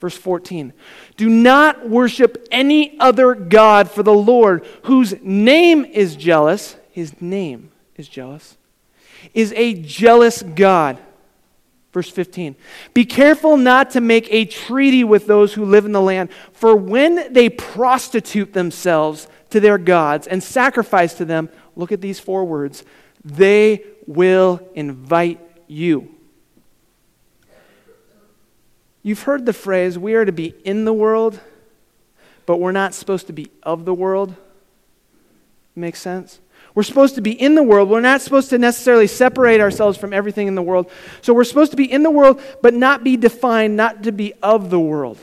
Verse 0.00 0.16
14 0.16 0.72
Do 1.16 1.28
not 1.28 1.88
worship 1.88 2.46
any 2.50 2.98
other 3.00 3.34
God, 3.34 3.90
for 3.90 4.02
the 4.02 4.14
Lord, 4.14 4.66
whose 4.82 5.14
name 5.22 5.84
is 5.84 6.14
jealous, 6.14 6.76
his 6.92 7.20
name 7.20 7.70
is 7.96 8.08
jealous, 8.08 8.56
is 9.32 9.52
a 9.56 9.74
jealous 9.74 10.42
God. 10.42 10.98
Verse 11.92 12.10
15 12.10 12.56
Be 12.92 13.04
careful 13.04 13.56
not 13.56 13.90
to 13.90 14.00
make 14.00 14.26
a 14.30 14.44
treaty 14.44 15.04
with 15.04 15.26
those 15.26 15.54
who 15.54 15.64
live 15.64 15.84
in 15.84 15.92
the 15.92 16.00
land, 16.00 16.30
for 16.52 16.74
when 16.74 17.32
they 17.32 17.48
prostitute 17.48 18.52
themselves 18.52 19.28
to 19.50 19.60
their 19.60 19.78
gods 19.78 20.26
and 20.26 20.42
sacrifice 20.42 21.14
to 21.14 21.24
them, 21.24 21.48
look 21.76 21.92
at 21.92 22.00
these 22.00 22.18
four 22.18 22.44
words 22.44 22.84
they 23.24 23.82
will 24.06 24.60
invite 24.74 25.40
you. 25.66 26.14
You've 29.02 29.22
heard 29.22 29.46
the 29.46 29.52
phrase, 29.52 29.98
we 29.98 30.14
are 30.14 30.24
to 30.24 30.32
be 30.32 30.54
in 30.64 30.84
the 30.84 30.92
world, 30.92 31.38
but 32.46 32.58
we're 32.58 32.72
not 32.72 32.94
supposed 32.94 33.26
to 33.28 33.32
be 33.32 33.50
of 33.62 33.84
the 33.84 33.94
world. 33.94 34.34
Makes 35.76 36.00
sense? 36.00 36.40
We're 36.74 36.82
supposed 36.82 37.14
to 37.14 37.20
be 37.20 37.30
in 37.30 37.54
the 37.54 37.62
world. 37.62 37.88
We're 37.88 38.00
not 38.00 38.20
supposed 38.20 38.50
to 38.50 38.58
necessarily 38.58 39.06
separate 39.06 39.60
ourselves 39.60 39.96
from 39.96 40.12
everything 40.12 40.48
in 40.48 40.56
the 40.56 40.62
world. 40.62 40.90
So 41.22 41.32
we're 41.32 41.44
supposed 41.44 41.70
to 41.70 41.76
be 41.76 41.90
in 41.90 42.02
the 42.02 42.10
world, 42.10 42.40
but 42.62 42.74
not 42.74 43.04
be 43.04 43.16
defined, 43.16 43.76
not 43.76 44.02
to 44.04 44.12
be 44.12 44.32
of 44.42 44.70
the 44.70 44.80
world. 44.80 45.18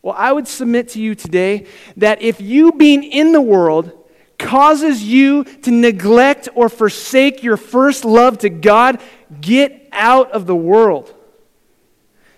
Well, 0.00 0.14
I 0.16 0.30
would 0.32 0.46
submit 0.46 0.90
to 0.90 1.00
you 1.00 1.16
today 1.16 1.66
that 1.96 2.22
if 2.22 2.40
you 2.40 2.72
being 2.72 3.02
in 3.02 3.32
the 3.32 3.40
world 3.40 3.92
causes 4.38 5.02
you 5.02 5.42
to 5.42 5.72
neglect 5.72 6.48
or 6.54 6.68
forsake 6.68 7.42
your 7.42 7.56
first 7.56 8.04
love 8.04 8.38
to 8.38 8.48
God, 8.48 9.00
get 9.40 9.88
out 9.90 10.30
of 10.30 10.46
the 10.46 10.54
world. 10.54 11.12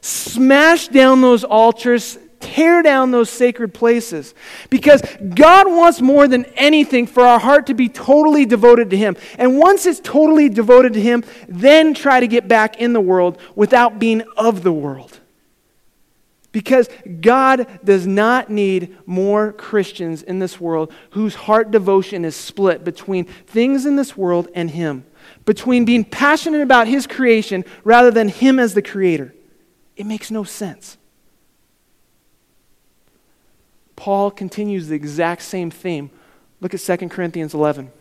Smash 0.01 0.89
down 0.89 1.21
those 1.21 1.45
altars, 1.45 2.19
tear 2.41 2.83
down 2.83 3.11
those 3.11 3.31
sacred 3.31 3.73
places. 3.73 4.35
Because 4.71 5.03
God 5.35 5.69
wants 5.69 6.01
more 6.01 6.27
than 6.27 6.45
anything 6.57 7.07
for 7.07 7.23
our 7.23 7.39
heart 7.39 7.67
to 7.69 7.75
be 7.75 7.89
totally 7.89 8.47
devoted 8.47 8.91
to 8.91 8.97
Him. 8.97 9.17
And 9.39 9.59
once 9.59 9.87
it's 9.87 10.01
totally 10.01 10.49
devoted 10.49 10.95
to 10.95 11.01
Him, 11.01 11.25
then 11.49 11.95
try 11.95 12.21
to 12.21 12.27
get 12.27 12.49
back 12.49 12.81
in 12.81 12.93
the 12.93 13.01
world 13.01 13.39
without 13.55 13.99
being 13.99 14.23
of 14.37 14.63
the 14.63 14.73
world. 14.73 15.21
Because 16.53 16.89
God 17.21 17.67
does 17.85 18.07
not 18.07 18.51
need 18.51 18.97
more 19.07 19.53
Christians 19.53 20.23
in 20.23 20.41
this 20.41 20.61
world 20.61 20.93
whose 21.11 21.35
heart 21.35 21.71
devotion 21.71 22.25
is 22.25 22.35
split 22.35 22.83
between 22.83 23.25
things 23.25 23.87
in 23.87 23.95
this 23.95 24.17
world 24.17 24.49
and 24.55 24.71
Him, 24.71 25.05
between 25.45 25.85
being 25.85 26.05
passionate 26.05 26.63
about 26.63 26.89
His 26.89 27.07
creation 27.07 27.65
rather 27.85 28.11
than 28.11 28.29
Him 28.29 28.59
as 28.59 28.75
the 28.75 28.83
Creator. 28.83 29.33
It 29.97 30.07
makes 30.07 30.31
no 30.31 30.43
sense. 30.43 30.97
Paul 34.01 34.31
continues 34.31 34.89
the 34.89 34.95
exact 34.95 35.43
same 35.43 35.71
theme. 35.71 36.11
Look 36.63 36.73
at 36.73 36.81
2 36.81 37.11
Corinthians 37.11 37.53
11. 37.53 37.93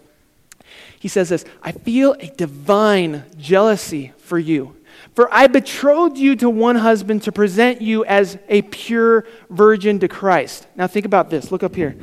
He 0.98 1.10
says 1.10 1.28
this 1.28 1.44
I 1.62 1.74
feel 1.74 2.14
a 2.22 2.28
divine 2.28 3.26
jealousy 3.38 4.14
for 4.18 4.40
you. 4.40 4.78
For 5.14 5.28
I 5.30 5.48
betrothed 5.48 6.18
you 6.18 6.38
to 6.38 6.50
one 6.50 6.78
husband 6.78 7.24
to 7.24 7.34
present 7.34 7.82
you 7.82 8.06
as 8.06 8.38
a 8.48 8.62
pure 8.62 9.26
virgin 9.50 10.00
to 10.00 10.08
Christ. 10.08 10.68
Now 10.78 10.88
think 10.88 11.06
about 11.06 11.30
this. 11.30 11.52
Look 11.52 11.64
up 11.64 11.76
here. 11.76 11.98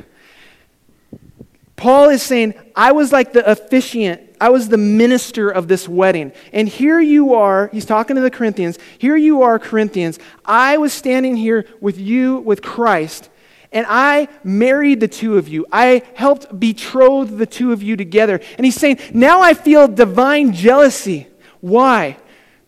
Paul 1.75 2.09
is 2.09 2.21
saying, 2.21 2.53
I 2.75 2.91
was 2.91 3.11
like 3.11 3.33
the 3.33 3.49
officiant, 3.49 4.21
I 4.39 4.49
was 4.49 4.69
the 4.69 4.77
minister 4.77 5.49
of 5.49 5.67
this 5.67 5.87
wedding. 5.87 6.33
And 6.53 6.69
here 6.69 6.99
you 6.99 7.33
are, 7.33 7.71
he's 7.73 7.85
talking 7.85 8.15
to 8.15 8.21
the 8.21 8.29
Corinthians. 8.29 8.77
Here 8.99 9.17
you 9.17 9.41
are, 9.41 9.57
Corinthians. 9.57 10.19
I 10.45 10.77
was 10.77 10.93
standing 10.93 11.35
here 11.35 11.65
with 11.81 11.97
you, 11.97 12.37
with 12.41 12.61
Christ, 12.61 13.29
and 13.71 13.85
I 13.89 14.29
married 14.43 14.99
the 14.99 15.07
two 15.07 15.37
of 15.37 15.47
you. 15.47 15.65
I 15.71 16.03
helped 16.15 16.59
betroth 16.59 17.37
the 17.37 17.45
two 17.45 17.73
of 17.73 17.83
you 17.83 17.97
together. 17.97 18.39
And 18.57 18.65
he's 18.65 18.75
saying, 18.75 18.99
Now 19.13 19.41
I 19.41 19.53
feel 19.53 19.87
divine 19.87 20.53
jealousy. 20.53 21.27
Why? 21.59 22.17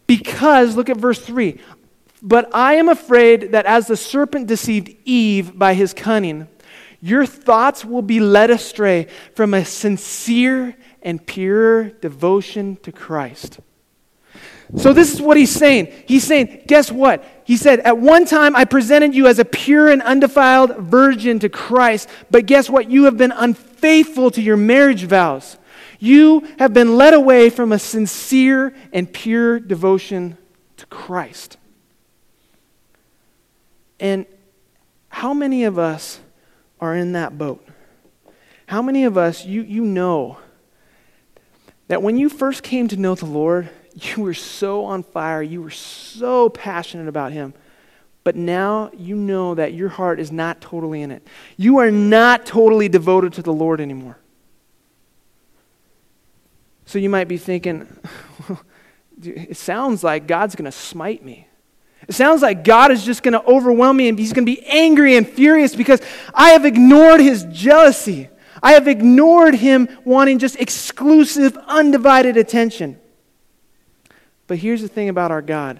Because, 0.08 0.76
look 0.76 0.90
at 0.90 0.98
verse 0.98 1.20
3. 1.20 1.60
But 2.22 2.54
I 2.54 2.74
am 2.76 2.90
afraid 2.90 3.54
that 3.54 3.66
as 3.66 3.88
the 3.88 3.96
serpent 3.96 4.48
deceived 4.48 4.94
Eve 5.06 5.58
by 5.58 5.74
his 5.74 5.94
cunning, 5.94 6.48
your 7.02 7.26
thoughts 7.26 7.86
will 7.86 8.02
be 8.02 8.20
led 8.20 8.50
astray 8.50 9.08
from 9.36 9.54
a 9.54 9.64
sincere 9.64 10.76
and 11.02 11.26
pure 11.26 11.92
devotion 11.92 12.76
to 12.84 12.92
Christ. 12.92 13.60
So, 14.76 14.94
this 14.94 15.14
is 15.14 15.22
what 15.22 15.38
he's 15.38 15.52
saying. 15.52 15.92
He's 16.06 16.26
saying, 16.26 16.64
guess 16.68 16.92
what? 16.92 17.24
He 17.50 17.58
said, 17.58 17.80
At 17.80 17.98
one 17.98 18.26
time 18.26 18.56
I 18.56 18.64
presented 18.64 19.16
you 19.16 19.26
as 19.26 19.40
a 19.40 19.44
pure 19.44 19.90
and 19.90 20.04
undefiled 20.04 20.78
virgin 20.78 21.40
to 21.40 21.50
Christ, 21.50 22.08
but 22.30 22.46
guess 22.46 22.70
what? 22.70 22.92
You 22.92 23.06
have 23.06 23.18
been 23.18 23.32
unfaithful 23.32 24.30
to 24.30 24.42
your 24.44 24.56
marriage 24.56 25.06
vows. 25.06 25.58
You 25.98 26.48
have 26.60 26.76
been 26.76 26.96
led 26.96 27.16
away 27.16 27.50
from 27.50 27.72
a 27.72 27.80
sincere 27.80 28.76
and 28.94 29.12
pure 29.12 29.60
devotion 29.60 30.38
to 30.78 30.86
Christ. 30.86 31.58
And 34.00 34.28
how 35.08 35.34
many 35.34 35.64
of 35.64 35.80
us 35.80 36.20
are 36.80 36.96
in 36.96 37.14
that 37.14 37.40
boat? 37.40 37.68
How 38.68 38.84
many 38.84 39.06
of 39.06 39.18
us, 39.18 39.44
you, 39.44 39.64
you 39.64 39.84
know 39.84 40.38
that 41.88 42.04
when 42.04 42.16
you 42.16 42.30
first 42.30 42.62
came 42.62 42.88
to 42.90 42.96
know 42.96 43.16
the 43.16 43.26
Lord, 43.26 43.72
you 44.06 44.24
were 44.24 44.34
so 44.34 44.86
on 44.86 45.04
fire, 45.04 45.42
you 45.42 45.62
were 45.62 45.70
so 45.70 46.50
passionate 46.50 47.08
about 47.08 47.32
Him. 47.32 47.54
But 48.24 48.36
now 48.36 48.92
you 48.96 49.16
know 49.16 49.56
that 49.56 49.74
your 49.74 49.90
heart 49.90 50.20
is 50.20 50.32
not 50.32 50.62
totally 50.62 51.02
in 51.02 51.12
it. 51.12 51.26
You 51.58 51.80
are 51.80 51.90
not 51.90 52.46
totally 52.46 52.90
devoted 52.90 53.34
to 53.34 53.42
the 53.42 53.54
Lord 53.54 53.82
anymore. 53.82 54.18
So 56.86 57.00
you 57.00 57.10
might 57.10 57.28
be 57.28 57.38
thinking, 57.38 57.88
it 59.24 59.58
sounds 59.58 60.04
like 60.04 60.28
God's 60.28 60.56
going 60.56 60.66
to 60.66 60.72
smite 60.72 61.24
me. 61.24 61.48
It 62.08 62.16
sounds 62.16 62.42
like 62.42 62.64
God 62.64 62.92
is 62.92 63.06
just 63.06 63.24
going 63.24 63.34
to 63.34 63.44
overwhelm 63.44 63.98
me 63.98 64.10
and 64.10 64.18
He's 64.18 64.34
going 64.34 64.46
to 64.46 64.52
be 64.52 64.66
angry 64.66 65.16
and 65.16 65.28
furious 65.28 65.76
because 65.76 66.02
I 66.34 66.50
have 66.50 66.66
ignored 66.66 67.22
His 67.22 67.46
jealousy. 67.52 68.30
I 68.62 68.74
have 68.74 68.88
ignored 68.88 69.56
Him 69.56 69.88
wanting 70.04 70.40
just 70.40 70.56
exclusive, 70.58 71.58
undivided 71.68 72.38
attention. 72.38 73.00
But 74.50 74.58
here's 74.58 74.82
the 74.82 74.90
thing 74.90 75.08
about 75.08 75.32
our 75.32 75.42
God 75.42 75.80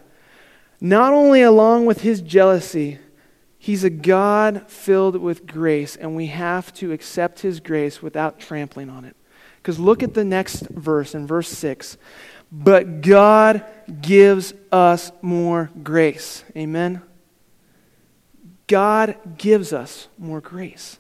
not 0.80 1.12
only 1.12 1.42
along 1.42 1.86
with 1.86 2.00
his 2.00 2.22
jealousy 2.22 3.00
He's 3.62 3.84
a 3.84 3.90
God 3.90 4.70
filled 4.70 5.18
with 5.18 5.46
grace, 5.46 5.98
and 5.98 6.16
we 6.16 6.28
have 6.28 6.74
to 6.76 6.94
accept 6.94 7.42
His 7.42 7.60
grace 7.60 8.02
without 8.02 8.40
trampling 8.40 8.90
on 8.90 9.04
it. 9.04 9.18
Because 9.58 9.78
look 9.78 10.02
at 10.02 10.14
the 10.14 10.24
next 10.24 10.62
verse 10.70 11.14
in 11.14 11.28
verse 11.28 11.50
6. 11.50 11.98
But 12.50 13.02
God 13.02 13.66
gives 14.02 14.54
us 14.72 15.12
more 15.22 15.70
grace. 15.84 16.46
Amen? 16.56 17.02
God 18.68 19.38
gives 19.38 19.74
us 19.74 20.08
more 20.18 20.40
grace. 20.40 20.98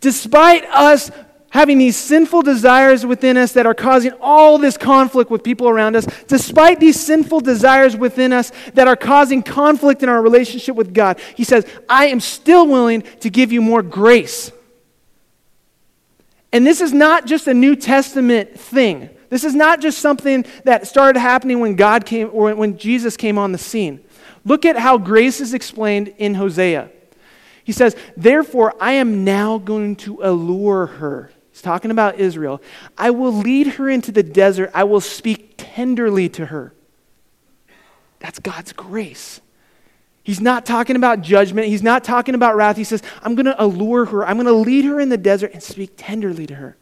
Despite 0.00 0.64
us 0.64 1.10
having 1.50 1.78
these 1.78 1.96
sinful 1.96 2.42
desires 2.42 3.06
within 3.06 3.36
us 3.36 3.52
that 3.52 3.66
are 3.66 3.74
causing 3.74 4.12
all 4.20 4.58
this 4.58 4.76
conflict 4.76 5.30
with 5.30 5.42
people 5.42 5.68
around 5.68 5.96
us, 5.96 6.06
despite 6.26 6.78
these 6.78 7.00
sinful 7.00 7.40
desires 7.40 7.96
within 7.96 8.32
us 8.32 8.52
that 8.74 8.86
are 8.86 8.96
causing 8.96 9.42
conflict 9.42 10.02
in 10.02 10.08
our 10.08 10.20
relationship 10.20 10.76
with 10.76 10.92
God, 10.92 11.18
He 11.34 11.44
says, 11.44 11.66
I 11.88 12.06
am 12.06 12.20
still 12.20 12.66
willing 12.66 13.02
to 13.20 13.30
give 13.30 13.52
you 13.52 13.62
more 13.62 13.82
grace. 13.82 14.52
And 16.52 16.66
this 16.66 16.80
is 16.80 16.92
not 16.92 17.26
just 17.26 17.46
a 17.46 17.54
New 17.54 17.76
Testament 17.76 18.58
thing. 18.58 19.10
This 19.30 19.44
is 19.44 19.54
not 19.54 19.80
just 19.80 19.98
something 19.98 20.46
that 20.64 20.86
started 20.86 21.18
happening 21.18 21.60
when 21.60 21.76
God 21.76 22.06
came 22.06 22.30
or 22.32 22.54
when 22.54 22.78
Jesus 22.78 23.16
came 23.16 23.36
on 23.36 23.52
the 23.52 23.58
scene. 23.58 24.02
Look 24.44 24.64
at 24.64 24.76
how 24.76 24.96
grace 24.96 25.40
is 25.40 25.52
explained 25.52 26.14
in 26.16 26.34
Hosea. 26.34 26.90
He 27.64 27.72
says, 27.72 27.94
Therefore, 28.16 28.74
I 28.80 28.92
am 28.92 29.24
now 29.24 29.58
going 29.58 29.96
to 29.96 30.20
allure 30.22 30.86
her. 30.86 31.30
Talking 31.62 31.90
about 31.90 32.18
Israel. 32.18 32.62
I 32.96 33.10
will 33.10 33.32
lead 33.32 33.66
her 33.68 33.88
into 33.88 34.12
the 34.12 34.22
desert. 34.22 34.70
I 34.74 34.84
will 34.84 35.00
speak 35.00 35.54
tenderly 35.56 36.28
to 36.30 36.46
her. 36.46 36.72
That's 38.20 38.38
God's 38.38 38.72
grace. 38.72 39.40
He's 40.22 40.40
not 40.40 40.66
talking 40.66 40.96
about 40.96 41.22
judgment. 41.22 41.68
He's 41.68 41.82
not 41.82 42.04
talking 42.04 42.34
about 42.34 42.54
wrath. 42.54 42.76
He 42.76 42.84
says, 42.84 43.02
I'm 43.22 43.34
going 43.34 43.46
to 43.46 43.62
allure 43.62 44.04
her. 44.06 44.26
I'm 44.26 44.36
going 44.36 44.46
to 44.46 44.52
lead 44.52 44.84
her 44.84 45.00
in 45.00 45.08
the 45.08 45.16
desert 45.16 45.52
and 45.54 45.62
speak 45.62 45.92
tenderly 45.96 46.46
to 46.46 46.56
her. 46.56 46.76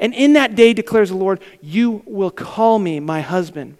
And 0.00 0.14
in 0.14 0.32
that 0.34 0.54
day, 0.54 0.72
declares 0.72 1.10
the 1.10 1.16
Lord, 1.16 1.42
you 1.60 2.02
will 2.06 2.30
call 2.30 2.78
me 2.78 2.98
my 2.98 3.20
husband. 3.20 3.76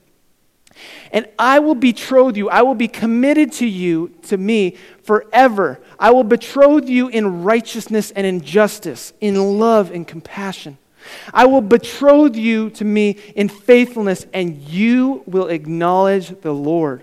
And 1.13 1.27
I 1.39 1.59
will 1.59 1.75
betroth 1.75 2.37
you. 2.37 2.49
I 2.49 2.63
will 2.63 2.75
be 2.75 2.89
committed 2.89 3.53
to 3.55 3.67
you, 3.67 4.15
to 4.23 4.37
me, 4.37 4.77
forever. 5.03 5.81
I 5.99 6.11
will 6.11 6.25
betroth 6.25 6.89
you 6.89 7.09
in 7.09 7.43
righteousness 7.43 8.11
and 8.13 8.27
in 8.27 8.41
justice, 8.41 9.13
in 9.21 9.59
love 9.59 9.91
and 9.91 10.07
compassion. 10.07 10.79
I 11.35 11.47
will 11.47 11.61
betroth 11.61 12.37
you 12.37 12.71
to 12.71 12.85
me 12.85 13.11
in 13.35 13.49
faithfulness, 13.49 14.27
and 14.33 14.57
you 14.57 15.23
will 15.27 15.49
acknowledge 15.49 16.41
the 16.41 16.53
Lord. 16.53 17.03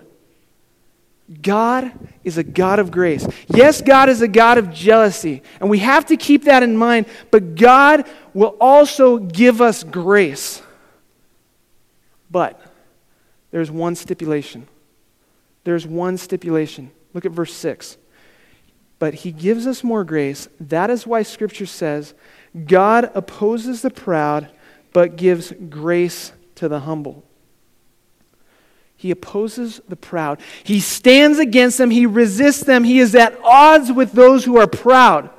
God 1.42 1.92
is 2.24 2.38
a 2.38 2.42
God 2.42 2.80
of 2.80 2.90
grace. 2.90 3.26
Yes, 3.48 3.80
God 3.80 4.08
is 4.08 4.20
a 4.20 4.28
God 4.28 4.58
of 4.58 4.72
jealousy, 4.72 5.42
and 5.60 5.70
we 5.70 5.78
have 5.78 6.06
to 6.06 6.16
keep 6.16 6.44
that 6.44 6.62
in 6.62 6.76
mind, 6.76 7.06
but 7.30 7.54
God 7.54 8.08
will 8.34 8.56
also 8.60 9.18
give 9.18 9.60
us 9.60 9.84
grace. 9.84 10.60
But 12.30 12.60
there's 13.50 13.70
one 13.70 13.94
stipulation. 13.94 14.68
There's 15.64 15.86
one 15.86 16.16
stipulation. 16.16 16.90
Look 17.12 17.24
at 17.24 17.32
verse 17.32 17.54
6. 17.54 17.96
But 18.98 19.14
he 19.14 19.32
gives 19.32 19.66
us 19.66 19.82
more 19.82 20.04
grace. 20.04 20.48
That 20.60 20.90
is 20.90 21.06
why 21.06 21.22
Scripture 21.22 21.66
says, 21.66 22.14
God 22.66 23.10
opposes 23.14 23.82
the 23.82 23.90
proud, 23.90 24.50
but 24.92 25.16
gives 25.16 25.52
grace 25.68 26.32
to 26.56 26.68
the 26.68 26.80
humble. 26.80 27.24
He 28.96 29.10
opposes 29.10 29.80
the 29.88 29.96
proud. 29.96 30.40
He 30.62 30.78
stands 30.78 31.38
against 31.38 31.78
them. 31.78 31.90
He 31.90 32.04
resists 32.04 32.64
them. 32.64 32.84
He 32.84 32.98
is 32.98 33.14
at 33.14 33.34
odds 33.42 33.90
with 33.90 34.12
those 34.12 34.44
who 34.44 34.58
are 34.58 34.66
proud. 34.66 35.30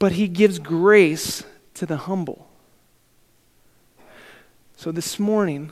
But 0.00 0.12
he 0.12 0.26
gives 0.26 0.58
grace 0.58 1.44
to 1.74 1.86
the 1.86 1.96
humble. 1.96 2.50
So 4.76 4.90
this 4.90 5.20
morning, 5.20 5.70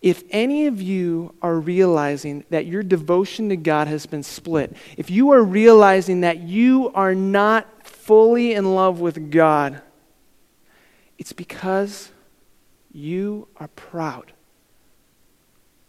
if 0.00 0.22
any 0.30 0.66
of 0.66 0.80
you 0.80 1.34
are 1.42 1.58
realizing 1.58 2.44
that 2.50 2.66
your 2.66 2.82
devotion 2.82 3.48
to 3.48 3.56
God 3.56 3.88
has 3.88 4.06
been 4.06 4.22
split, 4.22 4.76
if 4.96 5.10
you 5.10 5.30
are 5.32 5.42
realizing 5.42 6.20
that 6.20 6.38
you 6.38 6.90
are 6.94 7.14
not 7.14 7.86
fully 7.86 8.54
in 8.54 8.74
love 8.74 9.00
with 9.00 9.30
God, 9.30 9.82
it's 11.18 11.32
because 11.32 12.10
you 12.92 13.48
are 13.56 13.68
proud. 13.68 14.32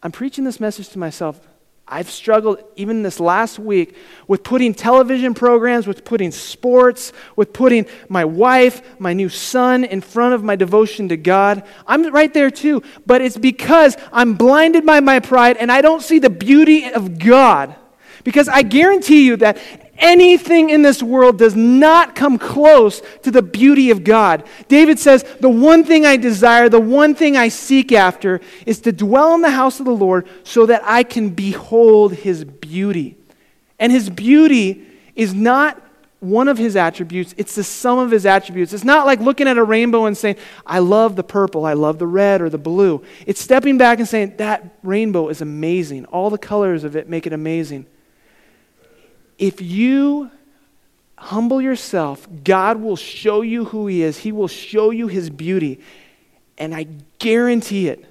I'm 0.01 0.11
preaching 0.11 0.43
this 0.43 0.59
message 0.59 0.89
to 0.89 0.99
myself. 0.99 1.48
I've 1.91 2.11
struggled 2.11 2.63
even 2.75 3.01
this 3.01 3.19
last 3.19 3.57
week 3.57 3.95
with 4.27 4.43
putting 4.43 4.75
television 4.75 5.33
programs, 5.33 5.87
with 5.87 6.05
putting 6.05 6.29
sports, 6.31 7.11
with 7.35 7.51
putting 7.51 7.87
my 8.07 8.25
wife, 8.25 8.99
my 8.99 9.13
new 9.13 9.27
son 9.27 9.83
in 9.83 10.01
front 10.01 10.35
of 10.35 10.43
my 10.43 10.55
devotion 10.55 11.09
to 11.09 11.17
God. 11.17 11.63
I'm 11.87 12.13
right 12.13 12.31
there 12.31 12.51
too, 12.51 12.83
but 13.07 13.21
it's 13.21 13.37
because 13.37 13.97
I'm 14.13 14.35
blinded 14.35 14.85
by 14.85 14.99
my 14.99 15.19
pride 15.19 15.57
and 15.57 15.71
I 15.71 15.81
don't 15.81 16.03
see 16.03 16.19
the 16.19 16.29
beauty 16.29 16.91
of 16.93 17.17
God. 17.17 17.75
Because 18.23 18.47
I 18.47 18.61
guarantee 18.61 19.25
you 19.25 19.37
that 19.37 19.57
anything 19.99 20.69
in 20.69 20.81
this 20.81 21.03
world 21.03 21.37
does 21.37 21.55
not 21.55 22.15
come 22.15 22.37
close 22.37 23.01
to 23.23 23.31
the 23.31 23.41
beauty 23.41 23.91
of 23.91 24.03
God. 24.03 24.43
David 24.67 24.99
says, 24.99 25.23
The 25.39 25.49
one 25.49 25.83
thing 25.83 26.05
I 26.05 26.17
desire, 26.17 26.69
the 26.69 26.79
one 26.79 27.13
thing 27.15 27.37
I 27.37 27.49
seek 27.49 27.91
after, 27.91 28.41
is 28.65 28.79
to 28.81 28.91
dwell 28.91 29.35
in 29.35 29.41
the 29.41 29.51
house 29.51 29.79
of 29.79 29.85
the 29.85 29.91
Lord 29.91 30.27
so 30.43 30.65
that 30.65 30.81
I 30.85 31.03
can 31.03 31.29
behold 31.29 32.13
his 32.13 32.43
beauty. 32.43 33.17
And 33.77 33.91
his 33.91 34.09
beauty 34.09 34.85
is 35.15 35.33
not 35.33 35.81
one 36.19 36.49
of 36.49 36.57
his 36.57 36.75
attributes, 36.75 37.33
it's 37.37 37.55
the 37.55 37.63
sum 37.63 37.97
of 37.97 38.11
his 38.11 38.25
attributes. 38.25 38.73
It's 38.73 38.83
not 38.83 39.05
like 39.05 39.21
looking 39.21 39.47
at 39.47 39.57
a 39.57 39.63
rainbow 39.63 40.05
and 40.05 40.17
saying, 40.17 40.35
I 40.65 40.79
love 40.79 41.15
the 41.15 41.23
purple, 41.23 41.65
I 41.65 41.73
love 41.73 41.97
the 41.97 42.07
red 42.07 42.41
or 42.41 42.49
the 42.49 42.57
blue. 42.57 43.03
It's 43.25 43.39
stepping 43.39 43.77
back 43.77 43.99
and 43.99 44.07
saying, 44.07 44.35
That 44.37 44.77
rainbow 44.83 45.29
is 45.29 45.41
amazing. 45.41 46.05
All 46.05 46.29
the 46.29 46.37
colors 46.37 46.83
of 46.83 46.97
it 46.97 47.07
make 47.07 47.25
it 47.25 47.31
amazing 47.31 47.85
if 49.39 49.61
you 49.61 50.29
humble 51.17 51.61
yourself, 51.61 52.27
God 52.43 52.77
will 52.81 52.97
show 52.97 53.41
you 53.41 53.65
who 53.65 53.87
He 53.87 54.03
is. 54.03 54.17
He 54.17 54.31
will 54.31 54.47
show 54.47 54.91
you 54.91 55.07
His 55.07 55.29
beauty. 55.29 55.79
And 56.57 56.75
I 56.75 56.87
guarantee 57.17 57.87
it, 57.87 58.05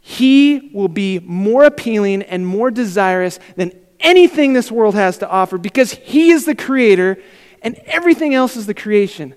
He 0.00 0.70
will 0.72 0.88
be 0.88 1.18
more 1.18 1.64
appealing 1.64 2.22
and 2.22 2.46
more 2.46 2.70
desirous 2.70 3.38
than 3.56 3.72
anything 3.98 4.52
this 4.52 4.70
world 4.70 4.94
has 4.94 5.18
to 5.18 5.28
offer 5.28 5.58
because 5.58 5.92
He 5.92 6.30
is 6.30 6.46
the 6.46 6.54
creator 6.54 7.20
and 7.62 7.74
everything 7.84 8.32
else 8.32 8.56
is 8.56 8.66
the 8.66 8.74
creation. 8.74 9.34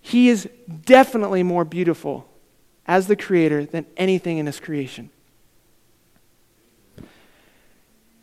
He 0.00 0.28
is 0.28 0.48
definitely 0.84 1.44
more 1.44 1.64
beautiful 1.64 2.28
as 2.86 3.06
the 3.06 3.16
creator 3.16 3.64
than 3.64 3.86
anything 3.96 4.38
in 4.38 4.46
His 4.46 4.58
creation. 4.58 5.10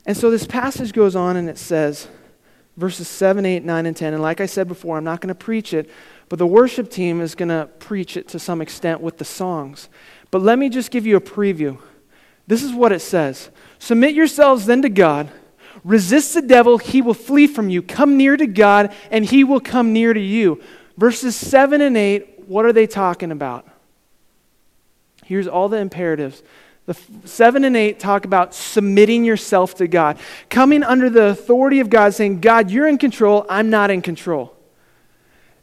And 0.10 0.18
so 0.18 0.32
this 0.32 0.48
passage 0.48 0.92
goes 0.92 1.16
on 1.16 1.36
and 1.36 1.48
it 1.48 1.60
says, 1.60 2.08
verses 2.76 3.08
7, 3.08 3.46
8, 3.46 3.64
9, 3.64 3.86
and 3.86 3.96
10. 3.96 4.14
And 4.14 4.24
like 4.24 4.42
I 4.42 4.48
said 4.48 4.68
before, 4.68 4.98
I'm 4.98 5.04
not 5.04 5.22
going 5.22 5.28
to 5.28 5.36
preach 5.36 5.72
it, 5.72 5.88
but 6.30 6.40
the 6.40 6.48
worship 6.48 6.90
team 6.90 7.22
is 7.22 7.36
going 7.36 7.50
to 7.50 7.70
preach 7.78 8.18
it 8.18 8.28
to 8.30 8.40
some 8.40 8.60
extent 8.60 9.02
with 9.02 9.20
the 9.20 9.24
songs. 9.24 9.88
But 10.32 10.42
let 10.42 10.58
me 10.58 10.70
just 10.70 10.90
give 10.90 11.06
you 11.06 11.16
a 11.16 11.22
preview. 11.22 11.78
This 12.48 12.64
is 12.64 12.74
what 12.74 12.92
it 12.92 13.02
says 13.02 13.52
Submit 13.78 14.16
yourselves 14.16 14.66
then 14.66 14.82
to 14.82 14.90
God. 14.90 15.30
Resist 15.84 16.34
the 16.34 16.42
devil, 16.42 16.80
he 16.80 17.04
will 17.04 17.14
flee 17.14 17.46
from 17.46 17.70
you. 17.70 17.84
Come 17.84 18.18
near 18.18 18.36
to 18.36 18.48
God, 18.48 18.92
and 19.12 19.24
he 19.24 19.44
will 19.44 19.60
come 19.60 19.94
near 19.94 20.16
to 20.16 20.20
you. 20.20 20.60
Verses 20.98 21.36
7 21.36 21.82
and 21.82 21.96
8, 21.96 22.46
what 22.48 22.66
are 22.66 22.74
they 22.74 22.88
talking 22.88 23.32
about? 23.32 23.68
Here's 25.24 25.48
all 25.48 25.70
the 25.70 25.78
imperatives 25.78 26.42
the 26.90 26.98
seven 27.24 27.66
and 27.66 27.78
eight 27.78 28.00
talk 28.00 28.26
about 28.26 28.56
submitting 28.56 29.24
yourself 29.24 29.76
to 29.76 29.88
God, 29.88 30.18
coming 30.50 30.82
under 30.82 31.08
the 31.08 31.26
authority 31.26 31.82
of 31.82 31.90
God, 31.92 32.16
saying, 32.16 32.40
God, 32.40 32.72
you're 32.72 32.88
in 32.88 32.98
control, 32.98 33.46
I'm 33.48 33.70
not 33.70 33.92
in 33.92 34.02
control. 34.02 34.56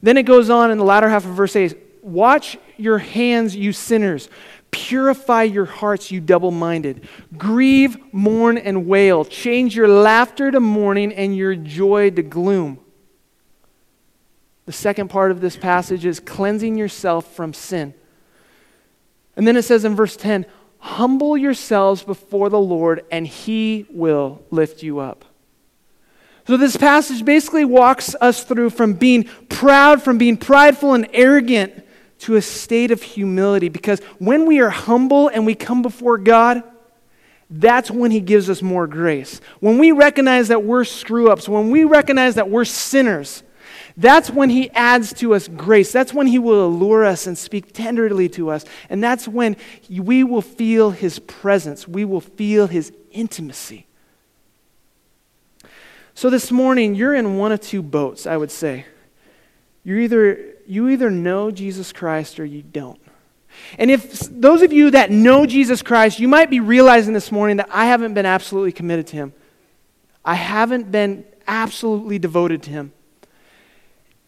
Then 0.01 0.19
it 0.19 0.23
goes 0.23 0.51
on 0.51 0.71
in 0.71 0.79
the 0.79 0.85
latter 0.85 1.09
half 1.09 1.25
of 1.25 1.33
verse 1.33 1.57
8 1.57 1.77
Watch 2.03 2.59
your 2.77 2.99
hands, 2.99 3.57
you 3.57 3.73
sinners. 3.73 4.29
Purify 4.71 5.43
your 5.43 5.65
hearts, 5.65 6.13
you 6.13 6.21
double 6.21 6.53
minded. 6.53 7.09
Grieve, 7.37 7.99
mourn, 8.13 8.57
and 8.57 8.87
wail. 8.87 9.25
Change 9.25 9.75
your 9.75 9.89
laughter 9.89 10.53
to 10.53 10.61
mourning 10.61 11.13
and 11.13 11.37
your 11.37 11.57
joy 11.57 12.09
to 12.11 12.23
gloom. 12.23 12.79
The 14.67 14.73
second 14.73 15.09
part 15.09 15.33
of 15.33 15.41
this 15.41 15.57
passage 15.57 16.05
is 16.05 16.21
cleansing 16.21 16.77
yourself 16.77 17.35
from 17.35 17.53
sin. 17.53 17.95
And 19.35 19.47
then 19.47 19.57
it 19.57 19.63
says 19.63 19.85
in 19.85 19.97
verse 19.97 20.17
10 20.17 20.47
Humble 20.87 21.37
yourselves 21.37 22.05
before 22.05 22.49
the 22.49 22.61
Lord, 22.61 23.05
and 23.11 23.27
he 23.27 23.87
will 23.91 24.41
lift 24.53 24.85
you 24.85 25.01
up. 25.01 25.25
So, 26.47 26.57
this 26.57 26.77
passage 26.77 27.25
basically 27.25 27.65
walks 27.65 28.15
us 28.21 28.45
through 28.45 28.71
from 28.71 28.93
being 28.93 29.25
proud, 29.49 30.01
from 30.01 30.17
being 30.17 30.37
prideful 30.37 30.95
and 30.95 31.09
arrogant, 31.13 31.85
to 32.21 32.37
a 32.37 32.41
state 32.41 32.93
of 32.93 33.03
humility. 33.03 33.69
Because 33.69 33.99
when 34.21 34.47
we 34.47 34.61
are 34.61 34.71
humble 34.71 35.27
and 35.27 35.45
we 35.45 35.57
come 35.57 35.83
before 35.83 36.19
God, 36.19 36.63
that's 37.51 37.91
when 37.91 38.13
He 38.13 38.21
gives 38.21 38.49
us 38.49 38.63
more 38.63 38.87
grace. 38.87 39.41
When 39.59 39.79
we 39.79 39.91
recognize 39.91 40.47
that 40.49 40.63
we're 40.63 40.85
screw 40.85 41.33
ups, 41.33 41.49
when 41.49 41.73
we 41.73 41.83
recognize 41.83 42.37
that 42.37 42.49
we're 42.49 42.65
sinners, 42.65 43.43
that's 43.97 44.31
when 44.31 44.51
He 44.51 44.71
adds 44.71 45.13
to 45.15 45.35
us 45.35 45.49
grace. 45.49 45.91
That's 45.91 46.13
when 46.13 46.27
He 46.27 46.39
will 46.39 46.67
allure 46.67 47.05
us 47.05 47.27
and 47.27 47.37
speak 47.37 47.73
tenderly 47.73 48.29
to 48.31 48.51
us. 48.51 48.65
And 48.91 49.03
that's 49.03 49.27
when 49.27 49.57
we 49.89 50.23
will 50.23 50.43
feel 50.43 50.91
His 50.91 51.19
presence. 51.19 51.89
We 51.89 52.05
will 52.05 52.21
feel 52.21 52.67
His 52.67 52.93
intimacy. 53.11 53.87
So 56.15 56.31
this 56.31 56.51
morning, 56.51 56.95
you're 56.95 57.15
in 57.15 57.37
one 57.37 57.53
of 57.53 57.61
two 57.61 57.83
boats, 57.83 58.27
I 58.27 58.37
would 58.37 58.51
say. 58.51 58.87
You're 59.85 60.01
either, 60.01 60.55
you 60.67 60.89
either 60.89 61.11
know 61.11 61.51
Jesus 61.51 61.93
Christ 61.93 62.41
or 62.41 62.45
you 62.45 62.63
don't. 62.63 63.01
And 63.79 63.91
if 63.91 64.21
those 64.21 64.63
of 64.63 64.73
you 64.73 64.91
that 64.91 65.11
know 65.11 65.47
Jesus 65.47 65.81
Christ, 65.81 66.19
you 66.19 66.29
might 66.29 66.51
be 66.51 66.61
realizing 66.61 67.15
this 67.15 67.33
morning 67.33 67.59
that 67.59 67.69
I 67.71 67.87
haven't 67.87 68.15
been 68.15 68.27
absolutely 68.27 68.73
committed 68.73 69.07
to 69.09 69.17
Him. 69.17 69.33
I 70.25 70.35
haven't 70.35 70.91
been 70.91 71.25
absolutely 71.47 72.19
devoted 72.19 72.63
to 72.65 72.71
Him. 72.71 72.93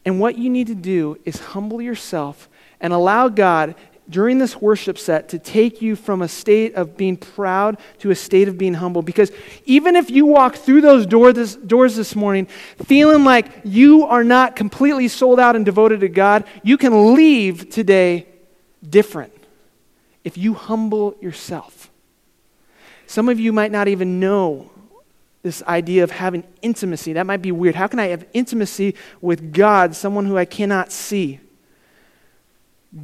And 0.08 0.18
what 0.18 0.38
you 0.38 0.48
need 0.48 0.68
to 0.68 0.74
do 0.74 1.18
is 1.26 1.38
humble 1.38 1.82
yourself 1.82 2.48
and 2.80 2.94
allow 2.94 3.28
God 3.28 3.74
during 4.08 4.38
this 4.38 4.58
worship 4.58 4.96
set 4.96 5.28
to 5.28 5.38
take 5.38 5.82
you 5.82 5.96
from 5.96 6.22
a 6.22 6.28
state 6.28 6.74
of 6.76 6.96
being 6.96 7.14
proud 7.14 7.76
to 7.98 8.10
a 8.10 8.14
state 8.14 8.48
of 8.48 8.56
being 8.56 8.72
humble. 8.72 9.02
Because 9.02 9.30
even 9.66 9.96
if 9.96 10.10
you 10.10 10.24
walk 10.24 10.56
through 10.56 10.80
those 10.80 11.04
door 11.04 11.34
this, 11.34 11.56
doors 11.56 11.94
this 11.94 12.16
morning 12.16 12.46
feeling 12.86 13.22
like 13.22 13.48
you 13.64 14.06
are 14.06 14.24
not 14.24 14.56
completely 14.56 15.08
sold 15.08 15.38
out 15.38 15.56
and 15.56 15.66
devoted 15.66 16.00
to 16.00 16.08
God, 16.08 16.46
you 16.62 16.78
can 16.78 17.14
leave 17.14 17.68
today 17.68 18.26
different 18.88 19.34
if 20.24 20.38
you 20.38 20.54
humble 20.54 21.18
yourself. 21.20 21.90
Some 23.06 23.28
of 23.28 23.38
you 23.38 23.52
might 23.52 23.72
not 23.72 23.88
even 23.88 24.20
know 24.20 24.70
this 25.42 25.62
idea 25.64 26.04
of 26.04 26.10
having 26.10 26.44
intimacy. 26.62 27.12
That 27.12 27.26
might 27.26 27.42
be 27.42 27.52
weird. 27.52 27.74
How 27.74 27.86
can 27.86 27.98
I 27.98 28.08
have 28.08 28.26
intimacy 28.32 28.94
with 29.20 29.52
God, 29.52 29.94
someone 29.94 30.26
who 30.26 30.36
I 30.36 30.44
cannot 30.44 30.90
see? 30.92 31.40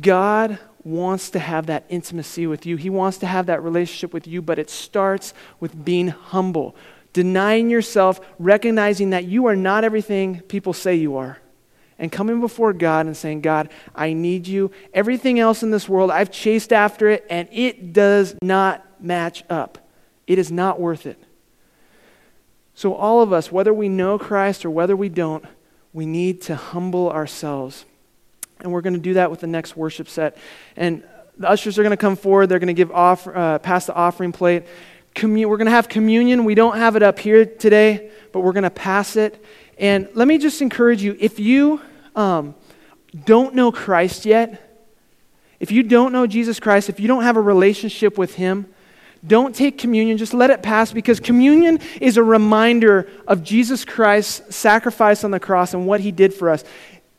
God 0.00 0.58
wants 0.82 1.30
to 1.30 1.38
have 1.38 1.66
that 1.66 1.84
intimacy 1.88 2.46
with 2.46 2.66
you. 2.66 2.76
He 2.76 2.90
wants 2.90 3.18
to 3.18 3.26
have 3.26 3.46
that 3.46 3.62
relationship 3.62 4.12
with 4.12 4.26
you, 4.26 4.42
but 4.42 4.58
it 4.58 4.68
starts 4.68 5.32
with 5.60 5.84
being 5.84 6.08
humble, 6.08 6.76
denying 7.12 7.70
yourself, 7.70 8.20
recognizing 8.38 9.10
that 9.10 9.24
you 9.24 9.46
are 9.46 9.56
not 9.56 9.84
everything 9.84 10.40
people 10.42 10.72
say 10.72 10.94
you 10.94 11.16
are, 11.16 11.38
and 11.98 12.10
coming 12.12 12.40
before 12.40 12.72
God 12.72 13.06
and 13.06 13.16
saying, 13.16 13.40
God, 13.40 13.70
I 13.94 14.12
need 14.12 14.46
you. 14.46 14.72
Everything 14.92 15.38
else 15.38 15.62
in 15.62 15.70
this 15.70 15.88
world, 15.88 16.10
I've 16.10 16.30
chased 16.30 16.72
after 16.72 17.08
it, 17.08 17.24
and 17.30 17.48
it 17.52 17.92
does 17.92 18.34
not 18.42 18.84
match 19.00 19.44
up. 19.48 19.78
It 20.26 20.38
is 20.38 20.50
not 20.50 20.80
worth 20.80 21.06
it. 21.06 21.22
So, 22.74 22.94
all 22.94 23.22
of 23.22 23.32
us, 23.32 23.52
whether 23.52 23.72
we 23.72 23.88
know 23.88 24.18
Christ 24.18 24.64
or 24.64 24.70
whether 24.70 24.96
we 24.96 25.08
don't, 25.08 25.44
we 25.92 26.06
need 26.06 26.42
to 26.42 26.56
humble 26.56 27.10
ourselves. 27.10 27.84
And 28.60 28.72
we're 28.72 28.80
going 28.80 28.94
to 28.94 29.00
do 29.00 29.14
that 29.14 29.30
with 29.30 29.40
the 29.40 29.46
next 29.46 29.76
worship 29.76 30.08
set. 30.08 30.36
And 30.76 31.04
the 31.38 31.48
ushers 31.48 31.78
are 31.78 31.82
going 31.82 31.90
to 31.90 31.96
come 31.96 32.16
forward. 32.16 32.48
They're 32.48 32.58
going 32.58 32.68
to 32.68 32.74
give 32.74 32.90
off, 32.90 33.26
uh, 33.26 33.58
pass 33.58 33.86
the 33.86 33.94
offering 33.94 34.32
plate. 34.32 34.64
We're 35.22 35.44
going 35.44 35.66
to 35.66 35.70
have 35.70 35.88
communion. 35.88 36.44
We 36.44 36.56
don't 36.56 36.76
have 36.76 36.96
it 36.96 37.02
up 37.02 37.18
here 37.18 37.44
today, 37.46 38.10
but 38.32 38.40
we're 38.40 38.52
going 38.52 38.64
to 38.64 38.70
pass 38.70 39.14
it. 39.16 39.44
And 39.78 40.08
let 40.14 40.26
me 40.26 40.38
just 40.38 40.60
encourage 40.60 41.02
you 41.02 41.16
if 41.20 41.38
you 41.38 41.80
um, 42.16 42.54
don't 43.24 43.54
know 43.54 43.70
Christ 43.70 44.26
yet, 44.26 44.60
if 45.60 45.70
you 45.70 45.82
don't 45.82 46.12
know 46.12 46.26
Jesus 46.26 46.58
Christ, 46.58 46.88
if 46.88 46.98
you 46.98 47.06
don't 47.06 47.22
have 47.22 47.36
a 47.36 47.40
relationship 47.40 48.18
with 48.18 48.34
Him, 48.34 48.66
don't 49.26 49.54
take 49.54 49.78
communion, 49.78 50.18
just 50.18 50.34
let 50.34 50.50
it 50.50 50.62
pass 50.62 50.92
because 50.92 51.18
communion 51.18 51.80
is 52.00 52.16
a 52.16 52.22
reminder 52.22 53.08
of 53.26 53.42
Jesus 53.42 53.84
Christ's 53.84 54.54
sacrifice 54.54 55.24
on 55.24 55.30
the 55.30 55.40
cross 55.40 55.72
and 55.72 55.86
what 55.86 56.00
he 56.00 56.12
did 56.12 56.34
for 56.34 56.50
us, 56.50 56.64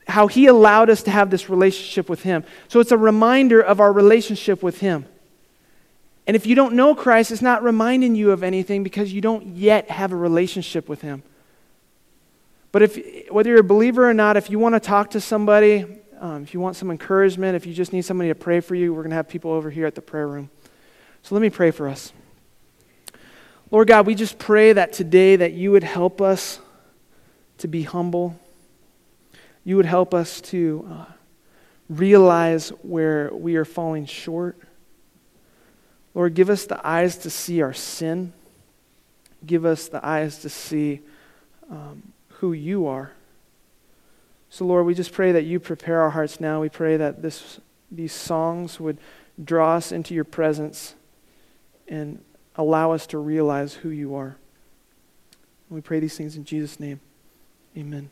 how 0.07 0.27
he 0.27 0.45
allowed 0.45 0.89
us 0.89 1.01
to 1.03 1.11
have 1.11 1.31
this 1.31 1.49
relationship 1.49 2.07
with 2.07 2.23
him. 2.23 2.43
So 2.67 2.79
it's 2.79 2.91
a 2.91 2.97
reminder 2.97 3.59
of 3.59 3.79
our 3.79 3.91
relationship 3.91 4.61
with 4.61 4.79
him. 4.79 5.05
And 6.27 6.35
if 6.35 6.45
you 6.45 6.55
don't 6.55 6.75
know 6.75 6.95
Christ, 6.95 7.31
it's 7.31 7.41
not 7.41 7.63
reminding 7.63 8.15
you 8.15 8.31
of 8.31 8.43
anything 8.43 8.83
because 8.83 9.13
you 9.13 9.21
don't 9.21 9.47
yet 9.47 9.89
have 9.89 10.11
a 10.11 10.15
relationship 10.15 10.89
with 10.89 11.01
him. 11.01 11.23
But 12.71 12.81
if, 12.81 13.31
whether 13.31 13.49
you're 13.49 13.61
a 13.61 13.63
believer 13.63 14.09
or 14.09 14.13
not, 14.13 14.35
if 14.35 14.49
you 14.49 14.59
want 14.59 14.75
to 14.75 14.79
talk 14.79 15.11
to 15.11 15.21
somebody, 15.21 15.85
um, 16.19 16.43
if 16.43 16.53
you 16.53 16.59
want 16.59 16.75
some 16.75 16.91
encouragement, 16.91 17.55
if 17.55 17.65
you 17.65 17.73
just 17.73 17.93
need 17.93 18.03
somebody 18.03 18.29
to 18.29 18.35
pray 18.35 18.59
for 18.59 18.75
you, 18.75 18.93
we're 18.93 19.01
going 19.01 19.11
to 19.11 19.15
have 19.15 19.29
people 19.29 19.51
over 19.51 19.69
here 19.69 19.85
at 19.85 19.95
the 19.95 20.01
prayer 20.01 20.27
room. 20.27 20.49
So 21.25 21.33
let 21.33 21.41
me 21.41 21.49
pray 21.49 21.71
for 21.71 21.87
us. 21.87 22.13
Lord 23.71 23.87
God, 23.87 24.05
we 24.05 24.13
just 24.13 24.37
pray 24.37 24.73
that 24.73 24.93
today 24.93 25.35
that 25.35 25.53
you 25.53 25.71
would 25.71 25.83
help 25.83 26.21
us 26.21 26.59
to 27.57 27.67
be 27.67 27.81
humble. 27.81 28.39
You 29.63 29.75
would 29.77 29.87
help 29.87 30.13
us 30.13 30.39
to 30.41 30.87
uh, 30.87 31.05
realize 31.89 32.69
where 32.83 33.31
we 33.33 33.55
are 33.55 33.65
falling 33.65 34.05
short. 34.05 34.55
Lord, 36.13 36.35
give 36.35 36.51
us 36.51 36.67
the 36.67 36.79
eyes 36.87 37.17
to 37.17 37.31
see 37.31 37.59
our 37.63 37.73
sin. 37.73 38.31
Give 39.43 39.65
us 39.65 39.87
the 39.87 40.05
eyes 40.05 40.43
to 40.43 40.49
see 40.49 41.01
um, 41.71 42.13
who 42.33 42.53
you 42.53 42.85
are. 42.85 43.13
So, 44.51 44.63
Lord, 44.63 44.85
we 44.85 44.93
just 44.93 45.11
pray 45.11 45.31
that 45.31 45.41
you 45.41 45.59
prepare 45.59 46.01
our 46.01 46.11
hearts 46.11 46.39
now. 46.39 46.61
We 46.61 46.69
pray 46.69 46.97
that 46.97 47.23
this, 47.23 47.59
these 47.91 48.13
songs 48.13 48.79
would 48.79 48.99
draw 49.43 49.77
us 49.77 49.91
into 49.91 50.13
your 50.13 50.23
presence 50.23 50.93
and 51.87 52.23
allow 52.55 52.91
us 52.91 53.07
to 53.07 53.17
realize 53.17 53.73
who 53.73 53.89
you 53.89 54.15
are. 54.15 54.37
We 55.69 55.81
pray 55.81 55.99
these 55.99 56.17
things 56.17 56.35
in 56.35 56.45
Jesus' 56.45 56.79
name. 56.79 56.99
Amen. 57.77 58.09